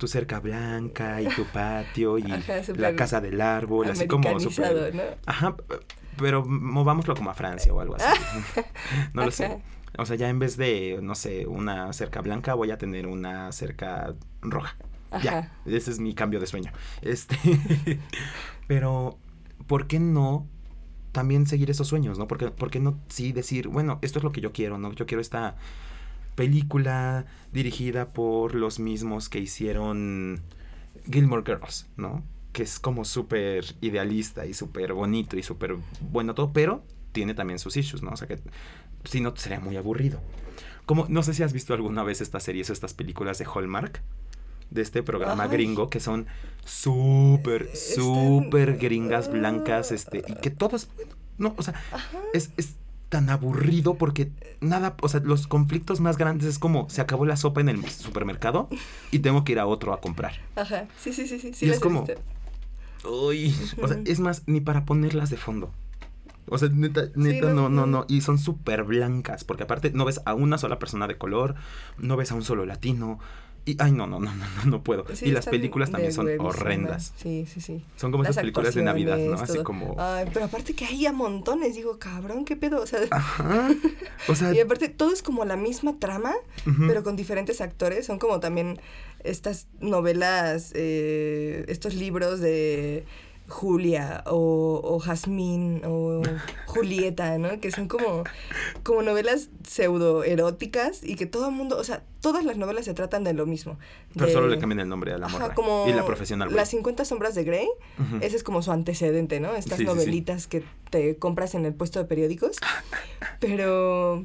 tu 0.00 0.08
cerca 0.08 0.40
blanca 0.40 1.20
y 1.20 1.28
tu 1.28 1.44
patio 1.52 2.18
y 2.18 2.24
la 2.76 2.96
casa 2.96 3.20
del 3.20 3.40
árbol, 3.40 3.90
así 3.90 4.06
como 4.06 4.40
super... 4.40 4.94
¿no? 4.94 5.02
Ajá, 5.26 5.56
pero 6.20 6.44
movámoslo 6.44 7.14
como 7.14 7.30
a 7.30 7.34
Francia 7.34 7.72
o 7.72 7.80
algo 7.80 7.96
así. 7.96 8.20
no 9.14 9.24
lo 9.24 9.30
sé. 9.30 9.62
O 9.98 10.06
sea, 10.06 10.16
ya 10.16 10.28
en 10.28 10.38
vez 10.38 10.56
de, 10.56 11.00
no 11.02 11.14
sé, 11.14 11.46
una 11.46 11.92
cerca 11.92 12.20
blanca, 12.20 12.54
voy 12.54 12.70
a 12.70 12.78
tener 12.78 13.06
una 13.06 13.50
cerca 13.52 14.14
roja. 14.40 14.76
Ya, 15.24 15.52
ese 15.66 15.90
es 15.90 15.98
mi 15.98 16.14
cambio 16.14 16.38
de 16.38 16.46
sueño. 16.46 16.70
Este, 17.02 17.36
pero, 18.68 19.18
¿por 19.66 19.88
qué 19.88 19.98
no 19.98 20.46
también 21.10 21.48
seguir 21.48 21.68
esos 21.68 21.88
sueños, 21.88 22.16
no? 22.16 22.28
¿Por 22.28 22.70
qué 22.70 22.78
no 22.78 23.00
sí 23.08 23.32
decir, 23.32 23.66
bueno, 23.66 23.98
esto 24.02 24.20
es 24.20 24.22
lo 24.22 24.30
que 24.30 24.40
yo 24.40 24.52
quiero, 24.52 24.78
¿no? 24.78 24.92
Yo 24.92 25.06
quiero 25.06 25.20
esta 25.20 25.56
película 26.36 27.26
dirigida 27.52 28.12
por 28.12 28.54
los 28.54 28.78
mismos 28.78 29.28
que 29.28 29.40
hicieron 29.40 30.40
Gilmore 31.10 31.42
Girls, 31.44 31.88
¿no? 31.96 32.22
Que 32.52 32.62
es 32.62 32.78
como 32.78 33.04
súper 33.04 33.64
idealista 33.80 34.46
y 34.46 34.54
súper 34.54 34.92
bonito 34.92 35.36
y 35.36 35.42
súper 35.42 35.76
bueno 36.10 36.34
todo, 36.34 36.52
pero 36.52 36.82
tiene 37.12 37.34
también 37.34 37.58
sus 37.58 37.76
issues, 37.76 38.02
¿no? 38.02 38.10
O 38.10 38.16
sea 38.16 38.28
que 38.28 38.38
si 39.04 39.20
no 39.20 39.34
sería 39.36 39.60
muy 39.60 39.76
aburrido. 39.76 40.20
Como, 40.86 41.06
no 41.08 41.22
sé 41.22 41.34
si 41.34 41.42
has 41.42 41.52
visto 41.52 41.74
alguna 41.74 42.02
vez 42.02 42.20
estas 42.20 42.42
series 42.42 42.70
o 42.70 42.72
estas 42.72 42.94
películas 42.94 43.38
de 43.38 43.46
Hallmark, 43.46 44.02
de 44.70 44.82
este 44.82 45.02
programa 45.02 45.46
gringo, 45.46 45.90
que 45.90 46.00
son 46.00 46.26
súper, 46.64 47.70
súper 47.76 48.78
gringas, 48.78 49.30
blancas, 49.30 49.92
este, 49.92 50.22
y 50.26 50.34
que 50.34 50.50
todas, 50.50 50.88
no, 51.38 51.54
o 51.56 51.62
sea, 51.62 51.74
es, 52.32 52.50
es 52.56 52.74
tan 53.08 53.28
aburrido 53.30 53.94
porque 53.94 54.30
nada, 54.60 54.96
o 55.02 55.08
sea, 55.08 55.20
los 55.20 55.46
conflictos 55.46 56.00
más 56.00 56.16
grandes 56.16 56.46
es 56.48 56.58
como 56.58 56.88
se 56.88 57.00
acabó 57.00 57.26
la 57.26 57.36
sopa 57.36 57.60
en 57.60 57.68
el 57.68 57.88
supermercado 57.90 58.68
y 59.10 59.18
tengo 59.18 59.44
que 59.44 59.52
ir 59.52 59.58
a 59.58 59.66
otro 59.66 59.92
a 59.92 60.00
comprar. 60.00 60.34
Ajá, 60.56 60.86
sí, 60.98 61.12
sí, 61.12 61.26
sí, 61.26 61.38
sí. 61.38 61.66
y 61.66 61.70
es 61.70 61.80
como, 61.80 62.06
Uy, 63.04 63.54
o 63.82 63.88
sea, 63.88 64.00
es 64.04 64.20
más, 64.20 64.42
ni 64.46 64.60
para 64.60 64.84
ponerlas 64.84 65.30
de 65.30 65.36
fondo. 65.36 65.72
O 66.48 66.58
sea, 66.58 66.68
neta, 66.68 67.08
neta, 67.14 67.52
no, 67.52 67.68
no, 67.68 67.86
no. 67.86 68.04
Y 68.08 68.22
son 68.22 68.38
súper 68.38 68.82
blancas, 68.84 69.44
porque 69.44 69.62
aparte 69.62 69.92
no 69.92 70.04
ves 70.04 70.20
a 70.24 70.34
una 70.34 70.58
sola 70.58 70.78
persona 70.78 71.06
de 71.06 71.16
color, 71.16 71.54
no 71.98 72.16
ves 72.16 72.32
a 72.32 72.34
un 72.34 72.42
solo 72.42 72.66
latino. 72.66 73.20
Y, 73.64 73.76
ay, 73.78 73.92
no, 73.92 74.06
no, 74.06 74.18
no, 74.18 74.34
no, 74.34 74.46
no 74.64 74.82
puedo. 74.82 75.04
y 75.22 75.30
las 75.30 75.46
películas 75.46 75.90
también 75.90 76.12
son 76.12 76.28
horrendas. 76.40 77.12
Sí, 77.16 77.46
sí, 77.52 77.60
sí. 77.60 77.84
Son 77.96 78.10
como 78.10 78.24
esas 78.24 78.36
películas 78.36 78.74
de 78.74 78.82
Navidad, 78.82 79.18
¿no? 79.18 79.34
Así 79.34 79.58
como... 79.62 79.96
Ay, 79.98 80.26
pero 80.32 80.46
aparte 80.46 80.74
que 80.74 80.86
hay 80.86 81.06
a 81.06 81.12
montones, 81.12 81.74
digo, 81.74 81.98
cabrón, 81.98 82.44
¿qué 82.44 82.56
pedo? 82.56 82.82
O 82.82 82.86
sea... 82.86 83.00
Ajá. 83.10 83.68
O 84.28 84.34
sea... 84.34 84.54
y 84.54 84.60
aparte 84.60 84.88
todo 84.88 85.12
es 85.12 85.22
como 85.22 85.44
la 85.44 85.56
misma 85.56 85.98
trama, 85.98 86.34
pero 86.86 87.02
con 87.02 87.16
diferentes 87.16 87.60
actores. 87.60 88.06
Son 88.06 88.18
como 88.18 88.38
también 88.38 88.78
estas 89.24 89.66
novelas, 89.80 90.72
eh, 90.74 91.64
estos 91.68 91.94
libros 91.94 92.40
de 92.40 93.04
Julia 93.50 94.22
o, 94.26 94.80
o 94.82 94.98
Jazmín 95.00 95.82
o 95.84 96.22
Julieta, 96.66 97.36
¿no? 97.38 97.60
Que 97.60 97.70
son 97.70 97.88
como, 97.88 98.24
como 98.82 99.02
novelas 99.02 99.50
pseudo 99.66 100.24
eróticas 100.24 101.04
y 101.04 101.16
que 101.16 101.26
todo 101.26 101.48
el 101.48 101.54
mundo, 101.54 101.76
o 101.76 101.84
sea, 101.84 102.02
todas 102.20 102.44
las 102.44 102.56
novelas 102.56 102.84
se 102.84 102.94
tratan 102.94 103.24
de 103.24 103.34
lo 103.34 103.46
mismo. 103.46 103.78
Pero 104.14 104.30
solo 104.30 104.48
le 104.48 104.58
cambian 104.58 104.80
el 104.80 104.88
nombre 104.88 105.12
a 105.12 105.18
la 105.18 105.28
morra. 105.28 105.54
Como 105.54 105.86
y 105.88 105.92
la 105.92 106.06
profesional. 106.06 106.54
Las 106.54 106.70
50 106.70 107.04
sombras 107.04 107.34
de 107.34 107.44
Grey, 107.44 107.68
ese 108.20 108.36
es 108.36 108.42
como 108.42 108.62
su 108.62 108.72
antecedente, 108.72 109.40
¿no? 109.40 109.54
Estas 109.54 109.80
novelitas 109.80 110.46
que 110.46 110.64
te 110.90 111.16
compras 111.16 111.54
en 111.54 111.66
el 111.66 111.74
puesto 111.74 111.98
de 111.98 112.04
periódicos. 112.06 112.56
Pero 113.40 114.24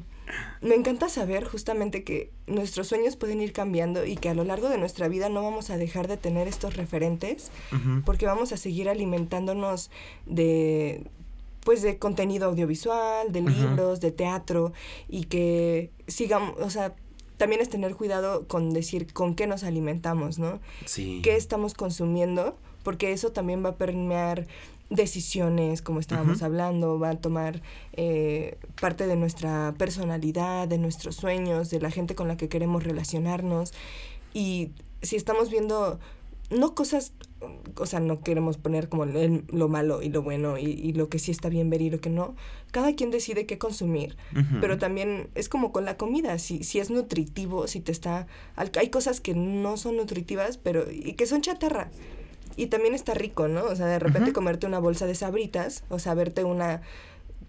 me 0.60 0.74
encanta 0.74 1.08
saber 1.08 1.44
justamente 1.44 2.04
que 2.04 2.30
nuestros 2.46 2.88
sueños 2.88 3.16
pueden 3.16 3.40
ir 3.40 3.52
cambiando 3.52 4.04
y 4.04 4.16
que 4.16 4.28
a 4.28 4.34
lo 4.34 4.44
largo 4.44 4.68
de 4.68 4.78
nuestra 4.78 5.08
vida 5.08 5.28
no 5.28 5.42
vamos 5.42 5.70
a 5.70 5.76
dejar 5.76 6.08
de 6.08 6.16
tener 6.16 6.48
estos 6.48 6.76
referentes 6.76 7.50
porque 8.04 8.26
vamos 8.26 8.52
a 8.52 8.56
seguir 8.56 8.88
alimentándonos 8.88 9.90
de 10.26 11.04
pues 11.64 11.82
de 11.82 11.98
contenido 11.98 12.46
audiovisual, 12.46 13.32
de 13.32 13.40
libros, 13.40 14.00
de 14.00 14.12
teatro 14.12 14.72
y 15.08 15.24
que 15.24 15.90
sigamos, 16.06 16.54
o 16.60 16.70
sea, 16.70 16.94
también 17.36 17.60
es 17.60 17.68
tener 17.68 17.94
cuidado 17.96 18.46
con 18.46 18.72
decir 18.72 19.12
con 19.12 19.34
qué 19.34 19.48
nos 19.48 19.64
alimentamos, 19.64 20.38
¿no? 20.38 20.60
Sí. 20.84 21.20
¿Qué 21.22 21.36
estamos 21.36 21.74
consumiendo? 21.74 22.56
Porque 22.86 23.10
eso 23.10 23.32
también 23.32 23.64
va 23.64 23.70
a 23.70 23.74
permear 23.74 24.46
decisiones, 24.90 25.82
como 25.82 25.98
estábamos 25.98 26.40
hablando, 26.44 27.00
va 27.00 27.10
a 27.10 27.16
tomar 27.16 27.60
eh, 27.94 28.58
parte 28.80 29.08
de 29.08 29.16
nuestra 29.16 29.74
personalidad, 29.76 30.68
de 30.68 30.78
nuestros 30.78 31.16
sueños, 31.16 31.68
de 31.68 31.80
la 31.80 31.90
gente 31.90 32.14
con 32.14 32.28
la 32.28 32.36
que 32.36 32.48
queremos 32.48 32.84
relacionarnos. 32.84 33.72
Y 34.34 34.70
si 35.02 35.16
estamos 35.16 35.50
viendo, 35.50 35.98
no 36.50 36.76
cosas, 36.76 37.12
o 37.76 37.86
sea, 37.86 37.98
no 37.98 38.20
queremos 38.20 38.56
poner 38.56 38.88
como 38.88 39.04
lo 39.04 39.68
malo 39.68 40.00
y 40.00 40.08
lo 40.08 40.22
bueno 40.22 40.56
y, 40.56 40.92
lo 40.92 41.08
que 41.08 41.18
sí 41.18 41.32
está 41.32 41.48
bien 41.48 41.68
ver 41.68 41.82
y 41.82 41.90
lo 41.90 42.00
que 42.00 42.10
no. 42.10 42.36
Cada 42.70 42.94
quien 42.94 43.10
decide 43.10 43.46
qué 43.46 43.58
consumir, 43.58 44.16
pero 44.60 44.78
también 44.78 45.28
es 45.34 45.48
como 45.48 45.72
con 45.72 45.84
la 45.84 45.96
comida, 45.96 46.38
si, 46.38 46.62
si 46.62 46.78
es 46.78 46.90
nutritivo, 46.90 47.66
si 47.66 47.80
te 47.80 47.90
está... 47.90 48.28
Hay 48.54 48.90
cosas 48.90 49.20
que 49.20 49.34
no 49.34 49.76
son 49.76 49.96
nutritivas, 49.96 50.56
pero 50.56 50.86
y 50.88 51.14
que 51.14 51.26
son 51.26 51.40
chatarra 51.40 51.90
y 52.56 52.66
también 52.66 52.94
está 52.94 53.14
rico, 53.14 53.48
¿no? 53.48 53.64
O 53.64 53.76
sea, 53.76 53.86
de 53.86 53.98
repente 53.98 54.32
comerte 54.32 54.66
una 54.66 54.78
bolsa 54.78 55.06
de 55.06 55.14
sabritas, 55.14 55.84
o 55.88 55.98
sea, 55.98 56.14
verte 56.14 56.44
una 56.44 56.82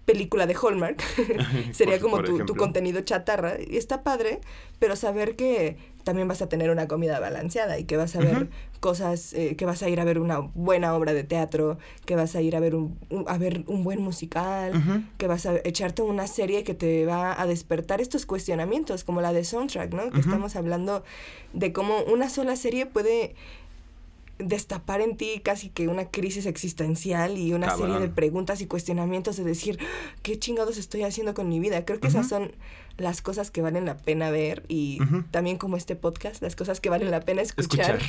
película 0.08 0.48
de 0.48 0.56
Hallmark, 0.56 1.04
sería 1.74 2.00
como 2.00 2.24
tu, 2.24 2.46
tu, 2.46 2.56
contenido 2.56 3.02
chatarra. 3.02 3.56
Y 3.60 3.78
está 3.78 4.04
padre, 4.04 4.40
pero 4.80 4.96
saber 4.96 5.36
que 5.36 5.78
también 6.06 6.30
vas 6.30 6.42
a 6.42 6.48
tener 6.48 6.70
una 6.70 6.88
comida 6.88 7.20
balanceada 7.20 7.78
y 7.78 7.84
que 7.84 7.98
vas 7.98 8.16
a 8.16 8.20
ver 8.20 8.48
cosas, 8.80 9.34
eh, 9.34 9.58
que 9.58 9.66
vas 9.66 9.84
a 9.84 9.90
ir 9.90 10.00
a 10.00 10.06
ver 10.06 10.20
una 10.20 10.40
buena 10.40 10.96
obra 10.96 11.14
de 11.14 11.26
teatro, 11.26 11.78
que 12.06 12.16
vas 12.16 12.34
a 12.38 12.42
ir 12.42 12.56
a 12.56 12.62
ver 12.62 12.76
un, 12.76 12.98
a 13.28 13.38
ver 13.38 13.66
un 13.68 13.84
buen 13.84 14.02
musical, 14.02 14.72
que 15.18 15.28
vas 15.28 15.46
a 15.46 15.58
echarte 15.66 16.04
una 16.04 16.26
serie 16.28 16.64
que 16.64 16.74
te 16.74 17.06
va 17.06 17.40
a 17.40 17.46
despertar 17.46 18.00
estos 18.00 18.26
cuestionamientos, 18.26 19.04
como 19.04 19.20
la 19.20 19.34
de 19.34 19.44
Soundtrack, 19.44 19.94
¿no? 19.94 20.10
Que 20.10 20.22
estamos 20.22 20.56
hablando 20.56 21.04
de 21.52 21.74
cómo 21.74 22.04
una 22.04 22.30
sola 22.30 22.56
serie 22.56 22.86
puede 22.86 23.36
destapar 24.40 25.02
en 25.02 25.18
ti 25.18 25.42
casi 25.44 25.70
que 25.70 25.88
una 25.88 26.10
crisis 26.10 26.46
existencial 26.46 27.38
y 27.38 27.54
una 27.54 27.76
serie 27.76 28.00
de 28.00 28.10
preguntas 28.10 28.62
y 28.62 28.68
cuestionamientos 28.68 29.38
de 29.38 29.44
decir, 29.44 29.80
¿qué 30.22 30.38
chingados 30.38 30.78
estoy 30.78 31.04
haciendo 31.04 31.34
con 31.34 31.50
mi 31.50 31.60
vida? 31.60 31.86
Creo 31.86 32.00
que 32.00 32.08
esas 32.08 32.28
son 32.28 32.52
las 32.98 33.22
cosas 33.22 33.52
que 33.52 33.62
valen 33.62 33.86
la 33.86 33.98
pena 33.98 34.32
ver 34.32 34.64
y 34.68 35.00
también 35.32 35.58
como 35.58 35.78
este 35.78 35.96
podcast, 35.96 36.42
las 36.42 36.56
cosas 36.56 36.80
que 36.80 36.90
valen 36.90 37.12
la 37.12 37.22
pena 37.22 37.42
escuchar. 37.42 38.00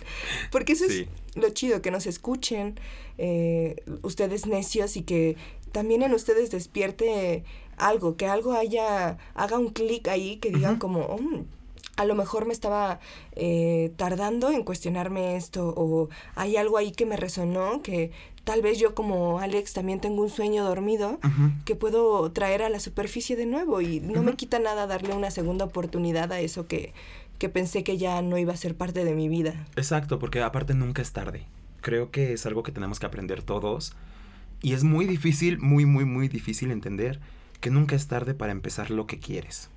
Porque 0.50 0.74
eso 0.74 0.84
es 0.84 1.06
lo 1.34 1.48
chido, 1.50 1.82
que 1.82 1.90
nos 1.90 2.06
escuchen 2.06 2.78
eh, 3.18 3.76
ustedes 4.02 4.46
necios 4.46 4.96
y 4.96 5.02
que 5.02 5.36
también 5.72 6.02
en 6.02 6.14
ustedes 6.14 6.50
despierte 6.50 7.44
algo, 7.76 8.16
que 8.16 8.26
algo 8.26 8.52
haya, 8.52 9.18
haga 9.34 9.58
un 9.58 9.70
clic 9.70 10.08
ahí, 10.08 10.36
que 10.36 10.50
digan 10.50 10.78
como, 10.78 11.00
oh, 11.00 11.44
a 11.96 12.04
lo 12.04 12.14
mejor 12.14 12.46
me 12.46 12.52
estaba 12.52 13.00
eh, 13.32 13.92
tardando 13.96 14.50
en 14.50 14.64
cuestionarme 14.64 15.36
esto 15.36 15.72
o 15.76 16.08
hay 16.34 16.56
algo 16.56 16.76
ahí 16.78 16.92
que 16.92 17.06
me 17.06 17.16
resonó 17.16 17.82
que 17.82 18.10
tal 18.44 18.62
vez 18.62 18.78
yo 18.78 18.94
como 18.94 19.38
Alex 19.38 19.72
también 19.72 20.00
tengo 20.00 20.22
un 20.22 20.30
sueño 20.30 20.64
dormido 20.64 21.18
que 21.64 21.76
puedo 21.76 22.30
traer 22.32 22.62
a 22.62 22.68
la 22.68 22.80
superficie 22.80 23.36
de 23.36 23.46
nuevo 23.46 23.80
y 23.80 24.00
no 24.00 24.22
me 24.22 24.34
quita 24.34 24.58
nada 24.58 24.86
darle 24.86 25.14
una 25.14 25.30
segunda 25.30 25.64
oportunidad 25.64 26.32
a 26.32 26.40
eso 26.40 26.66
que, 26.66 26.92
que 27.38 27.48
pensé 27.48 27.84
que 27.84 27.96
ya 27.96 28.20
no 28.22 28.38
iba 28.38 28.52
a 28.52 28.56
ser 28.56 28.76
parte 28.76 29.04
de 29.04 29.14
mi 29.14 29.28
vida. 29.28 29.66
Exacto, 29.76 30.18
porque 30.18 30.42
aparte 30.42 30.74
nunca 30.74 31.00
es 31.00 31.12
tarde. 31.12 31.46
Creo 31.80 32.10
que 32.10 32.32
es 32.32 32.44
algo 32.44 32.62
que 32.62 32.72
tenemos 32.72 33.00
que 33.00 33.06
aprender 33.06 33.42
todos 33.42 33.94
y 34.60 34.74
es 34.74 34.84
muy 34.84 35.06
difícil, 35.06 35.58
muy, 35.58 35.86
muy, 35.86 36.04
muy 36.04 36.28
difícil 36.28 36.70
entender 36.70 37.20
que 37.60 37.70
nunca 37.70 37.96
es 37.96 38.08
tarde 38.08 38.34
para 38.34 38.52
empezar 38.52 38.90
lo 38.90 39.06
que 39.06 39.18
quieres 39.18 39.70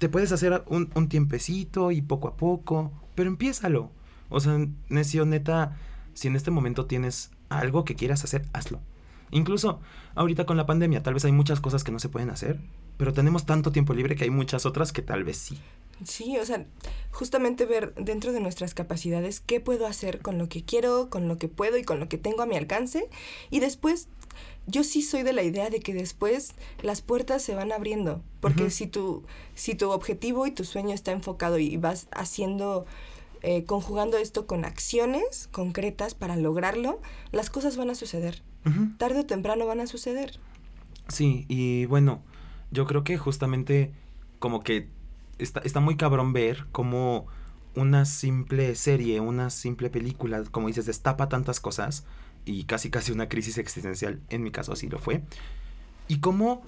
te 0.00 0.08
puedes 0.08 0.32
hacer 0.32 0.64
un, 0.66 1.08
tiempecito 1.10 1.90
y 1.90 2.00
poco 2.00 2.28
a 2.28 2.36
poco, 2.38 2.90
pero 3.14 3.28
empiézalo. 3.28 3.90
O 4.30 4.40
sea, 4.40 4.58
necio, 4.88 5.26
neta, 5.26 5.76
si 6.14 6.28
en 6.28 6.36
este 6.36 6.50
momento 6.50 6.86
tienes 6.86 7.32
algo 7.50 7.84
que 7.84 7.96
quieras 7.96 8.24
hacer, 8.24 8.46
hazlo. 8.54 8.80
Incluso 9.30 9.80
ahorita 10.14 10.46
con 10.46 10.56
la 10.56 10.64
pandemia, 10.64 11.02
tal 11.02 11.12
vez 11.12 11.26
hay 11.26 11.32
muchas 11.32 11.60
cosas 11.60 11.84
que 11.84 11.92
no 11.92 11.98
se 11.98 12.08
pueden 12.08 12.30
hacer, 12.30 12.58
pero 12.96 13.12
tenemos 13.12 13.44
tanto 13.44 13.72
tiempo 13.72 13.92
libre 13.92 14.16
que 14.16 14.24
hay 14.24 14.30
muchas 14.30 14.64
otras 14.64 14.90
que 14.90 15.02
tal 15.02 15.22
vez 15.22 15.36
sí. 15.36 15.60
Sí, 16.02 16.38
o 16.38 16.46
sea, 16.46 16.64
justamente 17.10 17.66
ver 17.66 17.92
dentro 17.94 18.32
de 18.32 18.40
nuestras 18.40 18.72
capacidades 18.72 19.40
qué 19.40 19.60
puedo 19.60 19.86
hacer 19.86 20.22
con 20.22 20.38
lo 20.38 20.48
que 20.48 20.64
quiero, 20.64 21.10
con 21.10 21.28
lo 21.28 21.36
que 21.36 21.48
puedo 21.48 21.76
y 21.76 21.84
con 21.84 22.00
lo 22.00 22.08
que 22.08 22.16
tengo 22.16 22.40
a 22.40 22.46
mi 22.46 22.56
alcance. 22.56 23.10
Y 23.50 23.60
después 23.60 24.08
yo 24.66 24.84
sí 24.84 25.02
soy 25.02 25.22
de 25.22 25.32
la 25.32 25.42
idea 25.42 25.70
de 25.70 25.80
que 25.80 25.94
después 25.94 26.54
las 26.82 27.02
puertas 27.02 27.42
se 27.42 27.54
van 27.54 27.72
abriendo, 27.72 28.22
porque 28.40 28.70
si, 28.70 28.86
tu, 28.86 29.24
si 29.54 29.74
tu 29.74 29.90
objetivo 29.90 30.46
y 30.46 30.50
tu 30.50 30.64
sueño 30.64 30.94
está 30.94 31.12
enfocado 31.12 31.58
y 31.58 31.76
vas 31.76 32.08
haciendo, 32.12 32.86
eh, 33.42 33.64
conjugando 33.64 34.16
esto 34.16 34.46
con 34.46 34.64
acciones 34.64 35.48
concretas 35.50 36.14
para 36.14 36.36
lograrlo, 36.36 37.00
las 37.32 37.50
cosas 37.50 37.76
van 37.76 37.90
a 37.90 37.94
suceder. 37.94 38.42
Tarde 38.98 39.20
o 39.20 39.26
temprano 39.26 39.66
van 39.66 39.80
a 39.80 39.86
suceder. 39.86 40.38
Sí, 41.08 41.46
y 41.48 41.86
bueno, 41.86 42.22
yo 42.70 42.86
creo 42.86 43.04
que 43.04 43.16
justamente 43.16 43.92
como 44.38 44.60
que 44.60 44.88
está, 45.38 45.60
está 45.60 45.80
muy 45.80 45.96
cabrón 45.96 46.32
ver 46.32 46.66
cómo 46.70 47.26
una 47.74 48.04
simple 48.04 48.74
serie, 48.74 49.20
una 49.20 49.50
simple 49.50 49.90
película, 49.90 50.42
como 50.50 50.68
dices, 50.68 50.86
destapa 50.86 51.28
tantas 51.28 51.60
cosas 51.60 52.04
y 52.44 52.64
casi 52.64 52.90
casi 52.90 53.12
una 53.12 53.28
crisis 53.28 53.58
existencial, 53.58 54.20
en 54.28 54.42
mi 54.42 54.50
caso 54.50 54.72
así 54.72 54.88
lo 54.88 54.98
fue. 54.98 55.22
Y 56.08 56.20
cómo, 56.20 56.62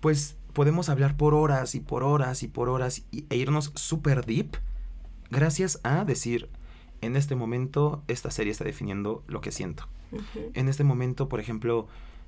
pues, 0.00 0.36
podemos 0.52 0.88
hablar 0.88 1.16
por 1.16 1.34
horas 1.34 1.74
y 1.74 1.80
por 1.80 2.02
horas 2.02 2.42
y 2.42 2.48
por 2.48 2.68
horas 2.68 3.04
e 3.12 3.36
irnos 3.36 3.72
super 3.74 4.24
deep 4.24 4.56
gracias 5.30 5.80
a 5.84 6.04
decir, 6.04 6.48
en 7.00 7.16
este 7.16 7.34
momento 7.34 8.02
esta 8.08 8.30
serie 8.30 8.50
está 8.50 8.64
definiendo 8.64 9.22
lo 9.26 9.40
que 9.40 9.52
siento. 9.52 9.88
En 10.54 10.68
este 10.68 10.82
momento, 10.82 11.28
por 11.28 11.38
ejemplo, 11.38 11.86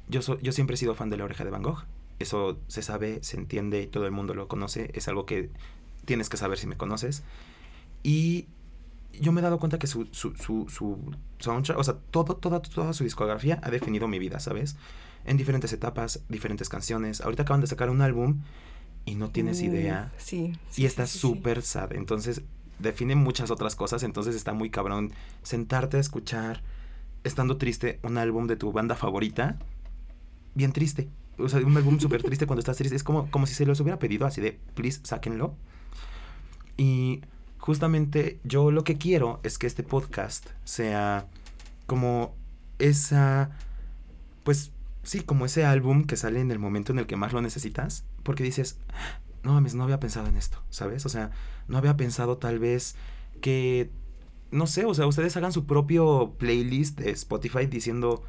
yo, 0.08 0.20
yo 0.40 0.52
siempre 0.52 0.74
he 0.74 0.76
sido 0.76 0.94
fan 0.94 1.10
de 1.10 1.16
La 1.16 1.24
Oreja 1.24 1.44
de 1.44 1.50
Van 1.50 1.62
Gogh. 1.62 1.84
Eso 2.20 2.60
se 2.68 2.82
sabe, 2.82 3.18
se 3.22 3.36
entiende, 3.36 3.86
todo 3.88 4.06
el 4.06 4.12
mundo 4.12 4.34
lo 4.34 4.46
conoce. 4.46 4.90
Es 4.94 5.08
algo 5.08 5.26
que 5.26 5.50
tienes 6.04 6.28
que 6.28 6.36
saber 6.36 6.58
si 6.58 6.68
me 6.68 6.76
conoces. 6.76 7.24
Y 8.02 8.48
yo 9.20 9.32
me 9.32 9.40
he 9.40 9.42
dado 9.42 9.58
cuenta 9.58 9.78
que 9.78 9.86
su, 9.86 10.06
su, 10.10 10.34
su, 10.36 10.68
su 10.68 10.98
soundtrack, 11.38 11.78
o 11.78 11.84
sea, 11.84 11.94
todo, 12.10 12.36
toda, 12.36 12.60
toda 12.62 12.92
su 12.92 13.04
discografía 13.04 13.60
ha 13.62 13.70
definido 13.70 14.08
mi 14.08 14.18
vida, 14.18 14.40
¿sabes? 14.40 14.76
En 15.24 15.36
diferentes 15.36 15.72
etapas, 15.72 16.24
diferentes 16.28 16.68
canciones. 16.68 17.20
Ahorita 17.20 17.42
acaban 17.42 17.60
de 17.60 17.66
sacar 17.66 17.90
un 17.90 18.00
álbum 18.00 18.42
y 19.04 19.14
no 19.14 19.30
tienes 19.30 19.60
idea. 19.62 20.12
Sí. 20.16 20.52
y 20.76 20.86
está 20.86 21.06
súper 21.06 21.62
sad. 21.62 21.92
Entonces, 21.92 22.42
define 22.78 23.14
muchas 23.14 23.50
otras 23.50 23.76
cosas. 23.76 24.02
Entonces, 24.02 24.34
está 24.34 24.52
muy 24.52 24.70
cabrón 24.70 25.12
sentarte 25.42 25.96
a 25.96 26.00
escuchar, 26.00 26.62
estando 27.24 27.56
triste, 27.56 28.00
un 28.02 28.18
álbum 28.18 28.46
de 28.46 28.56
tu 28.56 28.72
banda 28.72 28.96
favorita. 28.96 29.58
Bien 30.54 30.72
triste. 30.72 31.08
O 31.38 31.48
sea, 31.48 31.60
un 31.60 31.76
álbum 31.76 31.98
súper 31.98 32.22
triste 32.22 32.46
cuando 32.46 32.60
estás 32.60 32.76
triste. 32.76 32.96
Es 32.96 33.04
como, 33.04 33.30
como 33.30 33.46
si 33.46 33.54
se 33.54 33.66
los 33.66 33.80
hubiera 33.80 33.98
pedido 33.98 34.26
así 34.26 34.40
de, 34.40 34.58
please, 34.74 35.00
sáquenlo. 35.04 35.56
Y 36.76 37.22
justamente 37.62 38.40
yo 38.42 38.72
lo 38.72 38.82
que 38.82 38.98
quiero 38.98 39.38
es 39.44 39.56
que 39.56 39.68
este 39.68 39.84
podcast 39.84 40.48
sea 40.64 41.28
como 41.86 42.34
esa, 42.80 43.52
pues 44.42 44.72
sí, 45.04 45.20
como 45.20 45.46
ese 45.46 45.64
álbum 45.64 46.02
que 46.02 46.16
sale 46.16 46.40
en 46.40 46.50
el 46.50 46.58
momento 46.58 46.90
en 46.90 46.98
el 46.98 47.06
que 47.06 47.14
más 47.14 47.32
lo 47.32 47.40
necesitas, 47.40 48.04
porque 48.24 48.42
dices, 48.42 48.78
no 49.44 49.52
mames, 49.52 49.76
no 49.76 49.84
había 49.84 50.00
pensado 50.00 50.26
en 50.26 50.36
esto, 50.36 50.60
¿sabes? 50.70 51.06
O 51.06 51.08
sea, 51.08 51.30
no 51.68 51.78
había 51.78 51.96
pensado 51.96 52.36
tal 52.36 52.58
vez 52.58 52.96
que, 53.40 53.92
no 54.50 54.66
sé, 54.66 54.84
o 54.84 54.92
sea, 54.92 55.06
ustedes 55.06 55.36
hagan 55.36 55.52
su 55.52 55.64
propio 55.64 56.34
playlist 56.38 56.98
de 56.98 57.12
Spotify 57.12 57.66
diciendo 57.66 58.24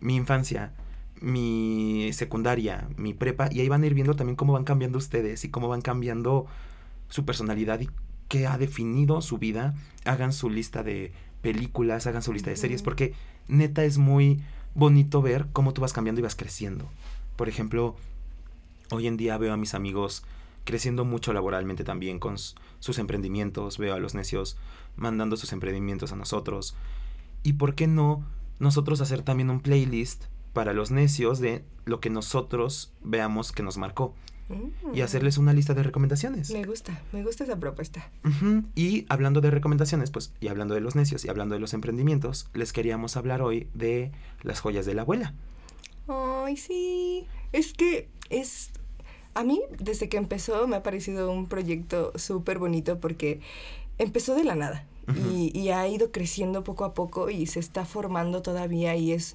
mi 0.00 0.16
infancia, 0.16 0.72
mi 1.20 2.08
secundaria, 2.14 2.88
mi 2.96 3.12
prepa, 3.12 3.50
y 3.52 3.60
ahí 3.60 3.68
van 3.68 3.82
a 3.82 3.86
ir 3.86 3.92
viendo 3.92 4.16
también 4.16 4.36
cómo 4.36 4.54
van 4.54 4.64
cambiando 4.64 4.96
ustedes 4.96 5.44
y 5.44 5.50
cómo 5.50 5.68
van 5.68 5.82
cambiando 5.82 6.46
su 7.10 7.26
personalidad 7.26 7.80
y 7.80 7.90
que 8.28 8.46
ha 8.46 8.58
definido 8.58 9.20
su 9.22 9.38
vida, 9.38 9.74
hagan 10.04 10.32
su 10.32 10.50
lista 10.50 10.82
de 10.82 11.12
películas, 11.40 12.06
hagan 12.06 12.22
su 12.22 12.32
lista 12.32 12.50
de 12.50 12.56
series, 12.56 12.82
porque 12.82 13.14
neta 13.48 13.84
es 13.84 13.98
muy 13.98 14.40
bonito 14.74 15.22
ver 15.22 15.46
cómo 15.52 15.72
tú 15.72 15.80
vas 15.80 15.92
cambiando 15.92 16.20
y 16.20 16.22
vas 16.22 16.36
creciendo. 16.36 16.88
Por 17.36 17.48
ejemplo, 17.48 17.96
hoy 18.90 19.06
en 19.06 19.16
día 19.16 19.38
veo 19.38 19.52
a 19.52 19.56
mis 19.56 19.74
amigos 19.74 20.24
creciendo 20.64 21.04
mucho 21.04 21.32
laboralmente 21.32 21.82
también 21.82 22.18
con 22.18 22.36
sus 22.36 22.98
emprendimientos, 22.98 23.78
veo 23.78 23.94
a 23.94 23.98
los 23.98 24.14
necios 24.14 24.58
mandando 24.96 25.36
sus 25.36 25.52
emprendimientos 25.52 26.12
a 26.12 26.16
nosotros. 26.16 26.76
¿Y 27.42 27.54
por 27.54 27.74
qué 27.74 27.86
no 27.86 28.24
nosotros 28.58 29.00
hacer 29.00 29.22
también 29.22 29.50
un 29.50 29.60
playlist 29.60 30.24
para 30.52 30.74
los 30.74 30.90
necios 30.90 31.38
de 31.38 31.64
lo 31.86 32.00
que 32.00 32.10
nosotros 32.10 32.92
veamos 33.02 33.52
que 33.52 33.62
nos 33.62 33.78
marcó? 33.78 34.14
Y 34.94 35.00
hacerles 35.02 35.38
una 35.38 35.52
lista 35.52 35.74
de 35.74 35.82
recomendaciones. 35.82 36.50
Me 36.50 36.64
gusta, 36.64 37.00
me 37.12 37.22
gusta 37.22 37.44
esa 37.44 37.58
propuesta. 37.58 38.10
Y 38.74 39.06
hablando 39.08 39.40
de 39.40 39.50
recomendaciones, 39.50 40.10
pues, 40.10 40.32
y 40.40 40.48
hablando 40.48 40.74
de 40.74 40.80
los 40.80 40.96
necios 40.96 41.24
y 41.24 41.28
hablando 41.28 41.54
de 41.54 41.60
los 41.60 41.74
emprendimientos, 41.74 42.48
les 42.54 42.72
queríamos 42.72 43.16
hablar 43.16 43.42
hoy 43.42 43.68
de 43.74 44.12
las 44.42 44.60
joyas 44.60 44.86
de 44.86 44.94
la 44.94 45.02
abuela. 45.02 45.34
Ay, 46.08 46.56
sí. 46.56 47.26
Es 47.52 47.72
que 47.74 48.08
es 48.30 48.70
a 49.34 49.44
mí, 49.44 49.60
desde 49.78 50.08
que 50.08 50.16
empezó, 50.16 50.66
me 50.66 50.76
ha 50.76 50.82
parecido 50.82 51.30
un 51.30 51.46
proyecto 51.46 52.12
súper 52.16 52.58
bonito 52.58 52.98
porque 52.98 53.40
empezó 53.98 54.34
de 54.34 54.44
la 54.44 54.54
nada 54.54 54.86
y, 55.32 55.56
y 55.58 55.70
ha 55.70 55.86
ido 55.88 56.12
creciendo 56.12 56.64
poco 56.64 56.84
a 56.84 56.92
poco 56.92 57.30
y 57.30 57.46
se 57.46 57.60
está 57.60 57.84
formando 57.84 58.42
todavía 58.42 58.94
y 58.96 59.12
es 59.12 59.34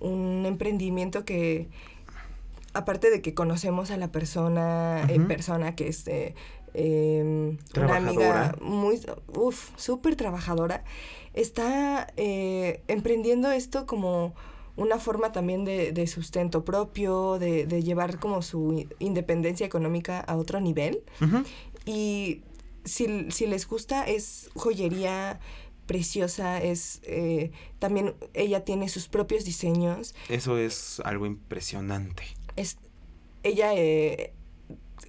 un 0.00 0.44
emprendimiento 0.44 1.24
que, 1.24 1.68
aparte 2.74 3.10
de 3.10 3.22
que 3.22 3.34
conocemos 3.34 3.90
a 3.90 3.96
la 3.96 4.12
persona 4.12 5.06
en 5.08 5.22
Ujú. 5.22 5.28
persona, 5.28 5.74
que 5.74 5.88
es 5.88 6.06
eh, 6.08 6.34
eh, 6.74 7.56
una 7.76 7.96
amiga 7.96 8.56
muy, 8.60 9.00
uff, 9.28 9.70
súper 9.76 10.16
trabajadora, 10.16 10.84
está 11.32 12.08
eh, 12.16 12.82
emprendiendo 12.88 13.50
esto 13.50 13.86
como 13.86 14.34
una 14.76 14.98
forma 14.98 15.30
también 15.30 15.64
de, 15.64 15.92
de 15.92 16.06
sustento 16.08 16.64
propio, 16.64 17.38
de, 17.38 17.66
de 17.66 17.82
llevar 17.82 18.18
como 18.18 18.42
su 18.42 18.86
independencia 18.98 19.64
económica 19.64 20.20
a 20.20 20.36
otro 20.36 20.60
nivel. 20.60 21.04
Y 21.86 22.42
si, 22.84 23.30
si 23.30 23.46
les 23.46 23.68
gusta, 23.68 24.04
es 24.04 24.50
joyería 24.56 25.38
preciosa, 25.86 26.60
es 26.62 27.00
eh, 27.04 27.52
también 27.78 28.14
ella 28.32 28.64
tiene 28.64 28.88
sus 28.88 29.06
propios 29.06 29.44
diseños. 29.44 30.14
Eso 30.28 30.58
es 30.58 31.00
algo 31.04 31.26
impresionante. 31.26 32.24
Es, 32.56 32.78
ella 33.42 33.74
eh, 33.74 34.32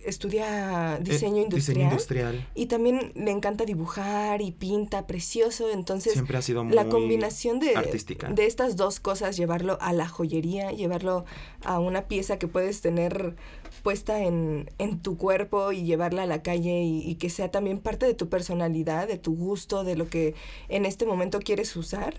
estudia 0.03 0.99
diseño 1.01 1.37
Eh, 1.37 1.41
industrial. 1.43 1.51
Diseño 1.51 1.83
industrial. 1.83 2.47
Y 2.55 2.65
también 2.67 3.11
le 3.15 3.31
encanta 3.31 3.65
dibujar 3.65 4.41
y 4.41 4.51
pinta 4.51 5.07
precioso. 5.07 5.69
Entonces, 5.71 6.13
Siempre 6.13 6.37
ha 6.37 6.41
sido 6.41 6.63
muy 6.63 6.73
la 6.75 6.87
combinación 6.87 7.59
de, 7.59 7.75
artística. 7.75 8.29
de 8.29 8.45
estas 8.45 8.75
dos 8.75 8.99
cosas, 8.99 9.37
llevarlo 9.37 9.77
a 9.81 9.93
la 9.93 10.07
joyería, 10.07 10.71
llevarlo 10.71 11.25
a 11.63 11.79
una 11.79 12.07
pieza 12.07 12.37
que 12.37 12.47
puedes 12.47 12.81
tener 12.81 13.35
puesta 13.83 14.23
en, 14.23 14.69
en 14.79 14.99
tu 15.01 15.17
cuerpo 15.17 15.71
y 15.71 15.83
llevarla 15.83 16.23
a 16.23 16.25
la 16.27 16.41
calle 16.41 16.81
y, 16.83 16.99
y 17.07 17.15
que 17.15 17.29
sea 17.29 17.51
también 17.51 17.79
parte 17.79 18.05
de 18.05 18.15
tu 18.15 18.29
personalidad, 18.29 19.07
de 19.07 19.17
tu 19.17 19.35
gusto, 19.35 19.83
de 19.83 19.95
lo 19.95 20.07
que 20.07 20.33
en 20.69 20.85
este 20.85 21.05
momento 21.05 21.39
quieres 21.39 21.75
usar, 21.75 22.15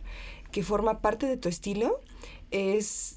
que 0.52 0.62
forma 0.62 1.00
parte 1.00 1.26
de 1.26 1.36
tu 1.36 1.48
estilo, 1.48 2.00
es 2.52 3.15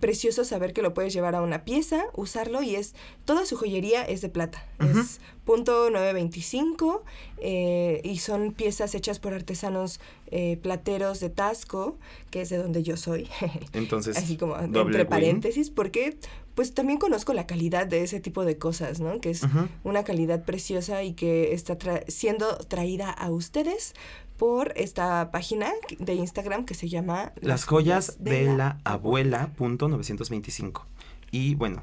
precioso 0.00 0.44
saber 0.44 0.72
que 0.72 0.82
lo 0.82 0.92
puedes 0.94 1.12
llevar 1.12 1.34
a 1.34 1.42
una 1.42 1.64
pieza, 1.64 2.04
usarlo 2.14 2.62
y 2.62 2.74
es 2.76 2.94
toda 3.24 3.46
su 3.46 3.56
joyería 3.56 4.02
es 4.02 4.20
de 4.20 4.28
plata. 4.28 4.66
Es 4.80 5.20
punto 5.44 5.88
925 5.90 7.04
eh, 7.38 8.00
y 8.04 8.18
son 8.18 8.52
piezas 8.52 8.94
hechas 8.94 9.18
por 9.18 9.34
artesanos 9.34 10.00
eh, 10.28 10.56
plateros 10.62 11.20
de 11.20 11.30
Tasco, 11.30 11.96
que 12.30 12.40
es 12.42 12.48
de 12.50 12.56
donde 12.58 12.82
yo 12.82 12.96
soy. 12.96 13.28
Entonces, 13.72 14.16
Así 14.16 14.36
como 14.36 14.58
entre 14.58 14.82
win. 14.84 15.06
paréntesis, 15.06 15.70
porque 15.70 16.16
pues 16.54 16.72
también 16.72 16.98
conozco 17.00 17.32
la 17.34 17.46
calidad 17.46 17.86
de 17.86 18.02
ese 18.04 18.20
tipo 18.20 18.44
de 18.44 18.58
cosas, 18.58 19.00
¿no? 19.00 19.20
Que 19.20 19.30
es 19.30 19.42
una 19.82 20.04
calidad 20.04 20.44
preciosa 20.44 21.02
y 21.02 21.12
que 21.14 21.52
está 21.52 21.76
tra- 21.76 22.04
siendo 22.08 22.56
traída 22.58 23.10
a 23.10 23.30
ustedes 23.30 23.94
por 24.36 24.72
esta 24.76 25.30
página 25.30 25.68
de 25.98 26.14
Instagram 26.14 26.64
que 26.64 26.74
se 26.74 26.88
llama 26.88 27.32
Las 27.40 27.64
joyas 27.64 28.16
de 28.18 28.44
la 28.54 28.78
abuela 28.84 29.48
punto 29.56 29.88
925. 29.88 30.86
Y 31.30 31.54
bueno, 31.54 31.82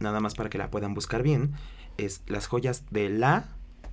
nada 0.00 0.20
más 0.20 0.34
para 0.34 0.50
que 0.50 0.58
la 0.58 0.70
puedan 0.70 0.94
buscar 0.94 1.22
bien, 1.22 1.52
es 1.96 2.22
las 2.26 2.46
joyas 2.46 2.84
de 2.90 3.08
la 3.08 3.48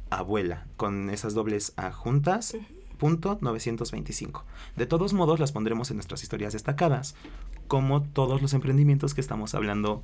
abuela, 0.10 0.66
con 0.78 1.10
esas 1.10 1.34
dobles 1.34 1.74
A 1.78 1.92
juntas, 1.92 2.54
Ujú. 2.56 2.66
punto 2.98 3.38
925. 3.42 4.46
De 4.76 4.86
todos 4.86 5.14
modos, 5.14 5.40
las 5.40 5.52
pondremos 5.52 5.90
en 5.92 5.98
nuestras 5.98 6.24
historias 6.24 6.54
destacadas, 6.54 7.16
como 7.68 8.02
todos 8.04 8.42
los 8.42 8.54
emprendimientos 8.54 9.14
que 9.14 9.22
estamos 9.22 9.56
hablando 9.56 10.04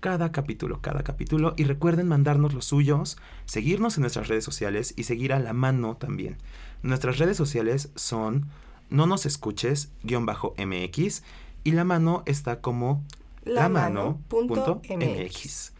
cada 0.00 0.32
capítulo, 0.32 0.80
cada 0.80 1.02
capítulo. 1.02 1.54
Y 1.56 1.64
recuerden 1.64 2.08
mandarnos 2.08 2.54
los 2.54 2.64
suyos, 2.64 3.16
seguirnos 3.44 3.96
en 3.96 4.02
nuestras 4.02 4.28
redes 4.28 4.44
sociales 4.44 4.94
y 4.96 5.04
seguir 5.04 5.32
a 5.32 5.38
la 5.38 5.52
mano 5.52 5.96
también. 5.96 6.36
Nuestras 6.82 7.18
redes 7.18 7.36
sociales 7.36 7.90
son 7.94 8.46
no 8.90 9.06
nos 9.06 9.26
escuches 9.26 9.90
guion 10.02 10.26
bajo 10.26 10.54
MX 10.58 11.22
y 11.64 11.72
la 11.72 11.84
mano 11.84 12.22
está 12.26 12.60
como 12.60 13.02
La 13.44 13.68
mano 13.68 14.20
punto 14.28 14.80
punto 14.80 14.96
MX. 14.96 15.72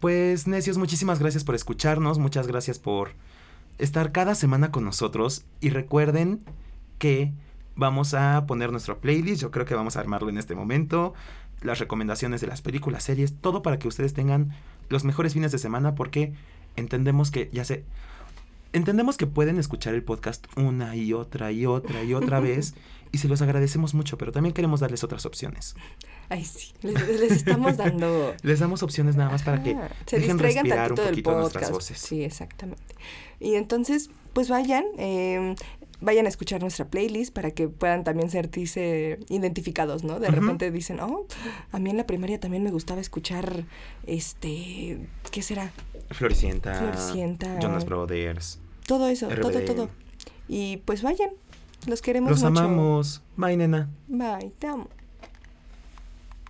Pues 0.00 0.46
necios, 0.46 0.78
muchísimas 0.78 1.18
gracias 1.18 1.44
por 1.44 1.54
escucharnos, 1.54 2.18
muchas 2.18 2.46
gracias 2.46 2.78
por 2.78 3.12
estar 3.78 4.12
cada 4.12 4.34
semana 4.34 4.70
con 4.70 4.84
nosotros 4.84 5.44
y 5.60 5.70
recuerden 5.70 6.40
que 6.98 7.32
vamos 7.76 8.14
a 8.14 8.44
poner 8.46 8.72
nuestro 8.72 8.98
playlist, 8.98 9.42
yo 9.42 9.50
creo 9.50 9.66
que 9.66 9.74
vamos 9.74 9.96
a 9.96 10.00
armarlo 10.00 10.28
en 10.28 10.38
este 10.38 10.54
momento, 10.54 11.14
las 11.62 11.78
recomendaciones 11.78 12.40
de 12.40 12.46
las 12.46 12.62
películas, 12.62 13.04
series, 13.04 13.34
todo 13.34 13.62
para 13.62 13.78
que 13.78 13.88
ustedes 13.88 14.14
tengan 14.14 14.50
los 14.88 15.04
mejores 15.04 15.34
fines 15.34 15.52
de 15.52 15.58
semana 15.58 15.94
porque 15.94 16.32
entendemos 16.76 17.30
que 17.30 17.50
ya 17.52 17.64
sé 17.64 17.84
entendemos 18.72 19.16
que 19.16 19.26
pueden 19.26 19.58
escuchar 19.58 19.94
el 19.94 20.02
podcast 20.02 20.46
una 20.56 20.96
y 20.96 21.12
otra 21.12 21.52
y 21.52 21.66
otra 21.66 22.02
y 22.02 22.14
otra 22.14 22.40
vez 22.40 22.74
y 23.12 23.18
se 23.18 23.28
los 23.28 23.42
agradecemos 23.42 23.94
mucho, 23.94 24.18
pero 24.18 24.32
también 24.32 24.52
queremos 24.52 24.80
darles 24.80 25.02
otras 25.02 25.26
opciones. 25.26 25.74
Ay, 26.28 26.44
sí, 26.44 26.72
les, 26.82 27.08
les 27.08 27.32
estamos 27.32 27.76
dando... 27.76 28.34
Les 28.42 28.60
damos 28.60 28.84
opciones 28.84 29.16
nada 29.16 29.30
más 29.30 29.42
para 29.42 29.62
que 29.62 29.76
se 30.06 30.20
dejen 30.20 30.36
distraigan 30.36 30.64
respirar 30.64 30.92
un 30.92 30.96
poquito 30.96 31.32
nuestras 31.32 31.64
podcast. 31.64 31.72
voces. 31.72 31.98
Sí, 31.98 32.22
exactamente. 32.22 32.94
Y 33.40 33.54
entonces, 33.54 34.10
pues 34.32 34.48
vayan, 34.48 34.84
eh, 34.96 35.56
vayan 36.00 36.26
a 36.26 36.28
escuchar 36.28 36.60
nuestra 36.60 36.86
playlist 36.86 37.34
para 37.34 37.50
que 37.50 37.68
puedan 37.68 38.04
también 38.04 38.30
sentirse 38.30 39.18
identificados, 39.28 40.04
¿no? 40.04 40.20
De 40.20 40.30
repente 40.30 40.70
dicen, 40.70 41.00
oh, 41.00 41.26
a 41.72 41.78
mí 41.80 41.90
en 41.90 41.96
la 41.96 42.06
primaria 42.06 42.38
también 42.38 42.62
me 42.62 42.70
gustaba 42.70 43.00
escuchar, 43.00 43.64
este, 44.06 45.00
¿qué 45.32 45.42
será? 45.42 45.72
Floricienta, 46.10 46.74
Floricienta. 46.74 47.58
Jonas 47.60 47.84
Brothers. 47.84 48.58
Todo 48.86 49.08
eso, 49.08 49.28
todo, 49.28 49.64
todo. 49.64 49.88
Y 50.48 50.78
pues 50.78 51.02
vayan, 51.02 51.30
los 51.86 52.02
queremos 52.02 52.30
Los 52.30 52.42
mucho. 52.42 52.60
amamos. 52.62 53.22
Bye, 53.36 53.56
nena. 53.56 53.88
Bye, 54.08 54.50
te 54.58 54.66
amo. 54.66 54.88